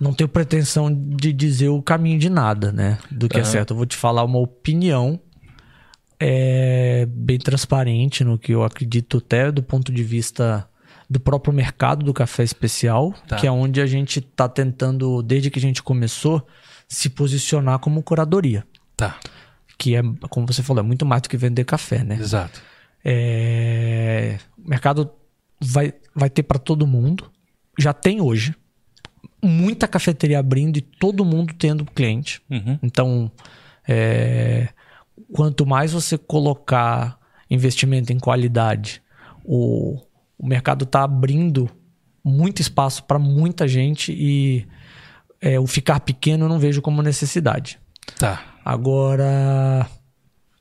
[0.00, 2.98] não tenho pretensão de dizer o caminho de nada, né?
[3.10, 3.50] Do que é Aham.
[3.50, 3.70] certo.
[3.72, 5.18] Eu vou te falar uma opinião
[6.20, 10.68] é, bem transparente no que eu acredito até do ponto de vista
[11.08, 13.36] do próprio mercado do café especial, Tá.
[13.36, 16.46] que é onde a gente está tentando, desde que a gente começou,
[16.88, 18.64] se posicionar como curadoria.
[18.96, 19.18] Tá,
[19.76, 22.14] Que é, como você falou, é muito mais do que vender café, né?
[22.16, 22.62] exato.
[23.04, 25.10] É, o mercado
[25.60, 27.30] vai, vai ter para todo mundo.
[27.78, 28.54] Já tem hoje.
[29.42, 32.40] Muita cafeteria abrindo e todo mundo tendo cliente.
[32.50, 32.78] Uhum.
[32.82, 33.30] Então,
[33.86, 34.68] é,
[35.34, 37.18] quanto mais você colocar
[37.50, 39.02] investimento em qualidade,
[39.44, 40.00] o,
[40.38, 41.68] o mercado está abrindo
[42.22, 44.64] muito espaço para muita gente e
[45.40, 47.80] é, o ficar pequeno eu não vejo como necessidade.
[48.16, 48.44] Tá.
[48.64, 49.84] Agora,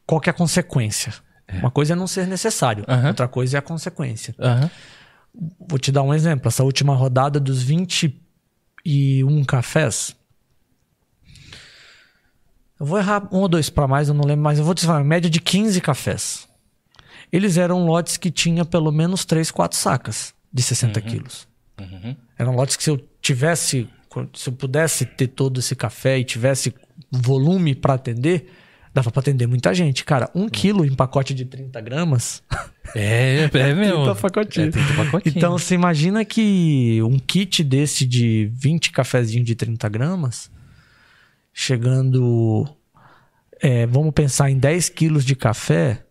[0.08, 1.14] qual que é a consequência?
[1.60, 3.10] Uma coisa é não ser necessário, Aham.
[3.10, 4.34] outra coisa é a consequência.
[4.40, 4.72] Aham.
[5.70, 6.48] Vou te dar um exemplo.
[6.48, 10.16] Essa última rodada dos 21 cafés.
[12.84, 14.60] Eu vou errar um ou dois para mais, eu não lembro mais.
[14.60, 16.50] Eu vou te falar, média de 15 cafés.
[17.32, 21.48] Eles eram lotes que tinha pelo menos 3, 4 sacas de 60 quilos.
[22.38, 23.88] Eram lotes que se eu tivesse,
[24.34, 26.76] se eu pudesse ter todo esse café e tivesse
[27.10, 28.52] volume para atender,
[28.94, 30.04] dava para atender muita gente.
[30.04, 32.44] Cara, um quilo em pacote de 30 gramas.
[32.94, 34.04] É, é meu.
[34.04, 34.76] 30 pacotinhos.
[34.76, 35.38] É 30 pacotinhos.
[35.38, 40.52] Então, você imagina que um kit desse de 20 cafezinhos de 30 gramas,
[41.54, 42.68] chegando.
[43.62, 46.04] é, vamos pensar em 10 quilos de café.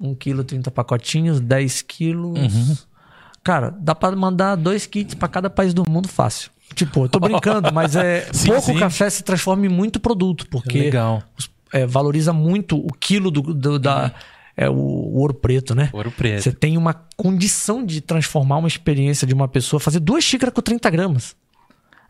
[0.00, 2.38] 1 quilo, 30 pacotinhos, 10 quilos.
[2.54, 2.76] Uhum.
[3.42, 6.50] Cara, dá pra mandar dois kits pra cada país do mundo fácil.
[6.74, 8.78] Tipo, eu tô brincando, mas é Sim, pouco sim.
[8.78, 11.22] café se transforma em muito produto, porque Legal.
[11.72, 14.12] é, valoriza muito o quilo do, do- da
[14.56, 15.88] é, o, o ouro preto, né?
[15.92, 16.42] Ouro preto.
[16.42, 20.60] Você tem uma condição de transformar uma experiência de uma pessoa, fazer duas xícaras com
[20.60, 21.36] 30 gramas.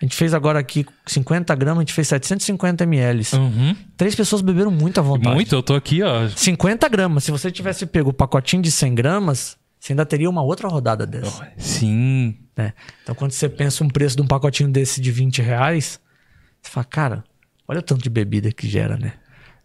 [0.00, 3.22] A gente fez agora aqui 50 gramas, a gente fez 750 ml.
[3.34, 3.74] Uhum.
[3.96, 5.34] Três pessoas beberam muito à vontade.
[5.34, 6.28] Muito, eu tô aqui, ó.
[6.28, 7.24] 50 gramas.
[7.24, 11.06] Se você tivesse pego o pacotinho de 100 gramas, você ainda teria uma outra rodada
[11.06, 11.48] dessa.
[11.56, 12.36] Sim.
[12.56, 12.74] né?
[13.02, 15.98] Então, quando você pensa um preço de um pacotinho desse de 20 reais,
[16.60, 17.24] você fala, cara,
[17.66, 19.14] olha o tanto de bebida que gera, né?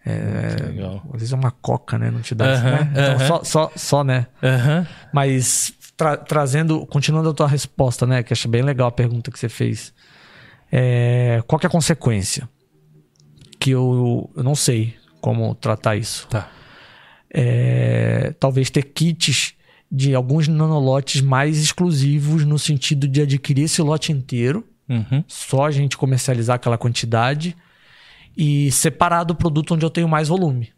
[0.06, 1.02] É, Legal.
[1.14, 2.10] às vezes é uma coca, né?
[2.10, 2.90] Não te dá isso, Aham, né?
[2.92, 3.28] Então, aham.
[3.28, 4.28] só, só, só, né?
[4.42, 4.88] Aham.
[5.14, 8.24] Mas tra- trazendo, continuando a tua resposta, né?
[8.24, 9.94] Que achei bem legal a pergunta que você fez.
[10.72, 12.48] É, qual que é a consequência?
[13.60, 16.28] Que eu, eu não sei como tratar isso.
[16.30, 16.50] Tá.
[17.34, 19.54] É, talvez ter kits
[19.92, 25.24] de alguns nanolotes mais exclusivos no sentido de adquirir esse lote inteiro, Uhum.
[25.26, 27.56] só a gente comercializar aquela quantidade
[28.36, 30.70] e separar do produto onde eu tenho mais volume.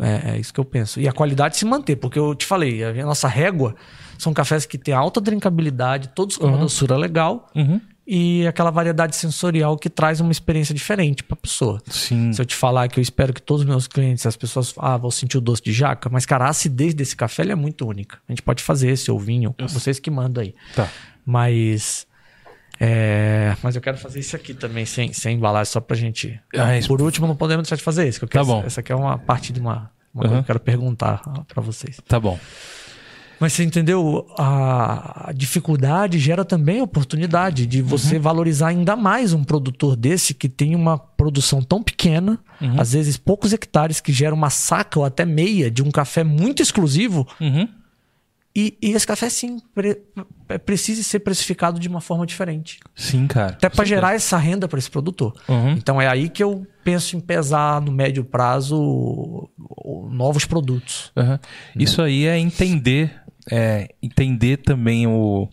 [0.00, 0.98] É, é isso que eu penso.
[1.00, 3.74] E a qualidade se manter, porque eu te falei, a nossa régua
[4.18, 7.80] são cafés que têm alta drinkabilidade, todos com uma doçura legal Uhum.
[8.12, 11.80] E aquela variedade sensorial que traz uma experiência diferente para a pessoa.
[11.86, 12.32] Sim.
[12.32, 14.96] Se eu te falar que eu espero que todos os meus clientes, as pessoas, ah,
[14.96, 18.18] vão sentir o doce de jaca, mas cara, a acidez desse café é muito única.
[18.28, 20.54] A gente pode fazer esse ou vinho, vocês que mandam aí.
[20.74, 20.88] Tá.
[21.24, 22.06] Mas
[22.80, 26.40] é, mas eu quero fazer isso aqui também sem, sem embalagem só pra gente.
[26.56, 28.18] Ah, isso- Por último, não podemos deixar de fazer isso.
[28.18, 28.62] Que eu quero, Tá bom.
[28.66, 30.40] Essa aqui é uma parte de uma, uma coisa Uhum.
[30.40, 32.00] que eu quero perguntar pra vocês.
[32.08, 32.38] Tá bom.
[33.40, 34.26] Mas você entendeu?
[34.38, 40.76] A dificuldade gera também oportunidade de você valorizar ainda mais um produtor desse que tem
[40.76, 42.38] uma produção tão pequena,
[42.78, 46.62] às vezes poucos hectares, que gera uma saca ou até meia de um café muito
[46.62, 47.26] exclusivo.
[47.40, 47.66] Uhum.
[48.54, 50.02] E, e esse café, sim, pre-
[50.48, 52.80] é- precisa ser precificado de uma forma diferente.
[52.96, 53.52] Sim, cara.
[53.52, 55.32] Até para gerar essa renda para esse produtor.
[55.48, 55.70] Uhum.
[55.70, 59.48] Então é aí que eu penso em pesar no médio prazo
[60.10, 61.12] novos produtos.
[61.16, 61.38] Aham.
[61.76, 63.14] Isso aí é entender,
[63.50, 65.48] é, entender também o,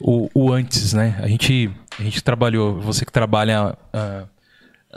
[0.00, 1.18] o, o antes, né?
[1.22, 4.26] A gente, a gente trabalhou, você que trabalha, ah,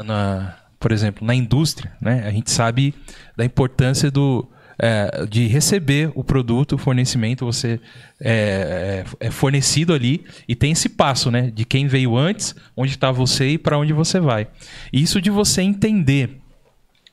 [0.03, 2.23] na, por exemplo, na indústria, né?
[2.25, 2.93] A gente sabe
[3.35, 4.47] da importância do,
[4.79, 7.79] é, de receber o produto, o fornecimento, você
[8.19, 11.51] é, é- é fornecido ali e tem esse passo, né?
[11.51, 14.47] De quem veio antes, onde está você e para onde você vai.
[14.91, 16.39] Isso de você entender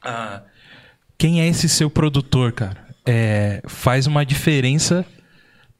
[0.02, 0.42] ah,
[1.18, 5.04] quem é esse seu produtor, cara, é, faz uma diferença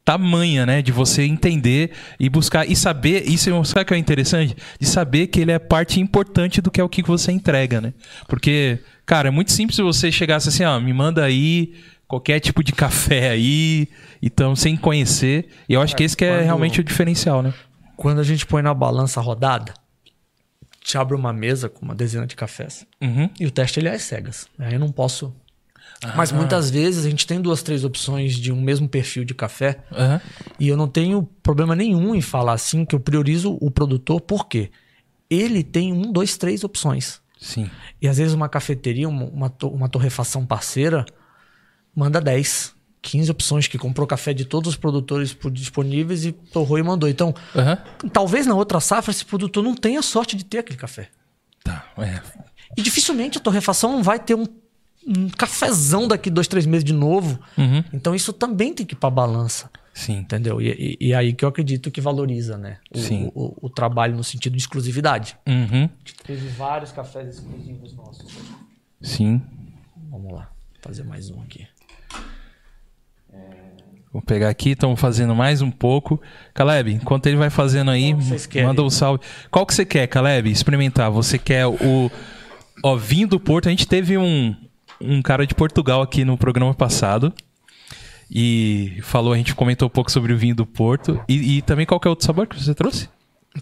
[0.05, 0.81] tamanha, né?
[0.81, 3.29] De você entender e buscar e saber.
[3.29, 4.57] Isso sabe o que é interessante?
[4.81, 7.93] De saber que ele é parte importante do que é o que você entrega, né?
[8.27, 11.75] Porque, cara, é muito simples se você chegasse assim, ó, me manda aí
[12.07, 13.87] qualquer tipo de café aí,
[14.23, 15.49] então sem conhecer.
[15.69, 17.53] E eu acho que esse que é quando- realmente o diferencial, né?
[17.95, 19.75] Quando a gente põe na balança rodada,
[20.83, 22.87] te abre uma mesa com uma dezena de cafés.
[23.03, 23.29] Uhum.
[23.39, 24.47] E o teste ele é às cegas.
[24.59, 25.35] Aí eu não posso.
[26.17, 29.81] Mas muitas vezes a gente tem duas, três opções de um mesmo perfil de café.
[29.93, 30.21] Aham.
[30.59, 34.47] E eu não tenho problema nenhum em falar assim que eu priorizo o produtor, por
[34.47, 34.71] quê?
[35.29, 37.21] Ele tem um, dois, três opções.
[37.41, 37.69] Sim.
[38.01, 41.05] E às vezes uma cafeteria, uma, uma, to- uma torrefação parceira,
[41.95, 46.83] manda 10, 15 opções, que comprou café de todos os produtores disponíveis e torrou e
[46.83, 47.09] mandou.
[47.09, 47.77] Então, Aham.
[48.13, 51.09] talvez na outra safra esse produtor não tenha sorte de ter aquele café.
[51.65, 51.85] Tá.
[51.99, 52.21] É.
[52.77, 54.47] E dificilmente a torrefação não vai ter um,
[55.09, 57.41] um cafezão daqui dois, três meses de novo.
[57.57, 57.83] Uhum.
[57.93, 59.71] Então isso também tem que ir pra balança.
[59.95, 60.19] Sim.
[60.19, 60.61] Entendeu?
[60.61, 62.77] E, e, e aí que eu acredito que valoriza, né?
[62.95, 63.33] O, Sim.
[63.35, 65.37] o, o trabalho no sentido de exclusividade.
[65.47, 65.89] Uhum.
[66.25, 68.33] Teve vários cafés exclusivos nossos.
[69.01, 69.43] Sim.
[70.11, 71.67] Vamos lá, fazer mais um aqui.
[74.11, 76.21] Vou pegar aqui, estamos fazendo mais um pouco.
[76.55, 78.15] Caleb, enquanto ele vai fazendo aí,
[78.65, 79.23] manda um salve.
[79.51, 80.51] Qual que você quer, Caleb?
[80.51, 81.11] Experimentar.
[81.11, 82.11] Você quer o
[82.83, 83.69] ó, vinho do Porto?
[83.69, 84.57] A gente teve um,
[85.01, 87.33] um cara de Portugal aqui no programa passado.
[88.31, 91.21] E falou, a gente comentou um pouco sobre o vinho do Porto.
[91.29, 93.09] E, e também qual que é o outro sabor que você trouxe?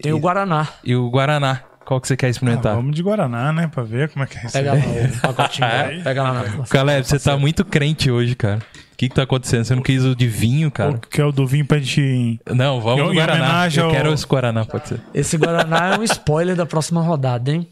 [0.02, 0.66] Tem o Guaraná.
[0.84, 1.60] E o Guaraná.
[1.84, 2.74] Qual que você quer Ah, experimentar?
[2.74, 3.68] vamos de Guaraná, né?
[3.68, 4.80] Pra ver como é que é isso Pega aí.
[5.22, 5.68] lá o pacotinho.
[5.70, 6.02] aí.
[6.02, 6.66] Pega lá na.
[6.66, 8.58] Caleb, você tá muito crente hoje, cara.
[8.58, 9.64] O que que tá acontecendo?
[9.64, 10.98] Você não quis o de vinho, cara?
[11.08, 12.40] Que é o do vinho pra gente...
[12.52, 13.68] Não, vamos Em- no Guaraná.
[13.72, 15.00] Eu ao- quero esse Guaraná, pode ser.
[15.14, 17.68] Esse Guaraná é um spoiler da próxima rodada, hein?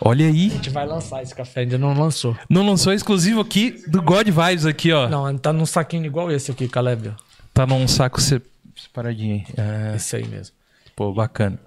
[0.00, 0.46] Olha aí.
[0.46, 2.36] A gente vai lançar esse café, ainda não lançou.
[2.48, 5.08] Não lançou exclusivo aqui do God Vibes aqui, ó.
[5.08, 7.12] Não, tá num saquinho igual esse aqui, Caleb.
[7.52, 8.40] Tá num saco se-
[8.76, 9.54] separadinho aí.
[9.92, 10.54] É, Esse aí mesmo.
[10.94, 11.58] pô, bacana.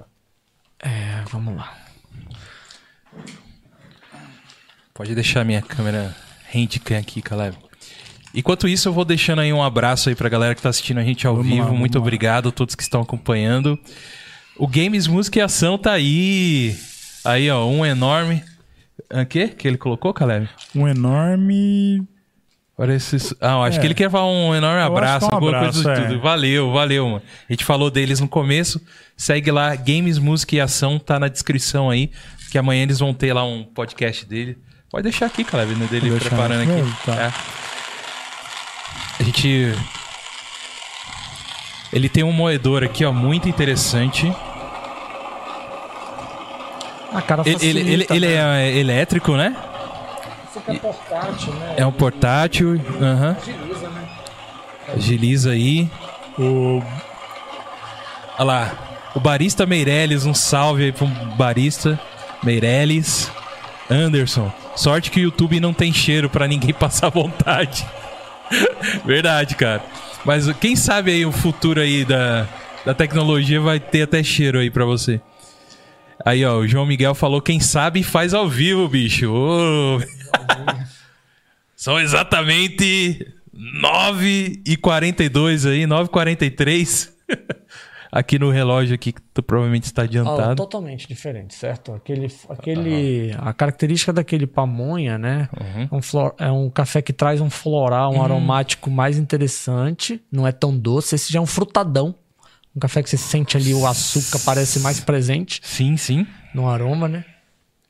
[0.80, 1.76] É, vamos lá.
[4.94, 6.16] Pode deixar minha câmera
[6.54, 7.58] handcam aqui, Caleb.
[8.34, 11.04] Enquanto isso, eu vou deixando aí um abraço aí pra galera que tá assistindo a
[11.04, 11.68] gente ao Vamos vivo.
[11.68, 12.02] lá, Muito lá.
[12.02, 13.80] obrigado a todos que estão acompanhando.
[14.58, 16.76] O Games Música e Ação tá aí.
[17.26, 18.44] Aí, ó, um enorme.
[19.12, 19.48] O quê?
[19.48, 20.48] Que ele colocou, Caleb?
[20.76, 22.08] Um enorme...
[22.78, 23.36] Parece.
[23.42, 23.82] Ah, acho É.
[23.82, 26.08] que ele quer falar um enorme acho abraço, é um alguma abraço, coisa do é.
[26.08, 26.22] tudo.
[26.22, 27.22] Valeu, valeu, mano.
[27.50, 28.82] A gente falou deles no começo.
[29.18, 32.10] Segue lá, Games, Música e Ação, tá na descrição aí.
[32.50, 34.58] Que amanhã eles vão ter lá um podcast dele.
[34.90, 36.82] Pode deixar aqui, Caleb, né, dele Vou preparando aqui.
[36.82, 37.22] Não, tá.
[37.22, 37.34] É.
[39.20, 39.76] A gente.
[41.92, 44.34] Ele tem um moedor aqui, ó, muito interessante.
[47.14, 48.70] A cara Ele, facilita, ele, ele, ele né?
[48.70, 49.56] é elétrico, né?
[50.54, 51.74] Fica portátil, né?
[51.78, 52.82] É um portátil.
[53.02, 53.38] Aham.
[53.42, 54.10] Agiliza, né?
[54.96, 55.90] Agiliza aí.
[56.38, 56.82] O...
[58.38, 58.72] Olha lá.
[59.16, 62.00] O Barista Meirelles, um salve aí pro Barista
[62.44, 63.32] Meirelles.
[63.90, 64.52] Anderson.
[64.76, 67.86] Sorte que o YouTube não tem cheiro pra ninguém passar vontade.
[69.04, 69.82] Verdade, cara.
[70.24, 72.48] Mas quem sabe aí o futuro aí da,
[72.86, 75.20] da tecnologia vai ter até cheiro aí pra você.
[76.26, 79.32] Aí, ó, o João Miguel falou: quem sabe faz ao vivo, bicho.
[79.32, 80.00] Ô.
[81.76, 87.14] São exatamente 9 e 42 aí, 9 e 43
[88.12, 90.56] Aqui no relógio aqui que tu provavelmente está Ah, adiantado.
[90.56, 91.94] totalmente diferente, certo?
[91.94, 95.48] Aquele, aquele, A característica daquele pamonha, né?
[95.92, 100.20] É, um flor- é um café que traz um floral, um aromático mais interessante.
[100.32, 101.14] Não é tão doce.
[101.14, 102.16] Esse já é um frutadão.
[102.76, 106.28] Um café que você sente ali o açúcar, parece mais presente Sim, sim.
[106.54, 107.26] no aroma, né?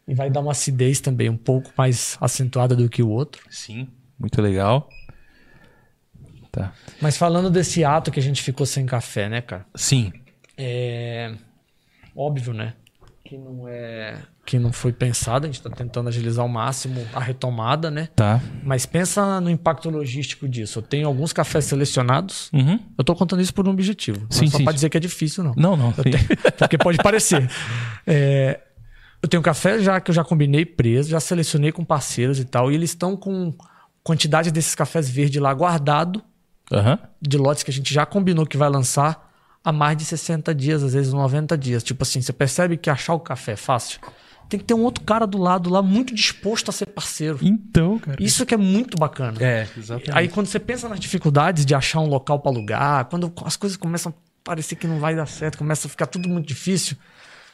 [0.07, 3.45] E vai dar uma acidez também, um pouco mais acentuada do que o outro.
[3.49, 3.88] Sim.
[4.18, 4.89] Muito legal.
[6.51, 6.73] Tá.
[6.99, 9.65] Mas falando desse ato que a gente ficou sem café, né, cara?
[9.76, 10.11] Sim.
[10.57, 11.35] É
[12.15, 12.73] óbvio, né?
[13.30, 14.18] Que não é.
[14.43, 18.10] Que não foi pensado, a gente tá tentando agilizar ao máximo a retomada, né?
[18.15, 18.41] Tá.
[18.64, 20.80] Mas pensa no impacto logístico disso.
[20.80, 22.49] Eu tenho alguns cafés selecionados.
[22.51, 22.80] Uhum.
[22.97, 24.22] Eu tô contando isso por um objetivo.
[24.22, 24.64] Não Sim, é só sim.
[24.64, 25.53] pra dizer que é difícil, não.
[25.56, 25.91] Não, não.
[25.91, 26.18] Tenho-
[26.57, 27.47] porque pode parecer.
[28.07, 28.60] É,
[29.22, 32.72] eu tenho café já que eu já combinei preso, já selecionei com parceiros e tal,
[32.72, 33.53] e eles estão com
[34.03, 36.23] quantidade desses cafés verdes lá guardado,
[36.72, 36.97] Aham.
[37.22, 39.28] de lotes que a gente já combinou que vai lançar
[39.64, 41.84] há mais de 60 dias, às vezes 90 dias.
[41.84, 43.99] Tipo assim, você percebe que achar o café é fácil?
[44.48, 47.38] Tem que ter um outro cara do lado lá muito disposto a ser parceiro.
[47.41, 48.18] Então, cara.
[48.19, 49.38] Isso que é muito bacana.
[49.40, 50.11] É, exatamente.
[50.18, 53.77] Aí quando você pensa nas dificuldades de achar um local para alugar, quando as coisas
[53.77, 56.98] começam a parecer que não vai dar certo, começa a ficar tudo muito difícil,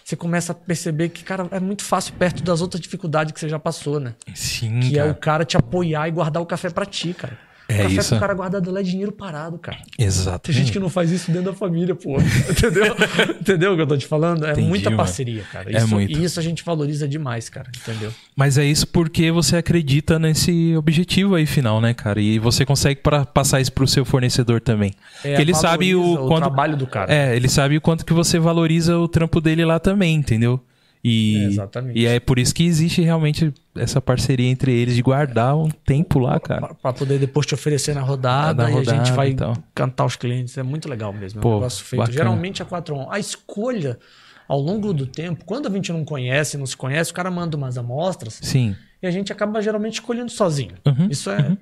[0.06, 3.50] você começa a perceber que, cara, é muito fácil perto das outras dificuldades que você
[3.50, 4.14] já passou, né?
[4.34, 5.12] Sim, Que é cara.
[5.12, 7.38] o cara te apoiar e guardar o café para ti, cara.
[7.68, 8.10] É o café isso.
[8.10, 9.80] pro cara guardado lá é dinheiro parado, cara.
[9.98, 10.42] Exatamente.
[10.44, 12.18] Tem gente que não faz isso dentro da família, pô.
[12.50, 12.96] Entendeu?
[13.42, 14.46] Entendeu o que eu tô te falando?
[14.46, 14.98] É Entendi, muita mano.
[14.98, 15.72] parceria, cara.
[15.72, 16.18] É Isso, muito.
[16.18, 17.70] E isso a gente valoriza demais, cara.
[17.76, 18.12] Entendeu?
[18.36, 22.22] Mas é isso porque você acredita nesse objetivo aí final, né, cara?
[22.22, 24.94] E você consegue pra, passar isso pro seu fornecedor também.
[25.24, 27.14] É, Porque ele sabe o o quanto trabalho do cara.
[27.14, 30.60] É, ele sabe o quanto que você valoriza o trampo dele lá também, entendeu?
[31.08, 32.00] E, É, exatamente.
[32.00, 36.18] e é por isso que existe realmente essa parceria entre eles de guardar um tempo
[36.18, 36.62] lá, cara.
[36.62, 39.36] Pra- Pra poder depois te oferecer na rodada, Na e a rodada gente vai e
[39.36, 39.56] tal.
[39.76, 40.58] cantar os clientes.
[40.58, 41.40] É muito legal mesmo.
[41.40, 42.00] É Pô, um negócio feito.
[42.00, 42.18] bacana.
[42.18, 43.08] Geralmente é 4 on.
[43.12, 44.00] A escolha,
[44.48, 47.56] ao longo do tempo, quando a gente não conhece, não se conhece, o cara manda
[47.56, 48.76] umas amostras Sim.
[49.00, 50.74] e a gente acaba geralmente escolhendo sozinho.
[50.88, 51.56] Uhum, Isso é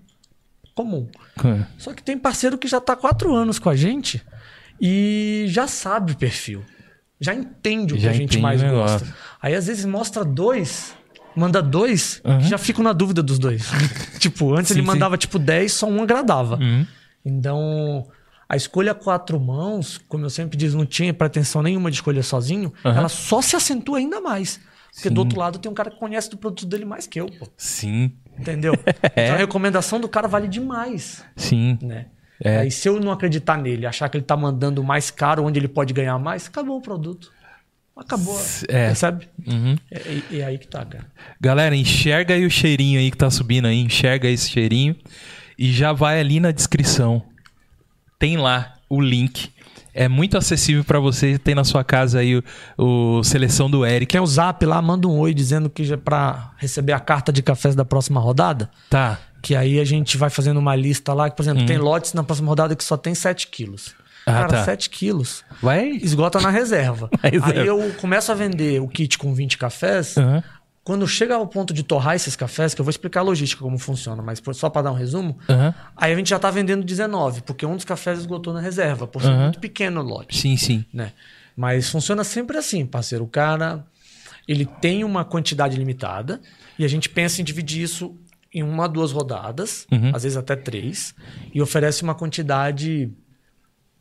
[0.74, 1.06] comum.
[1.44, 1.65] É.
[1.78, 4.22] Só que tem parceiro que já tá quatro anos com a gente
[4.80, 6.64] e já sabe o perfil.
[7.24, 9.08] Já entende o que Já a gente mais gosta.
[9.41, 10.94] Aí às vezes mostra dois,
[11.36, 12.41] manda dois, Uhum.
[12.41, 13.64] já fico na dúvida dos dois.
[14.20, 14.88] tipo, antes Sim, ele sim.
[14.88, 16.58] mandava tipo 10, só um agradava.
[16.58, 16.86] Uhum.
[17.26, 18.08] Então,
[18.48, 22.74] a escolha quatro mãos, como eu sempre digo, não tinha pretensão nenhuma de escolher sozinho,
[22.84, 22.91] Uhum.
[22.91, 24.60] ela só se acentua ainda mais.
[24.94, 25.14] Porque Sim.
[25.16, 27.48] do outro lado tem um cara que conhece do produto dele mais que eu, pô.
[27.58, 28.12] Sim.
[28.38, 28.74] Entendeu?
[29.16, 29.24] É.
[29.26, 31.80] Então a recomendação do cara vale demais, Sim.
[31.82, 32.08] né?
[32.44, 32.60] É.
[32.60, 35.68] Aí se eu não acreditar nele, achar que ele tá mandando mais caro, onde ele
[35.68, 37.32] pode ganhar mais, acabou o produto.
[37.95, 38.38] Acabou.
[38.68, 38.88] É.
[38.88, 39.28] Percebe?
[39.48, 39.78] Uhum.
[39.90, 41.06] É, e, e aí que tá, cara.
[41.40, 44.95] Galera, enxerga aí o cheirinho aí que tá subindo aí, enxerga esse cheirinho
[45.57, 47.24] e já vai ali na descrição.
[48.20, 49.52] Tem lá o link.
[49.94, 52.44] É muito acessível pra você ter na sua casa aí o,
[52.78, 54.07] o seleção do Eric.
[54.14, 57.32] Quer o zap lá, manda um oi dizendo que já é pra receber a carta
[57.32, 58.72] de cafés da próxima rodada.
[58.90, 59.20] Tá.
[59.44, 62.24] Que aí a gente vai fazendo uma lista lá, que, por exemplo, tem lotes na
[62.24, 63.90] próxima rodada que só tem 7 quilos.
[63.90, 64.03] Hum.
[64.26, 64.64] Ah, Cara, tá.
[64.64, 65.44] 7 quilos.
[65.61, 65.90] Vai.
[66.02, 67.10] Esgota na reserva.
[67.22, 67.60] Reserva.
[67.61, 70.18] Aí eu começo a vender o kit com 20 cafés.
[70.18, 70.41] Aham.
[70.82, 73.78] Quando chega ao ponto de torrar esses cafés, que eu vou explicar a logística como
[73.78, 75.74] funciona, mas só para dar um resumo, Aham.
[75.95, 79.22] aí a gente já tá vendendo 19, porque um dos cafés esgotou na reserva, por
[79.22, 79.44] ser Aham.
[79.44, 80.86] muito pequeno o lote Sim, sim.
[80.94, 81.11] né?
[81.56, 83.24] Mas funciona sempre assim, parceiro.
[83.24, 83.86] O cara,
[84.48, 86.41] ele tem uma quantidade limitada
[86.80, 88.15] e a gente pensa em dividir isso
[88.53, 90.11] em uma, duas rodadas, Uhum.
[90.13, 91.13] às vezes até três,
[91.53, 93.11] e oferece uma quantidade,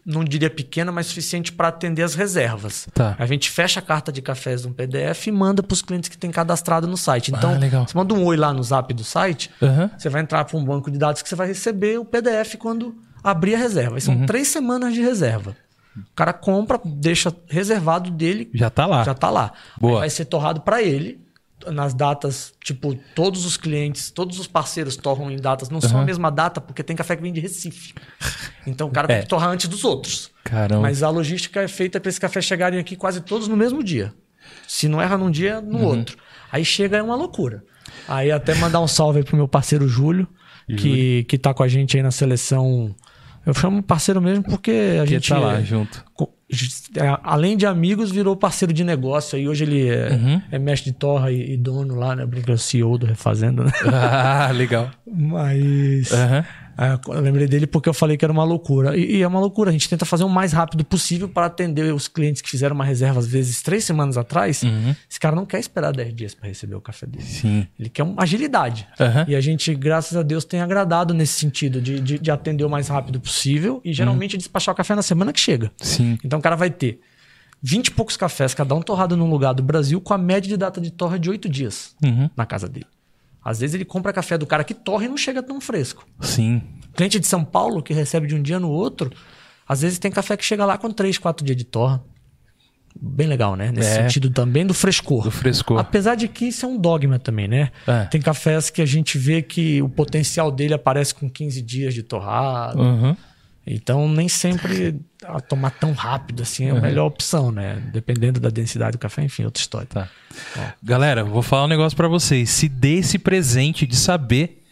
[0.05, 2.89] não diria pequena, mas suficiente para atender as reservas.
[2.93, 3.15] Tá.
[3.19, 6.19] A gente fecha a carta de cafés num PDF e manda para os clientes que
[6.19, 7.31] têm cadastrado no site.
[7.31, 9.91] Então, Ah, você manda um oi lá no zap do site, Aham.
[9.97, 12.95] você vai entrar para um banco de dados que você vai receber o PDF quando
[13.23, 13.97] abrir a reserva.
[13.97, 14.27] E são Uhum.
[14.27, 15.57] três semanas de reserva.
[15.97, 19.05] O cara compra, deixa reservado dele, Já tá lá.
[19.05, 19.53] já tá lá.
[19.81, 19.95] Boa.
[19.95, 21.21] Aí vai ser torrado para ele
[21.71, 26.05] nas datas, tipo, todos os clientes, todos os parceiros torram em datas, não são a
[26.05, 27.95] mesma data, porque tem café que vem de Recife.
[28.67, 29.17] Então o cara É.
[29.17, 30.31] tem que torrar antes dos outros.
[30.45, 30.83] Caramba.
[30.83, 34.13] Mas a logística é feita para esses cafés chegarem aqui quase todos no mesmo dia.
[34.67, 35.85] Se não erra num dia, no Uhum.
[35.99, 36.17] outro.
[36.51, 37.65] Aí chega é uma loucura.
[38.09, 40.27] Aí até mandar um salve aí pro meu parceiro Júlio,
[40.67, 42.95] que, que tá com a gente aí na seleção.
[43.45, 46.05] Eu chamo parceiro mesmo porque a Que gente tá lá junto.
[46.97, 49.37] é, além de amigos, virou parceiro de negócio.
[49.37, 50.43] Aí hoje ele é, Uhum.
[50.53, 52.25] é mestre de torra e, e dono lá, né?
[52.27, 53.73] Brinca, é o CEO do Refazenda, né?
[53.93, 54.91] Ah, legal.
[55.07, 56.13] Mas.
[56.13, 56.45] Aham.
[56.79, 58.97] É, eu lembrei dele porque eu falei que era uma loucura.
[58.97, 59.71] E, e é uma loucura.
[59.71, 62.85] A gente tenta fazer o mais rápido possível para atender os clientes que fizeram uma
[62.85, 64.63] reserva, às vezes, três semanas atrás.
[64.63, 64.95] Uhum.
[65.09, 67.25] Esse cara não quer esperar 10 dias para receber o café dele.
[67.25, 67.67] Sim.
[67.79, 68.87] Ele quer uma agilidade.
[68.99, 69.25] Aham.
[69.29, 72.71] E a gente, graças a Deus, tem agradado nesse sentido de, de, de atender o
[72.71, 75.71] mais rápido possível e geralmente despachar o café na semana que chega.
[75.79, 76.19] Sim.
[76.25, 77.01] Então o cara vai ter
[77.63, 80.57] 20 e poucos cafés, cada um torrado num lugar do Brasil, com a média de
[80.57, 82.29] data de torra de 8 dias Uhum.
[82.37, 82.87] na casa dele.
[83.45, 86.07] Às vezes ele compra café do cara que torra e não chega tão fresco.
[86.21, 86.63] Sim.
[86.95, 89.11] Cliente de São Paulo, que recebe de um dia no outro,
[89.67, 92.03] às vezes tem café que chega lá com 3, 4 dias de torra.
[93.01, 93.73] Bem legal, né?
[93.73, 94.03] Nesse É.
[94.03, 95.25] sentido também do frescor.
[95.25, 95.79] Do frescor.
[95.79, 97.71] Apesar de que isso é um dogma também, né?
[97.87, 98.05] É.
[98.05, 102.03] Tem cafés que a gente vê que o potencial dele aparece com 15 dias de
[102.03, 102.81] torrado.
[102.83, 103.17] Uhum.
[103.67, 105.01] Então, nem sempre
[105.49, 107.81] tomar tão rápido assim é a melhor opção, né?
[107.93, 109.87] Dependendo da densidade do café, enfim, outra história.
[109.87, 110.09] Tá.
[110.83, 112.51] Galera, vou falar um negócio pra vocês.
[112.51, 114.63] Se dê esse presente de saber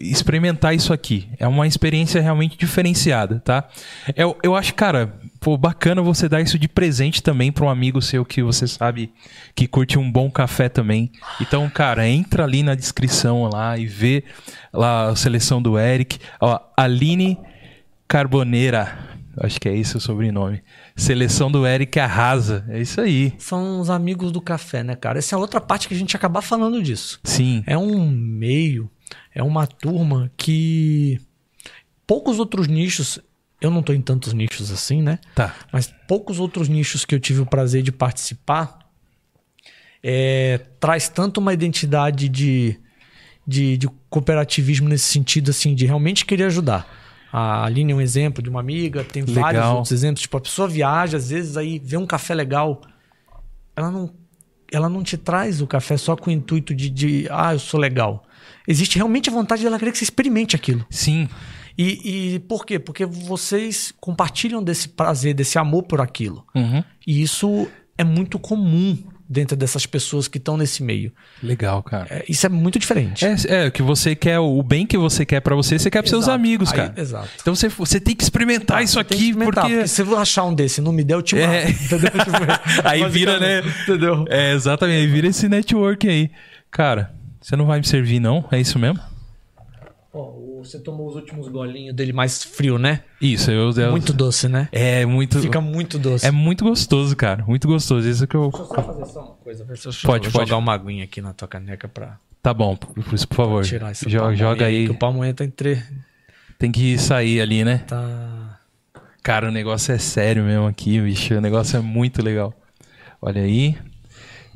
[0.00, 1.28] experimentar isso aqui.
[1.38, 3.68] É uma experiência realmente diferenciada, tá?
[4.16, 8.02] Eu, eu acho, cara, pô, bacana você dar isso de presente também pra um amigo
[8.02, 9.12] seu que você sabe
[9.54, 11.10] que curte um bom café também.
[11.40, 14.24] Então, cara, entra ali na descrição lá e vê
[14.72, 16.18] lá a seleção do Eric.
[16.40, 17.38] Ó, Aline
[18.08, 19.16] Carboneira.
[19.38, 20.62] Acho que é esse o sobrenome.
[20.96, 22.64] Seleção do Eric arrasa.
[22.68, 23.34] É isso aí.
[23.38, 25.18] São os amigos do café, né, cara?
[25.18, 27.20] Essa é outra parte que a gente acabar falando disso.
[27.22, 27.62] Sim.
[27.66, 28.90] É um meio,
[29.34, 31.20] é uma turma que
[32.06, 33.18] poucos outros nichos,
[33.60, 35.18] eu não tô em tantos nichos assim, né?
[35.34, 35.54] Tá.
[35.70, 38.78] Mas poucos outros nichos que eu tive o prazer de participar
[40.02, 42.78] é, traz tanto uma identidade de,
[43.46, 46.86] de, de cooperativismo nesse sentido, assim, de realmente querer ajudar.
[47.38, 49.74] A Aline é um exemplo de uma amiga, tem vários Legal.
[49.74, 50.22] outros exemplos.
[50.22, 52.80] Tipo, a pessoa viaja, às vezes aí vê um café legal,
[53.76, 54.10] ela não,
[54.72, 57.78] ela não te traz o café só com o intuito de, de ah, eu sou
[57.78, 58.24] legal.
[58.66, 60.86] Existe realmente a vontade dela querer que você experimente aquilo.
[60.88, 61.28] Sim.
[61.76, 62.78] E, e por quê?
[62.78, 66.42] Porque vocês compartilham desse prazer, desse amor por aquilo.
[66.54, 66.82] Uhum.
[67.06, 67.68] E isso
[67.98, 68.96] é muito comum
[69.28, 71.12] dentro dessas pessoas que estão nesse meio.
[71.42, 72.06] Legal, cara.
[72.10, 73.24] É, isso é muito diferente.
[73.24, 76.00] É, é, o que você quer, o bem que você quer pra você, você quer
[76.02, 76.94] pros seus amigos, Aí- cara.
[76.96, 77.28] exato.
[77.40, 79.86] Então você, você tem que experimentar isso Tem que aqui, experimentar, porque.
[79.88, 81.46] se eu achar um desse não me der, eu te mato.
[81.52, 81.70] É.
[81.70, 82.10] Entendeu?
[82.26, 83.62] Tipo, Aí vira, né?
[83.82, 84.24] Entendeu?
[84.28, 86.30] É, exatamente, aí vira esse network aí.
[86.70, 88.44] Cara, você não vai me servir, não?
[88.50, 89.00] É isso mesmo?
[90.12, 90.32] Ó,
[90.64, 93.00] você tomou os últimos golinhos dele mais frio, né?
[93.20, 93.70] Isso, eu.
[93.72, 94.68] eu Muito doce, né?
[94.72, 95.38] É muito.
[95.40, 96.26] Fica muito doce.
[96.26, 97.44] É muito gostoso, cara.
[97.46, 98.08] Muito gostoso.
[98.08, 98.50] Isso que eu.
[98.50, 99.64] Deixa eu só fazer só uma coisa.
[99.64, 100.48] Ver se eu Pode, pode.
[100.48, 103.64] jogar uma aguinha aqui na tua caneca pra Tá bom, por isso, por favor.
[103.64, 104.84] tirar essa Jo- pamonha joga aí.
[104.86, 105.82] Que o pamonha tá entre...
[106.58, 107.78] Tem que sair ali, né?
[107.78, 108.60] Tá...
[109.22, 111.34] Cara, o negócio é sério mesmo aqui, bicho.
[111.34, 112.54] O negócio é muito legal.
[113.20, 113.76] Olha aí.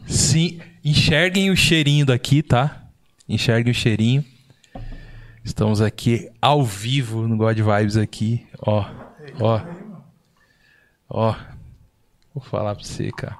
[0.07, 2.85] Sim, enxerguem o cheirinho daqui, tá?
[3.29, 4.25] Enxerguem o cheirinho.
[5.45, 8.47] Estamos aqui ao vivo no God Vibes aqui.
[8.61, 8.85] Ó,
[9.41, 9.61] ó.
[11.09, 11.35] Ó.
[12.35, 13.39] Vou falar pra você, cara.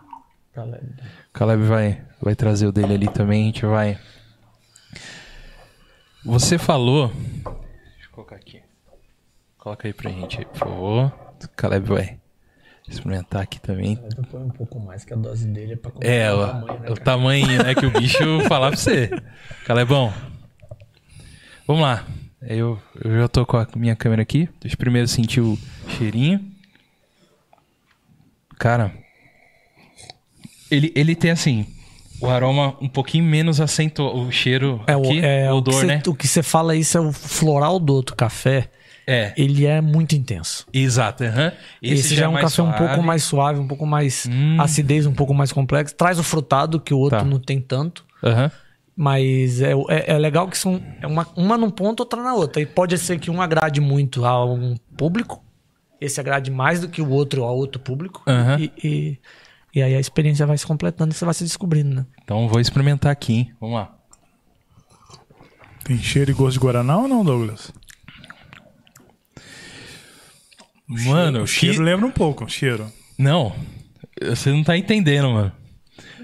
[0.57, 3.99] O Caleb vai, vai trazer o dele ali também, a gente vai.
[6.25, 7.09] Você falou.
[7.09, 8.61] Deixa eu colocar aqui.
[9.57, 11.13] Coloca aí pra gente aí, por favor.
[11.43, 12.21] O Caleb vai
[12.89, 13.99] experimentar aqui também.
[14.17, 17.63] Eu põe um pouco mais, que a dose dele é pra É, o, o tamanho,
[17.63, 18.19] né, que o bicho
[18.49, 19.11] falar pra você.
[19.65, 20.13] Calebão.
[21.71, 22.05] Vamos lá.
[22.43, 24.49] Eu, eu já tô com a minha câmera aqui.
[24.61, 25.57] Deixa eu primeiro sentir o
[25.87, 26.45] cheirinho.
[28.59, 28.93] Cara,
[30.69, 31.65] ele, ele tem assim,
[32.21, 35.75] o aroma um pouquinho menos acentuado, o cheiro É, o, aqui, é, o o, odor,
[35.75, 36.03] que cê, né?
[36.09, 38.69] o que você fala isso é o floral do outro café.
[39.07, 40.67] É, Ele é muito intenso.
[40.73, 41.23] exato.
[41.23, 41.53] aham.
[41.81, 43.07] Esse, já é um mais café um pouco suave.
[43.07, 44.61] mais suave, um pouco mais Hum.
[44.61, 45.95] acidez, um pouco mais complexo.
[45.95, 47.25] Traz o frutado, que o outro Tá.
[47.25, 48.05] não tem tanto.
[48.25, 48.51] Aham.
[49.03, 52.61] Mas é, é, é legal que são é uma, uma num ponto, outra na outra.
[52.61, 55.43] E pode ser que um agrade muito a um público,
[55.99, 58.23] esse agrade mais do que o outro a outro público.
[58.27, 58.59] Aham.
[58.61, 59.19] E, e,
[59.75, 62.07] e aí a experiência vai se completando e você vai se descobrindo, né?
[62.23, 63.55] Então vou experimentar aqui, hein?
[63.59, 63.97] Vamos lá.
[65.83, 67.73] Tem cheiro e gosto de Guaraná ou não, Douglas?
[70.87, 71.83] Mano, O cheiro que...
[71.83, 72.93] lembra um pouco, o cheiro.
[73.19, 73.57] Não,
[74.23, 75.53] você não tá entendendo, mano.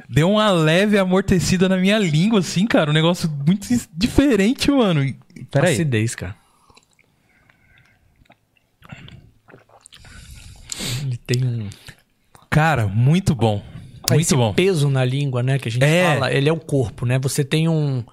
[0.09, 2.91] Deu uma leve amortecida na minha língua, assim, cara.
[2.91, 5.01] Um negócio muito diferente, mano.
[5.51, 5.75] Pera aí.
[5.75, 6.35] Acidez, cara.
[11.03, 11.69] Ele tem um.
[12.51, 13.63] Cara, muito bom.
[14.09, 14.53] Muito esse bom.
[14.55, 16.15] peso na língua, né, que a gente É.
[16.15, 17.19] fala, ele é o corpo, né?
[17.19, 18.05] Você tem um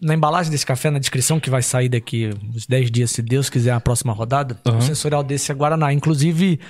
[0.00, 3.48] na embalagem desse café, na descrição que vai sair daqui uns 10 dias, se Deus
[3.48, 4.82] quiser, a próxima rodada, tem um Uhum.
[4.82, 5.90] sensorial desse é Guaraná.
[5.92, 6.60] Inclusive,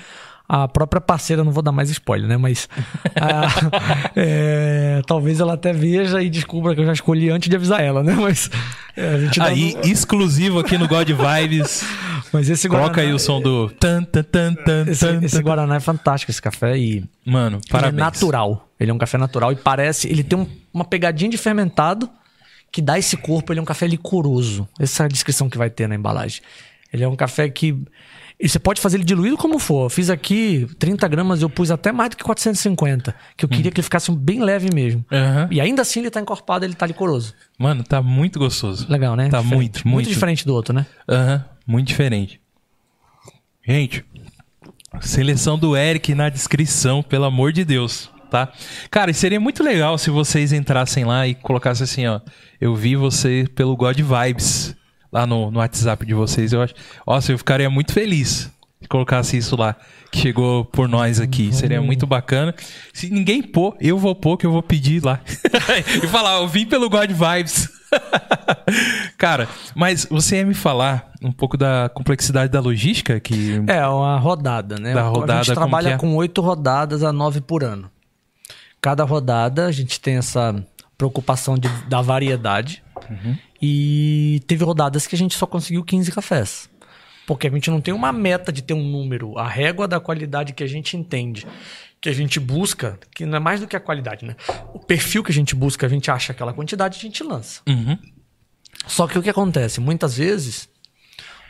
[0.49, 2.37] a própria parceira, não vou dar mais spoiler, né?
[2.37, 2.69] Mas
[3.19, 7.81] ah, é, talvez ela até veja e descubra que eu já escolhi antes de avisar
[7.81, 8.13] ela, né?
[8.13, 8.49] Mas
[8.95, 11.83] é, a gente dá- Aí, exclusivo aqui no God Vibes.
[12.31, 13.69] mas esse Coloca Guaraná, aí o som do.
[13.71, 15.43] Tan, tan, tan, tan, Esse, tan, esse tan.
[15.43, 17.93] Guaraná é fantástico, esse café, e Mano, parabéns.
[17.93, 18.69] Ele é natural.
[18.79, 20.07] Ele é um café natural e parece.
[20.07, 22.09] Ele tem um- uma pegadinha de fermentado
[22.71, 23.51] que dá esse corpo.
[23.51, 24.67] Ele é um café licoroso.
[24.79, 26.41] Essa é a descrição que vai ter na embalagem.
[26.93, 27.75] Ele é um café que.
[28.39, 29.85] E você pode fazer ele diluído como for.
[29.85, 33.15] Eu fiz aqui 30 gramas, eu pus até mais do que 450.
[33.35, 35.03] Que eu queria que ele ficasse bem leve mesmo.
[35.11, 35.47] Aham.
[35.49, 37.33] E ainda assim ele tá encorpado, ele tá licoroso.
[37.57, 38.85] Mano, tá muito gostoso.
[38.89, 39.29] Legal, né?
[39.29, 39.55] Tá Diferente.
[39.55, 40.09] muito, muito.
[40.09, 40.85] diferente do outro, né?
[41.09, 42.39] Aham, muito diferente.
[43.67, 44.05] Gente,
[45.01, 48.51] seleção do Eric na descrição, pelo amor de Deus, tá?
[48.91, 52.21] Cara, e seria muito legal se vocês entrassem lá e colocassem assim, ó.
[52.61, 54.75] Eu vi você pelo God Vibes
[55.11, 56.53] lá no, no WhatsApp de vocês.
[56.53, 56.73] Eu acho.
[57.05, 58.51] Nossa, eu ficaria muito feliz
[58.81, 59.75] se colocasse isso lá.
[60.11, 61.53] Que chegou por nós aqui.
[61.53, 62.55] Seria muito bacana.
[62.93, 65.19] Se ninguém pôr, eu vou pôr, que eu vou pedir lá.
[66.01, 67.69] e falar, eu vim pelo God Vibes.
[69.17, 73.61] Cara, mas você ia me falar um pouco da complexidade da logística que.
[73.67, 74.93] É, uma rodada, né?
[74.93, 75.97] Da a rodada, gente como trabalha é?
[75.97, 77.89] com oito rodadas a nove por ano.
[78.81, 80.55] Cada rodada a gente tem essa
[80.97, 82.83] preocupação de- da variedade.
[83.09, 83.37] Uhum.
[83.61, 86.69] E teve rodadas que a gente só conseguiu 15 cafés.
[87.25, 89.37] Porque a gente não tem uma meta de ter um número.
[89.37, 91.45] A régua da qualidade que a gente entende,
[91.99, 94.35] que a gente busca, que não é mais do que a qualidade, né?
[94.73, 97.61] O perfil que a gente busca, a gente acha aquela quantidade, a gente lança.
[97.67, 97.97] Uhum.
[98.85, 99.81] Só que o que acontece?
[99.81, 100.69] Muitas vezes,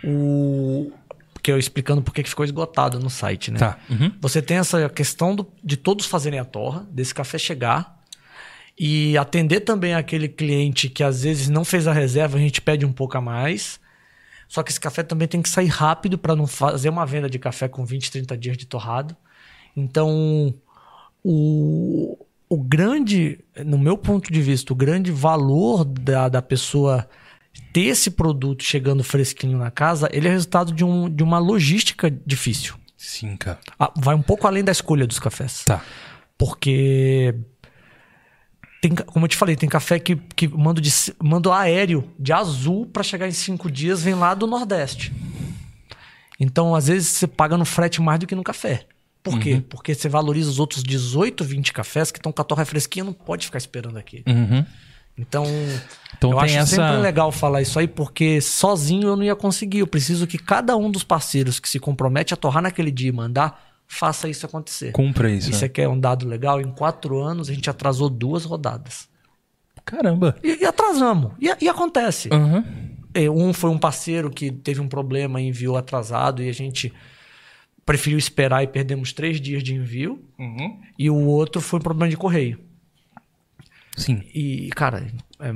[0.03, 0.91] o.
[1.33, 3.59] Porque eu explicando por que que ficou esgotado no site, né?
[3.59, 3.77] Tá.
[3.89, 4.11] Uhum.
[4.19, 7.96] Você tem essa questão do- de todos fazerem a torra, desse café chegar
[8.77, 12.85] e atender também aquele cliente que às vezes não fez a reserva, a gente pede
[12.85, 13.79] um pouco a mais.
[14.47, 17.39] Só que esse café também tem que sair rápido para não fazer uma venda de
[17.39, 19.15] café com 20, 30 dias de torrado.
[19.75, 20.53] Então,
[21.23, 22.17] o,
[22.47, 27.09] o grande, no meu ponto de vista, o grande valor da, da pessoa
[27.73, 32.09] ter esse produto chegando fresquinho na casa, ele é resultado de, um, de uma logística
[32.25, 32.75] difícil.
[32.95, 33.59] Sim, cara.
[33.79, 35.63] Ah, vai um pouco além da escolha dos cafés.
[35.65, 35.83] Tá.
[36.37, 37.35] Porque.
[38.81, 40.91] Tem, como eu te falei, tem café que, que mando, de,
[41.21, 45.11] mando aéreo de azul para chegar em cinco dias, vem lá do Nordeste.
[46.39, 48.85] Então, às vezes, você paga no frete mais do que no café.
[49.23, 49.61] Por quê?
[49.67, 53.11] Porque você valoriza os outros 18, 20 cafés que estão com a torra fresquinha, não
[53.13, 54.23] pode ficar esperando aqui.
[54.27, 54.63] Uhum.
[55.17, 55.43] Então,
[56.15, 59.79] Então eu acho essa- sempre legal falar isso aí, porque sozinho eu não ia conseguir.
[59.79, 63.11] Eu preciso que cada um dos parceiros que se compromete a torrar naquele dia e
[63.11, 64.91] mandar, faça isso acontecer.
[64.91, 65.49] Cumpra isso.
[65.49, 65.57] E né?
[65.57, 66.59] você quer um dado legal?
[66.59, 69.07] Em quatro anos a gente atrasou duas rodadas.
[69.85, 70.35] Caramba.
[70.43, 71.31] E, e atrasamos.
[71.39, 72.29] E, e acontece.
[72.31, 72.63] Uhum.
[73.13, 76.93] É, Um foi um parceiro que teve um problema e enviou atrasado e a gente
[77.85, 80.21] preferiu esperar e perdemos três dias de envio.
[80.37, 80.81] Uhum.
[80.99, 82.59] E o outro foi um problema de correio.
[83.95, 84.21] Sim.
[84.35, 85.07] E, cara,
[85.39, 85.49] É,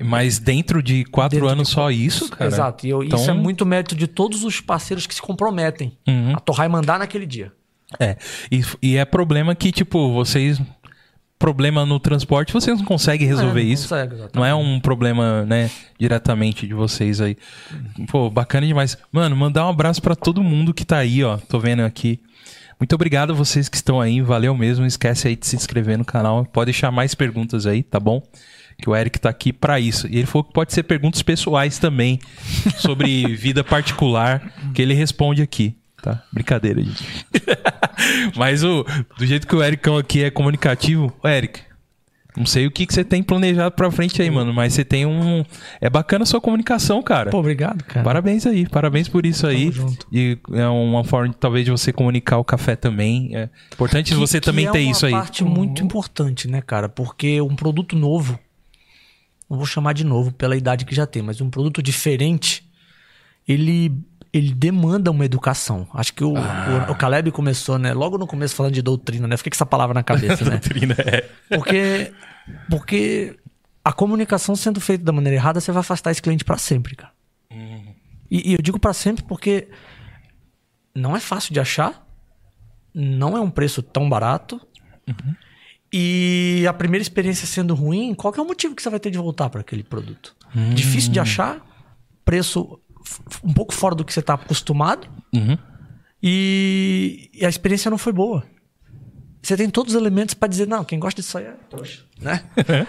[0.00, 2.46] é, Mas dentro de quatro Dentro anos de só isso, cara?
[2.50, 2.86] Exato.
[2.86, 6.34] E eu- Então- isso é muito mérito de todos os parceiros que se comprometem Uhum.
[6.36, 7.52] a torrar e mandar naquele dia.
[7.98, 8.16] É.
[8.52, 10.60] E, e é problema que, tipo, vocês.
[11.38, 13.88] Problema no transporte, vocês não conseguem resolver É, não isso.
[13.88, 17.36] consegue, não é um problema, né, diretamente de vocês aí.
[18.10, 18.98] Pô, bacana demais.
[19.12, 21.36] Mano, mandar um abraço pra todo mundo que tá aí, ó.
[21.36, 22.20] Tô vendo aqui.
[22.80, 24.20] Muito obrigado a vocês que estão aí.
[24.20, 24.80] Valeu mesmo.
[24.80, 26.44] Não esquece aí de se inscrever no canal.
[26.44, 28.20] Pode deixar mais perguntas aí, tá bom?
[28.80, 30.06] Que o Eric tá aqui pra isso.
[30.06, 32.18] E ele falou que pode ser perguntas pessoais também.
[32.76, 34.52] Sobre vida particular.
[34.72, 35.76] Que ele responde aqui.
[36.00, 36.22] Tá?
[36.32, 37.04] Brincadeira, gente.
[38.36, 38.84] Mas o,
[39.18, 41.12] do jeito que o Ericão aqui é comunicativo.
[41.22, 41.60] Ô, Eric,
[42.36, 44.54] não sei o que, que você tem planejado pra frente aí, mano.
[44.54, 45.44] Mas você tem um.
[45.80, 47.30] É bacana a sua comunicação, cara.
[47.30, 48.04] Pô, obrigado, cara.
[48.04, 49.72] Parabéns aí, parabéns por isso aí.
[49.72, 50.06] junto.
[50.12, 53.34] E é uma forma, talvez, de você comunicar o café também.
[53.34, 55.12] É importante você Que- também que ter é isso aí.
[55.12, 56.88] uma parte muito importante, né, cara?
[56.88, 58.38] Porque um produto novo,
[59.48, 62.68] não vou chamar de novo pela idade que já tem, mas um produto diferente,
[63.46, 63.92] ele,
[64.32, 65.86] ele demanda uma educação.
[65.94, 66.86] Acho que o, Ah.
[66.88, 67.92] o, o Caleb começou, né?
[67.94, 69.36] Logo no começo falando de doutrina, né?
[69.36, 70.58] Fiquei com essa palavra na cabeça, né?
[70.60, 71.28] Doutrina, é.
[71.48, 72.12] Porque,
[72.68, 73.38] porque
[73.84, 77.12] a comunicação sendo feita da maneira errada, você vai afastar esse cliente pra sempre, cara.
[78.30, 79.68] E, e eu digo pra sempre porque
[80.94, 82.06] não é fácil de achar,
[82.92, 84.60] não é um preço tão barato.
[85.92, 89.18] E a primeira experiência sendo ruim, qual é o motivo que você vai ter de
[89.18, 90.34] voltar para aquele produto?
[90.74, 91.64] Difícil de achar,
[92.24, 92.78] preço
[93.42, 95.56] um pouco fora do que você está acostumado Uhum.
[96.22, 98.44] e, e a experiência não foi boa.
[99.42, 102.42] Você tem todos os elementos para dizer, não, quem gosta disso aí é trouxa, né?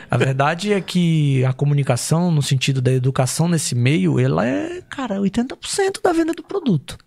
[0.10, 5.20] a verdade é que a comunicação, no sentido da educação nesse meio, ela é, cara,
[5.20, 6.98] 80% da venda do produto.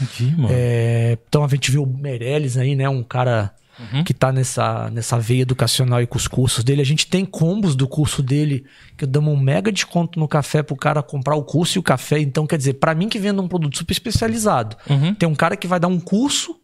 [0.00, 0.48] Entendi, mano.
[0.52, 2.88] É, então a gente viu o Meirelles aí, né?
[2.88, 3.52] Um cara
[3.92, 4.04] Uhum.
[4.04, 6.82] que tá nessa, nessa veia educacional e com os cursos dele.
[6.82, 8.64] A gente tem combos do curso dele
[8.96, 12.18] que damos um mega desconto no café pro cara comprar o curso e o café.
[12.20, 15.14] Então, quer dizer, para mim que vendo um produto super especializado, Uhum.
[15.14, 16.56] tem um cara que vai dar um curso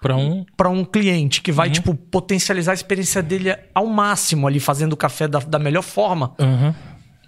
[0.00, 0.44] Pra um.
[0.56, 1.56] para um cliente que Uhum.
[1.56, 5.82] vai, tipo, potencializar a experiência dele ao máximo ali, fazendo o café da, da melhor
[5.82, 6.34] forma.
[6.40, 6.74] Uhum.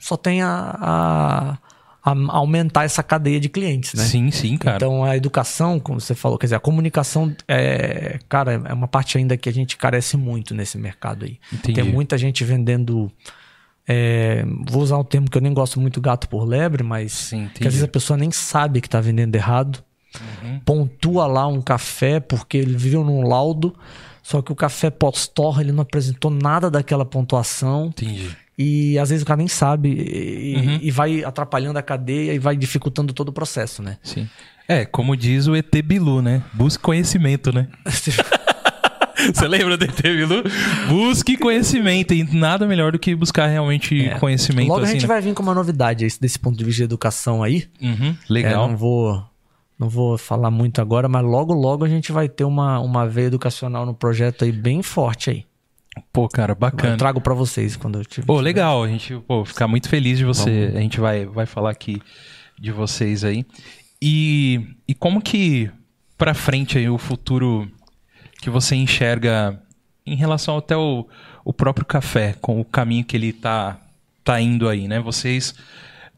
[0.01, 1.59] Só tem a, a-
[2.05, 4.05] a aumentar essa cadeia de clientes, né?
[4.05, 4.77] Sim, sim, cara.
[4.77, 9.17] Então a educação, como você falou, quer dizer, a comunicação é, cara, é uma parte
[9.17, 11.39] ainda que a gente carece muito nesse mercado aí.
[11.51, 11.81] Entendi.
[11.81, 13.11] Tem muita gente vendendo.
[13.89, 17.49] é, vou usar um termo que eu nem gosto muito, gato por lebre, mas Sim,
[17.55, 19.83] que às vezes a pessoa nem sabe que está vendendo errado.
[20.43, 20.61] Uhum.
[20.61, 23.75] Pontua lá um café porque ele viveu num laudo,
[24.23, 27.87] só que o café pós-torra ele não apresentou nada daquela pontuação.
[27.87, 28.37] Entendi.
[28.57, 30.79] E às vezes o cara nem sabe e, Uhum.
[30.83, 33.97] e vai atrapalhando a cadeia e vai dificultando todo o processo, né?
[34.03, 34.29] Sim.
[34.69, 36.43] É, como diz o ET Bilu, né?
[36.53, 37.69] Busque conhecimento, né?
[39.33, 40.43] Você lembra do ET Bilu?
[40.89, 42.13] Busque conhecimento.
[42.13, 44.19] E nada melhor do que buscar realmente É.
[44.19, 45.09] conhecimento Logo assim, a gente né?
[45.09, 47.65] vai vir com uma novidade esse- desse ponto de vista de educação aí.
[47.81, 48.69] Uhum, É, legal.
[48.69, 49.25] não vou
[49.79, 53.27] não vou falar muito agora, mas logo logo a gente vai ter uma, uma veia
[53.27, 55.45] educacional no projeto aí bem forte aí.
[56.13, 56.97] Pô, cara, Eu bacana.
[56.97, 58.27] trago pra vocês quando eu tiver.
[58.27, 58.83] Pô, legal.
[58.85, 60.73] A gente pô, ficar muito feliz de você.
[60.75, 62.01] A gente vai, vai falar aqui
[62.59, 63.45] de vocês aí.
[64.01, 65.71] E, e como que
[66.17, 67.71] pra frente aí o futuro
[68.41, 69.61] que você enxerga
[70.07, 71.07] em relação até o,
[71.45, 73.81] o próprio café, com o caminho que ele tá,
[74.23, 75.01] tá indo aí, né?
[75.01, 75.55] Vocês.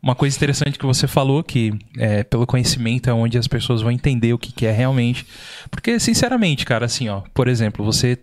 [0.03, 3.91] Uma coisa interessante que você falou, que é, pelo conhecimento é onde as pessoas vão
[3.91, 5.27] entender o que, que é realmente.
[5.71, 8.17] Porque, sinceramente, cara, assim, ó, por exemplo, você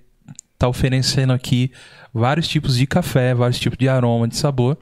[0.63, 1.71] tá oferecendo aqui
[2.13, 4.77] vários tipos de café, vários tipos de aroma, de sabor.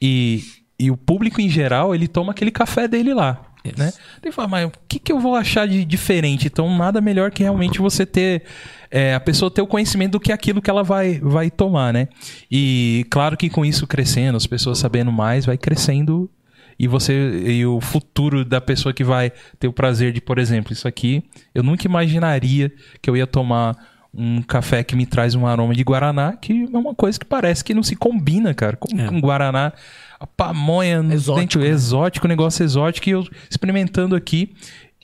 [0.00, 0.42] E,
[0.78, 3.42] e o público em geral, ele toma aquele café dele lá.
[3.64, 3.78] Isso.
[3.78, 3.92] Né?
[4.22, 6.46] Ele fala, mas o que, que eu vou achar de diferente?
[6.46, 8.44] Então, nada melhor que realmente você ter.
[8.88, 12.06] é, a pessoa ter o conhecimento do que aquilo que ela vai, vai tomar, né?
[12.48, 16.30] E claro que com isso crescendo, as pessoas sabendo mais, vai crescendo.
[16.78, 17.12] E você.
[17.44, 21.24] E o futuro da pessoa que vai ter o prazer de, por exemplo, isso aqui,
[21.52, 22.70] eu nunca imaginaria
[23.02, 23.74] que eu ia tomar
[24.16, 27.62] um café que me traz um aroma de Guaraná, que é uma coisa que parece
[27.62, 29.06] que não se combina, cara, com, É.
[29.06, 29.72] com Guaraná.
[30.18, 31.66] A pamonha Exótico, dentro, né?
[31.68, 34.54] exótico, negócio exótico, e eu experimentando aqui,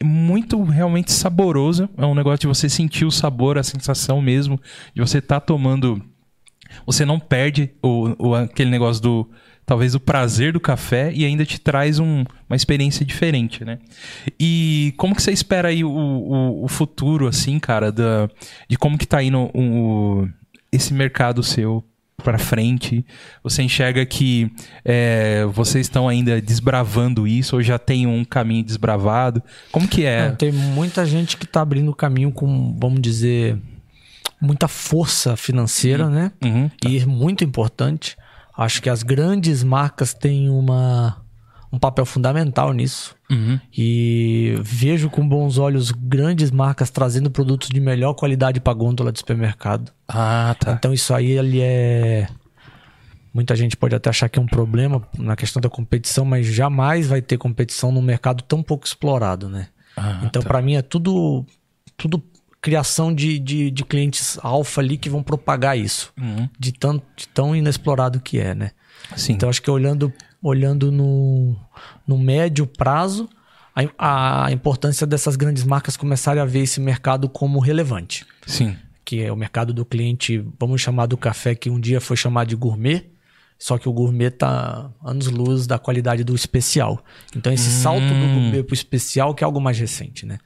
[0.03, 1.89] muito realmente saboroso.
[1.99, 4.59] É um negócio de você sentir o sabor, a sensação mesmo,
[4.95, 6.03] de você estar tomando.
[6.87, 9.31] Você não perde o, o- aquele negócio do.
[9.73, 13.79] Talvez o prazer do café e ainda te traz um- uma experiência diferente, né?
[14.39, 18.29] E como que você espera aí o, o, o futuro, assim, cara, da,
[18.69, 20.29] de como que tá indo o,
[20.71, 21.83] esse mercado seu
[22.23, 23.03] para frente?
[23.43, 24.53] Você enxerga que
[24.85, 29.43] é, vocês estão ainda desbravando isso ou já tem um caminho desbravado?
[29.71, 30.29] Como que é?
[30.29, 33.57] Não, tem muita gente que tá abrindo o caminho com, vamos dizer,
[34.39, 36.31] muita força financeira, né?
[36.45, 36.71] Uhum.
[36.87, 38.17] E é muito importante.
[38.57, 41.23] Acho que as grandes marcas têm uma,
[41.73, 43.17] um papel fundamental nisso.
[43.31, 43.59] Uhum.
[43.77, 49.21] E vejo com bons olhos grandes marcas trazendo produtos de melhor qualidade para gôndola de
[49.21, 49.91] supermercado.
[50.07, 50.73] Ah, tá.
[50.73, 52.29] Então isso aí ele é
[53.33, 57.07] muita gente pode até achar que é um problema na questão da competição, mas jamais
[57.07, 59.69] vai ter competição num mercado tão pouco explorado, né?
[59.97, 60.49] Ah, então tá.
[60.49, 61.45] para mim é tudo
[61.97, 62.23] tudo
[62.63, 66.49] criação de, de, de clientes alfa ali que vão propagar isso, Uhum.
[66.59, 68.71] de, tão, de tão inexplorado que é, né?
[69.17, 69.33] Sim.
[69.33, 71.57] Então acho que olhando, olhando no,
[72.07, 73.29] no médio prazo,
[73.99, 78.25] a, a importância dessas grandes marcas começarem a ver esse mercado como relevante.
[78.47, 78.77] Sim.
[79.05, 82.49] Que é o mercado do cliente, vamos chamar do café que um dia foi chamado
[82.49, 83.11] de gourmet,
[83.59, 87.05] só que o gourmet tá anos luz da qualidade do especial.
[87.35, 90.39] Então esse salto do gourmet pro especial que é algo mais recente, né?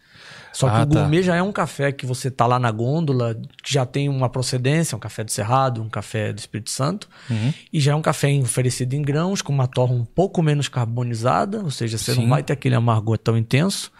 [0.56, 1.00] Só que Ah, o tá.
[1.00, 4.30] gourmet já é um café que você tá lá na gôndola, que já tem uma
[4.30, 7.52] procedência, um café do Cerrado, um café do Espírito Santo, Uhum.
[7.70, 11.58] e já é um café oferecido em grãos, com uma torra um pouco menos carbonizada,
[11.62, 12.22] ou seja, você Sim.
[12.22, 13.92] não vai ter aquele amargor tão intenso.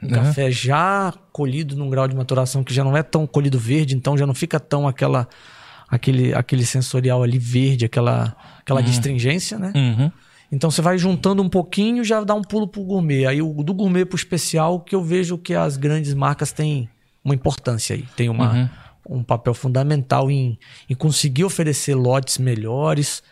[0.00, 0.12] Um Uhum.
[0.12, 4.16] café já colhido num grau de maturação que já não é tão colhido verde, então
[4.16, 5.26] já não fica tão aquela
[5.88, 9.72] aquele, aquele sensorial ali verde, aquela, aquela distringência, né?
[9.74, 10.10] Uhum.
[10.50, 13.26] Então você vai juntando um pouquinho já dá um pulo pro gourmet.
[13.26, 16.88] Aí o do gourmet pro especial que eu vejo que as grandes marcas têm
[17.24, 18.04] uma importância aí.
[18.14, 18.68] Tem uma, Uhum.
[19.18, 20.58] um papel fundamental em,
[20.88, 23.22] em conseguir oferecer lotes melhores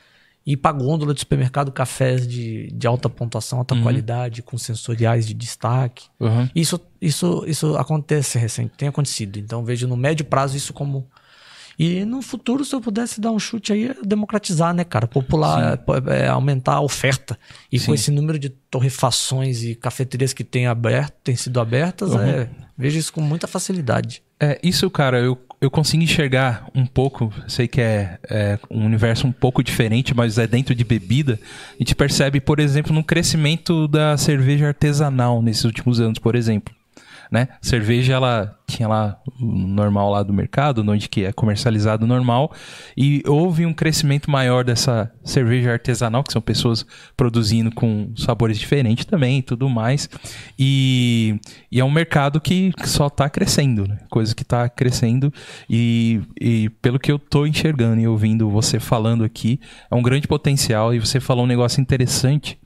[0.47, 5.32] e para gôndola de supermercado cafés de, de alta pontuação, alta qualidade, com sensoriais de
[5.32, 6.07] destaque.
[6.20, 6.49] Uhum.
[6.55, 9.39] Isso, isso, isso acontece recente, tem acontecido.
[9.39, 11.07] Então vejo no médio prazo isso como.
[11.78, 15.06] E no futuro, se eu pudesse dar um chute aí, é democratizar, né, cara?
[15.06, 15.78] Popular,
[16.09, 17.38] é, é, aumentar a oferta.
[17.70, 17.86] E Sim.
[17.86, 22.20] com esse número de torrefações e cafeterias que tem aberto, têm sido abertas, Uhum.
[22.20, 24.22] é, vejo isso com muita facilidade.
[24.38, 27.32] É, isso, cara, eu, eu consigo enxergar um pouco.
[27.48, 31.38] Sei que é, é um universo um pouco diferente, mas é dentro de bebida.
[31.74, 36.74] A gente percebe, por exemplo, no crescimento da cerveja artesanal nesses últimos anos, por exemplo.
[37.35, 37.48] Né?
[37.61, 42.55] Cerveja, ela tinha lá o normal lá do mercado, onde que é comercializado normal,
[42.97, 46.86] e houve um crescimento maior dessa cerveja artesanal, que são pessoas
[47.16, 50.09] produzindo com sabores diferentes também e tudo mais.
[50.56, 51.40] E,
[51.73, 53.98] e é um mercado que só está crescendo, né?
[54.09, 55.35] coisa que está crescendo.
[55.69, 59.59] E, e pelo que eu tô enxergando e ouvindo você falando aqui,
[59.90, 60.94] é um grande potencial.
[60.94, 62.56] E você falou um negócio interessante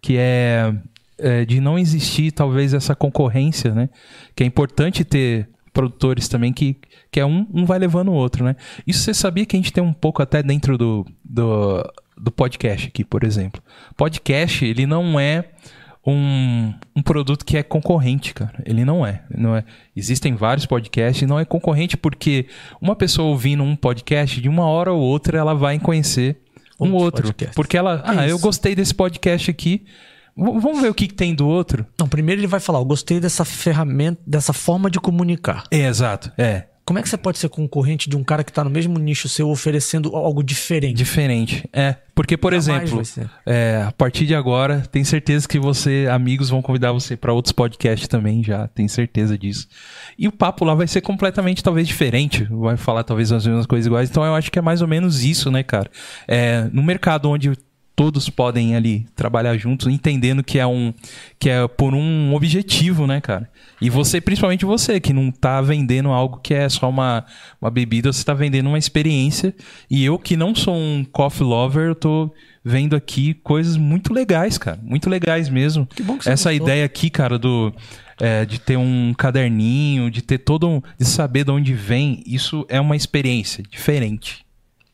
[0.00, 0.74] que é,
[1.18, 3.88] é, de não existir talvez essa concorrência, né?
[4.34, 6.76] Que é importante ter produtores também que,
[7.10, 8.56] que é um, um vai levando o outro, né?
[8.86, 12.88] Isso você sabia que a gente tem um pouco até dentro do, do, do podcast
[12.88, 13.62] aqui, por exemplo.
[13.96, 15.44] Podcast, ele não é
[16.06, 18.62] um, um produto que é concorrente, cara.
[18.64, 19.64] Ele não é, não é.
[19.94, 22.46] Existem vários podcasts e não é concorrente porque
[22.80, 26.38] uma pessoa ouvindo um podcast, de uma hora ou outra, ela vai conhecer
[26.78, 27.22] um outro.
[27.22, 27.56] podcasts.
[27.56, 29.84] Porque ela, É ah, eu gostei desse podcast aqui.
[30.36, 31.86] V- vamos ver o que, que tem do outro?
[31.98, 35.64] Não, primeiro ele vai falar, eu gostei dessa ferramenta, dessa forma de comunicar.
[35.70, 36.30] É, exato.
[36.36, 36.64] É.
[36.84, 39.28] Como é que você pode ser concorrente de um cara que tá no mesmo nicho
[39.28, 40.94] seu oferecendo algo diferente?
[40.96, 41.68] Diferente.
[41.72, 41.96] É.
[42.14, 43.02] Porque, por Jamais exemplo,
[43.44, 47.50] é, a partir de agora, tenho certeza que você, amigos, vão convidar você para outros
[47.50, 49.66] podcasts também, já tenho certeza disso.
[50.16, 52.44] E o papo lá vai ser completamente, talvez, diferente.
[52.48, 54.08] Vai falar, talvez, as mesmas coisas iguais.
[54.08, 55.90] Então, eu acho que é mais ou menos isso, né, cara?
[56.28, 57.50] É, no mercado onde
[57.96, 60.92] todos podem ali trabalhar juntos, entendendo que é um
[61.38, 63.50] que é por um objetivo, né, cara?
[63.80, 67.24] E você, principalmente você, que não tá vendendo algo que é só uma,
[67.60, 69.54] uma bebida, você tá vendendo uma experiência.
[69.90, 72.30] E eu que não sou um coffee lover, eu tô
[72.64, 74.78] vendo aqui coisas muito legais, cara.
[74.82, 75.86] Muito legais mesmo.
[75.86, 76.66] Que bom que você Essa gostou.
[76.66, 77.72] ideia aqui, cara, do
[78.20, 82.64] é, de ter um caderninho, de ter todo um, de saber de onde vem, isso
[82.68, 84.44] é uma experiência diferente.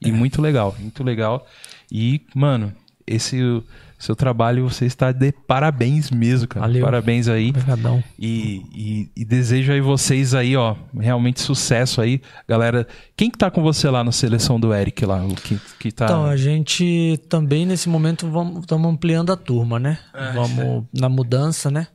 [0.04, 0.12] E É.
[0.12, 1.46] muito legal, muito legal.
[1.90, 2.72] E, mano,
[3.06, 3.62] esse
[3.98, 6.66] seu trabalho, você está de parabéns mesmo, cara.
[6.66, 6.84] Valeu.
[6.84, 7.50] Parabéns aí.
[7.50, 8.02] Obrigadão.
[8.18, 12.20] E, e, e desejo aí vocês aí, ó, realmente sucesso aí.
[12.48, 12.84] Galera,
[13.16, 15.24] quem que tá com você lá na seleção do Eric lá?
[15.24, 16.06] O que, que tá...
[16.06, 18.26] Então, a gente também nesse momento
[18.60, 19.96] estamos ampliando a turma, né?
[20.12, 21.86] É, vamos na mudança, né?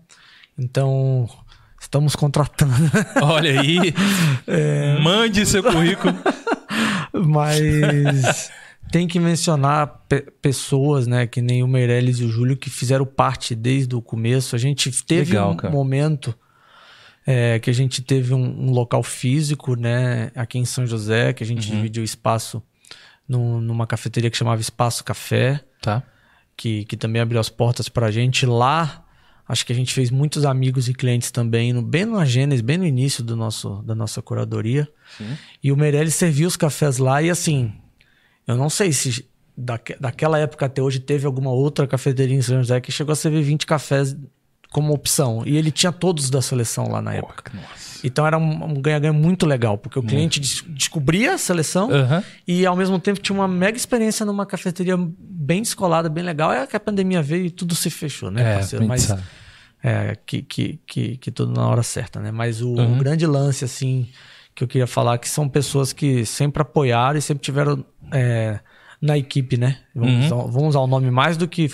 [0.58, 1.28] Então,
[1.82, 2.74] estamos contratando.
[3.22, 3.94] Olha aí,
[4.48, 4.98] É.
[5.02, 6.16] mande seu currículo.
[7.12, 8.50] Mas
[8.92, 13.06] tem que mencionar pe- pessoas, né, que nem o Meirelles e o Júlio, que fizeram
[13.06, 14.56] parte desde o começo.
[14.56, 15.74] A gente teve Legal, um cara.
[15.74, 16.34] momento
[17.26, 21.44] é, que a gente teve um, um local físico, né, aqui em São José, que
[21.44, 21.76] a gente Uhum.
[21.76, 22.64] dividiu espaço
[23.28, 26.02] num- numa cafeteria que chamava Espaço Café, Tá.
[26.56, 28.46] que, que também abriu as portas pra gente.
[28.46, 29.04] Lá,
[29.46, 32.78] acho que a gente fez muitos amigos e clientes também, no, bem na Gênesis, bem
[32.78, 34.88] no início do nosso, da nossa curadoria.
[35.62, 37.74] E o Meirelles serviu os cafés lá e assim,
[38.48, 42.58] eu não sei se daque, daquela época até hoje teve alguma outra cafeteria em São
[42.58, 44.16] José que chegou a servir 20 cafés
[44.72, 45.44] como opção.
[45.46, 47.52] E ele tinha todos da seleção lá na época.
[48.04, 52.24] Então era um um ganha-ganha muito legal, porque o cliente des- descobria a seleção Aham.
[52.48, 56.52] e ao mesmo tempo tinha uma mega experiência numa cafeteria bem descolada, bem legal.
[56.52, 58.86] É que a pandemia veio e tudo se fechou, né, É, parceiro?
[58.86, 59.10] Mas
[59.84, 62.30] é, que, que, que, que tudo na hora certa, né?
[62.32, 62.94] Mas o, Uhum.
[62.96, 64.08] o grande lance, assim,
[64.58, 68.60] que eu queria falar, é que são pessoas que sempre apoiaram e sempre tiveram é,
[69.00, 69.78] na equipe, né?
[69.94, 70.26] Vamos, Uhum.
[70.26, 71.70] usar, vamos usar o nome mais do que.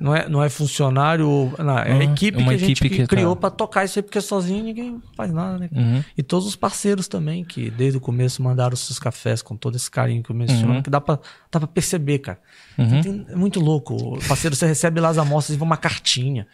[0.00, 2.02] Não é, não é funcionário, não, é a Uhum.
[2.02, 4.20] equipe Uma que a gente equipe que que tá- criou pra tocar isso aí, porque
[4.20, 5.68] sozinho ninguém faz nada, né?
[5.70, 6.02] Uhum.
[6.18, 9.76] E todos os parceiros também, que desde o começo mandaram os seus cafés com todo
[9.76, 10.82] esse carinho que eu menciono, Uhum.
[10.82, 11.20] que dá pra,
[11.52, 12.40] dá pra perceber, cara.
[12.76, 13.94] Então tem- é muito louco.
[13.94, 16.48] O parceiro, você recebe lá as amostras e uma cartinha.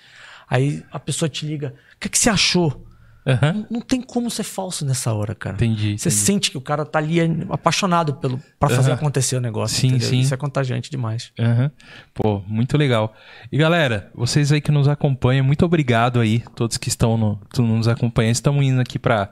[0.50, 2.84] Aí a pessoa te liga, o que, que você achou?
[3.28, 3.52] Aham.
[3.52, 5.56] Não, não tem como ser falso nessa hora, cara.
[5.56, 6.22] Entendi, Você entendi.
[6.22, 7.18] sente que o cara tá ali
[7.50, 8.98] apaixonado pelo, pra fazer Aham.
[8.98, 9.76] acontecer o negócio.
[9.78, 10.08] Sim, entendeu?
[10.08, 10.20] sim.
[10.20, 11.30] Isso é contagiante demais.
[11.38, 11.70] Aham.
[12.14, 13.14] Pô, muito legal.
[13.52, 17.86] E galera, vocês aí que nos acompanham, muito obrigado aí, todos que estão no, nos
[17.86, 18.34] acompanhando.
[18.34, 19.30] Estamos indo aqui para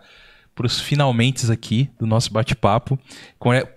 [0.62, 2.98] os finalmente aqui do nosso bate-papo,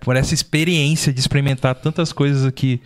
[0.00, 2.80] por essa experiência de experimentar tantas coisas aqui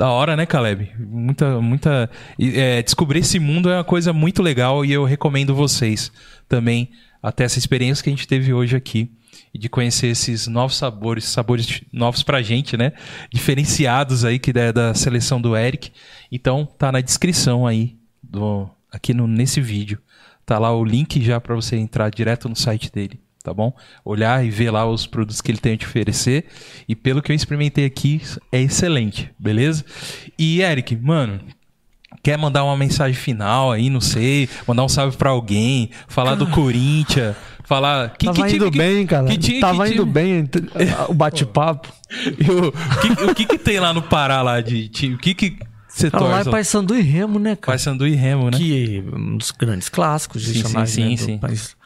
[0.00, 0.90] da hora, né, Caleb?
[0.98, 2.08] Muita, muita.
[2.40, 6.10] é, descobrir esse mundo é uma coisa muito legal e eu recomendo vocês
[6.48, 6.88] também
[7.22, 9.10] até essa experiência que a gente teve hoje aqui
[9.52, 12.94] e de conhecer esses novos sabores, sabores novos pra gente, né?
[13.30, 15.92] Diferenciados aí que é da seleção do Eric.
[16.32, 19.98] Então tá na descrição aí do aqui no nesse vídeo.
[20.46, 23.72] Tá lá o link já pra você entrar direto no site dele, tá bom?
[24.04, 26.46] Olhar e ver lá os produtos que ele tem a te oferecer.
[26.88, 28.20] E pelo que eu experimentei aqui,
[28.52, 29.84] é excelente, beleza?
[30.38, 31.40] E Eric, mano,
[32.24, 36.44] Quer mandar uma mensagem final aí, não sei, mandar um salve pra alguém, falar do
[36.50, 37.34] Corinthians,
[37.64, 39.26] falar que, Tava que time indo que- bem, cara.
[39.28, 40.50] que time- Tava que indo time- bem
[41.08, 41.88] o bate-papo.
[42.10, 45.14] O, que, o que que tem lá no Pará lá de time?
[45.14, 45.56] O que que
[45.88, 46.44] você lá é torce?
[46.46, 46.50] lá?
[46.50, 47.76] Paysandu e Remo, né, cara?
[47.78, 48.58] Paysandu e Remo, né?
[48.58, 51.38] Que um dos grandes clássicos de Sim, chamar sim, né, sim, sim.
[51.38, 51.76] país.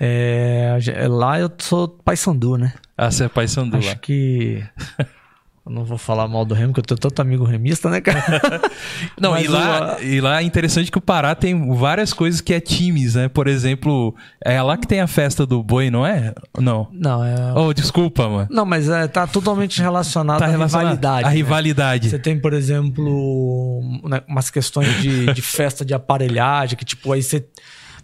[0.00, 2.72] É, a gen- lá eu sou Paysandu, né?
[2.96, 3.94] Ah, você é Paysandu Acho lá.
[3.96, 4.64] que.
[5.64, 8.20] Eu não vou falar mal do Remo, que eu tenho tanto amigo remista, né, cara?
[9.16, 12.52] Não, e lá, o- e lá é interessante que o Pará tem várias coisas que
[12.52, 13.28] é times, né?
[13.28, 14.12] Por exemplo,
[14.44, 16.34] é lá que tem a festa do boi, não é?
[16.58, 16.88] Não.
[16.90, 17.36] Não, é.
[17.54, 18.48] Oh, desculpa, mano.
[18.50, 21.24] Não, mas é, tá totalmente relacionado Tá à relacionado rivalidade.
[21.26, 21.34] à né?
[21.36, 22.10] rivalidade.
[22.10, 27.22] Você tem, por exemplo, né, umas questões de, de festa de aparelhagem, que tipo, aí
[27.22, 27.46] você.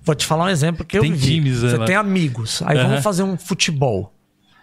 [0.04, 1.34] Vou te falar um exemplo que eu Tem vivi.
[1.34, 1.84] times, né, Você lá.
[1.84, 2.62] tem amigos.
[2.64, 2.88] Aí Aham.
[2.88, 4.12] vamos fazer um futebol.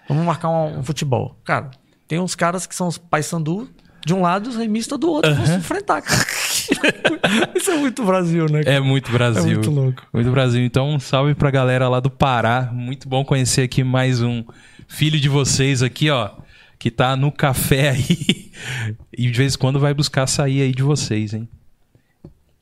[0.07, 1.39] Vamos marcar um, um futebol.
[1.43, 1.69] Cara,
[2.07, 3.69] tem uns caras que são os paysandu
[4.05, 5.33] de um lado e os remistas do outro.
[5.33, 6.25] Vão se enfrentar, cara.
[7.55, 8.63] Isso é muito Brasil, né?
[8.63, 8.75] cara?
[8.75, 9.41] É muito Brasil.
[9.43, 10.03] É muito louco.
[10.13, 10.63] Muito Brasil.
[10.63, 12.69] Então, um salve pra galera lá do Pará.
[12.71, 14.43] Muito bom conhecer aqui mais um
[14.87, 16.29] filho de vocês aqui, ó.
[16.77, 18.51] Que tá no café aí.
[19.17, 21.47] E de vez em quando vai buscar açaí aí de vocês, hein?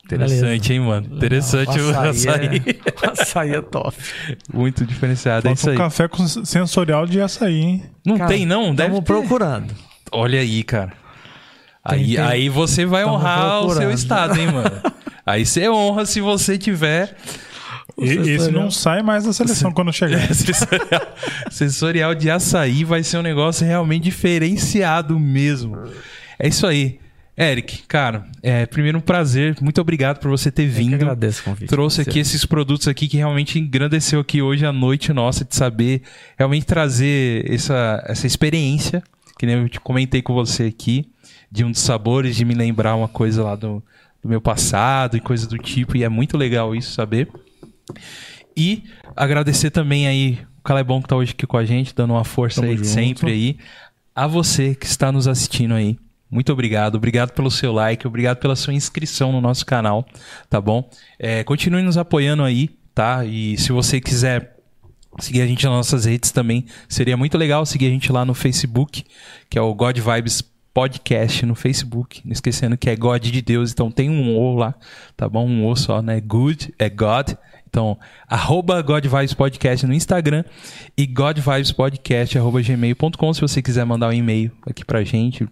[0.04, 1.06] Interessante, hein, mano?
[1.16, 2.62] Interessante o açaí.
[3.02, 3.96] É, açaí é top.
[4.52, 5.38] Muito diferenciado.
[5.48, 5.78] É Falta isso um aí.
[5.78, 7.82] café com sensorial de açaí, hein?
[8.04, 8.74] Não Cara, tem, não?
[8.74, 9.74] Deve Estamos procurando.
[10.12, 10.92] Olha aí, cara.
[11.88, 12.18] Tem, aí, tem.
[12.18, 13.94] aí você vai Tamo honrar o seu procurando.
[13.94, 14.70] estado, hein, mano?
[15.26, 17.16] aí você honra se você tiver
[17.98, 20.20] E- esse não sai mais da seleção quando chegar.
[20.34, 21.14] sensorial,
[21.50, 25.78] sensorial de açaí vai ser um negócio realmente diferenciado mesmo.
[26.38, 26.98] É isso aí.
[27.36, 30.94] Eric, cara, é, primeiro um prazer, muito obrigado por você ter Eu vindo.
[30.94, 31.68] agradeço o convite.
[31.68, 36.02] Trouxe aqui esses produtos aqui que realmente engrandeceu aqui hoje a noite nossa de saber
[36.38, 39.02] realmente trazer essa, essa experiência,
[39.36, 41.08] que nem eu te comentei com você aqui,
[41.50, 43.82] de um dos sabores, de me lembrar uma coisa lá do,
[44.22, 47.28] do meu passado e coisa do tipo, e é muito legal isso saber.
[48.56, 48.84] E
[49.16, 52.60] agradecer também aí o Calebon que tá hoje aqui com a gente, dando uma força
[52.60, 52.88] Tamo aí junto.
[52.88, 53.58] sempre aí.
[54.14, 55.98] A você que está nos assistindo aí.
[56.34, 56.96] Muito obrigado.
[56.96, 60.04] Obrigado pelo seu like, obrigado pela sua inscrição no nosso canal,
[60.50, 60.90] tá bom?
[61.16, 63.24] É, continue nos apoiando aí, tá?
[63.24, 64.56] E se você quiser
[65.20, 68.34] seguir a gente nas nossas redes também, seria muito legal seguir a gente lá no
[68.34, 69.04] Facebook,
[69.48, 70.42] que é o God Vibes
[70.74, 72.20] Podcast no Facebook.
[72.24, 74.74] Não esquecendo que é God de Deus, então tem um O lá,
[75.16, 75.46] tá bom?
[75.46, 76.20] Um O só, né?
[76.20, 77.34] Good é God.
[77.74, 77.98] Então,
[78.28, 78.84] arroba
[79.36, 80.44] Podcast no Instagram
[80.96, 85.44] e godvibespodcast arroba gmail.com se você quiser mandar um e-mail aqui pra gente.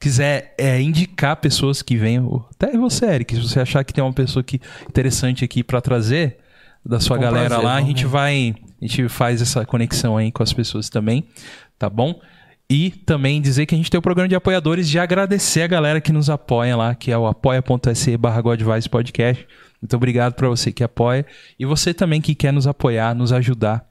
[0.00, 4.14] Quiser é, indicar pessoas que venham, até você, Eric, se você achar que tem uma
[4.14, 6.38] pessoa que, interessante aqui pra trazer
[6.82, 10.32] da sua Com galera prazer, lá, a gente vai, a gente faz essa conexão aí
[10.32, 11.22] com as pessoas também,
[11.78, 12.18] tá bom?
[12.70, 16.00] E também dizer que a gente tem o programa de apoiadores de agradecer a galera
[16.00, 18.42] que nos apoia lá, que é o apoia.se barra
[18.90, 19.46] Podcast.
[19.82, 21.26] Muito obrigado para você que apoia.
[21.58, 23.84] E você também que quer nos apoiar, nos ajudar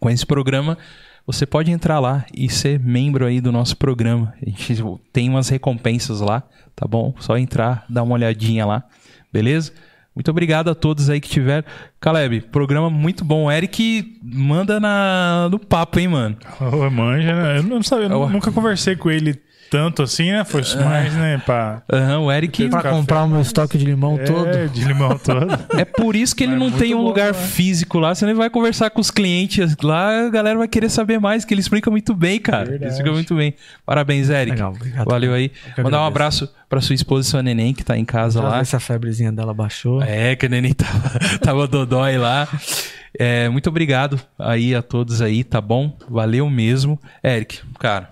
[0.00, 0.78] com esse programa.
[1.26, 4.32] você pode entrar lá e ser membro aí do nosso programa.
[4.40, 4.82] A gente
[5.12, 6.42] tem umas recompensas lá,
[6.74, 7.14] tá bom?
[7.20, 8.82] Só entrar, dar uma olhadinha lá,
[9.30, 9.72] beleza?
[10.14, 11.64] Muito obrigado a todos aí que tiveram.
[12.00, 13.44] Caleb, programa muito bom.
[13.44, 16.36] O Eric manda na, no papo, hein, mano?
[16.60, 17.58] Ô, manja, né?
[17.58, 19.40] Eu não sabia, eu nunca conversei com ele
[19.72, 20.44] tanto assim, né?
[20.44, 21.40] Foi mais, né?
[21.46, 21.82] Pra,
[22.20, 22.68] o Eric.
[22.68, 24.46] Pra café, comprar o meu estoque de limão todo.
[24.46, 25.46] é, de limão todo.
[25.78, 27.32] É por isso que ele Mas não muito tem um bom, lugar né?
[27.32, 28.14] físico lá.
[28.14, 31.54] Você nem vai conversar com os clientes lá, a galera vai querer saber mais, que
[31.54, 32.64] ele explica muito bem, cara.
[32.64, 32.92] Ele Verdade.
[32.92, 33.54] explica muito bem.
[33.86, 34.50] Parabéns, Eric.
[34.50, 35.08] Legal, obrigado.
[35.08, 35.50] Valeu aí.
[35.78, 38.58] Mandar um abraço pra sua esposa e sua neném que tá em casa lá.
[38.58, 40.02] ver se a febrezinha dela baixou.
[40.02, 42.46] É, que a neném tava, tava dodói lá.
[43.18, 45.96] É, muito obrigado aí a todos aí, tá bom?
[46.08, 47.00] Valeu mesmo.
[47.24, 48.11] Eric, cara.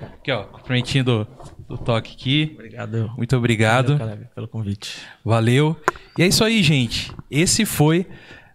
[0.00, 1.26] Aqui, ó, cumprimentinho do,
[1.68, 2.50] do toque aqui.
[2.54, 3.12] Obrigado.
[3.16, 3.98] Muito obrigado.
[3.98, 4.98] Caleb, pelo convite.
[5.24, 5.76] Valeu.
[6.18, 7.12] E é isso aí, gente.
[7.30, 8.06] Esse foi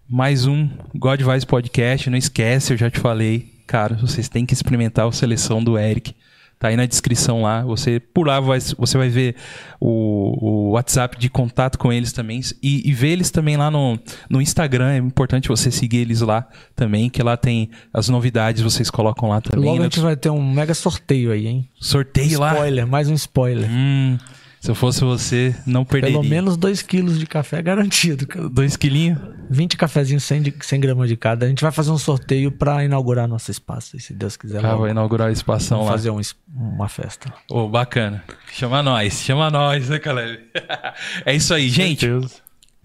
[0.09, 2.09] mais um God Vibes Podcast.
[2.09, 3.61] Não esquece, eu já te falei.
[3.67, 6.13] Cara, vocês têm que experimentar a seleção do Eric.
[6.61, 7.63] Tá aí na descrição lá.
[7.63, 9.35] Você por lá vai, você vai ver
[9.79, 12.39] o, o WhatsApp de contato com eles também.
[12.61, 13.97] E, e ver eles também lá no,
[14.29, 14.91] no Instagram.
[14.91, 19.41] É importante você seguir eles lá também, que lá tem as novidades, vocês colocam lá
[19.41, 19.71] também.
[19.71, 21.67] Logo a gente vai ter um mega sorteio aí, hein?
[21.79, 22.53] Sorteio lá.
[22.53, 23.67] Spoiler, mais um spoiler.
[23.67, 24.19] Hum,
[24.61, 26.19] se eu fosse você, não perderia.
[26.19, 28.27] Pelo menos 2 quilos de café garantido.
[28.27, 28.47] cara.
[28.47, 29.17] Dois quilinhos.
[29.49, 31.47] 20 cafezinhos, 100, de, 100 gramas de cada.
[31.47, 34.63] A gente vai fazer um sorteio pra inaugurar nosso espaço, se Deus quiser.
[34.63, 35.97] Ah, vai inaugurar o espação Vamos lá.
[35.97, 36.21] fazer um
[36.55, 37.33] uma festa.
[37.49, 38.23] Ô, bacana.
[38.53, 40.39] Chama nós, chama nós, né, Caleb?
[41.25, 42.07] é isso aí, gente.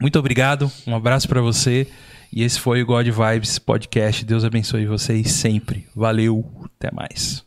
[0.01, 0.73] Muito obrigado.
[0.87, 1.87] Um abraço pra você.
[2.33, 4.25] E esse foi o God Vibes Podcast.
[4.25, 5.87] Deus abençoe vocês sempre.
[5.95, 6.45] Valeu.
[6.79, 7.46] Até mais.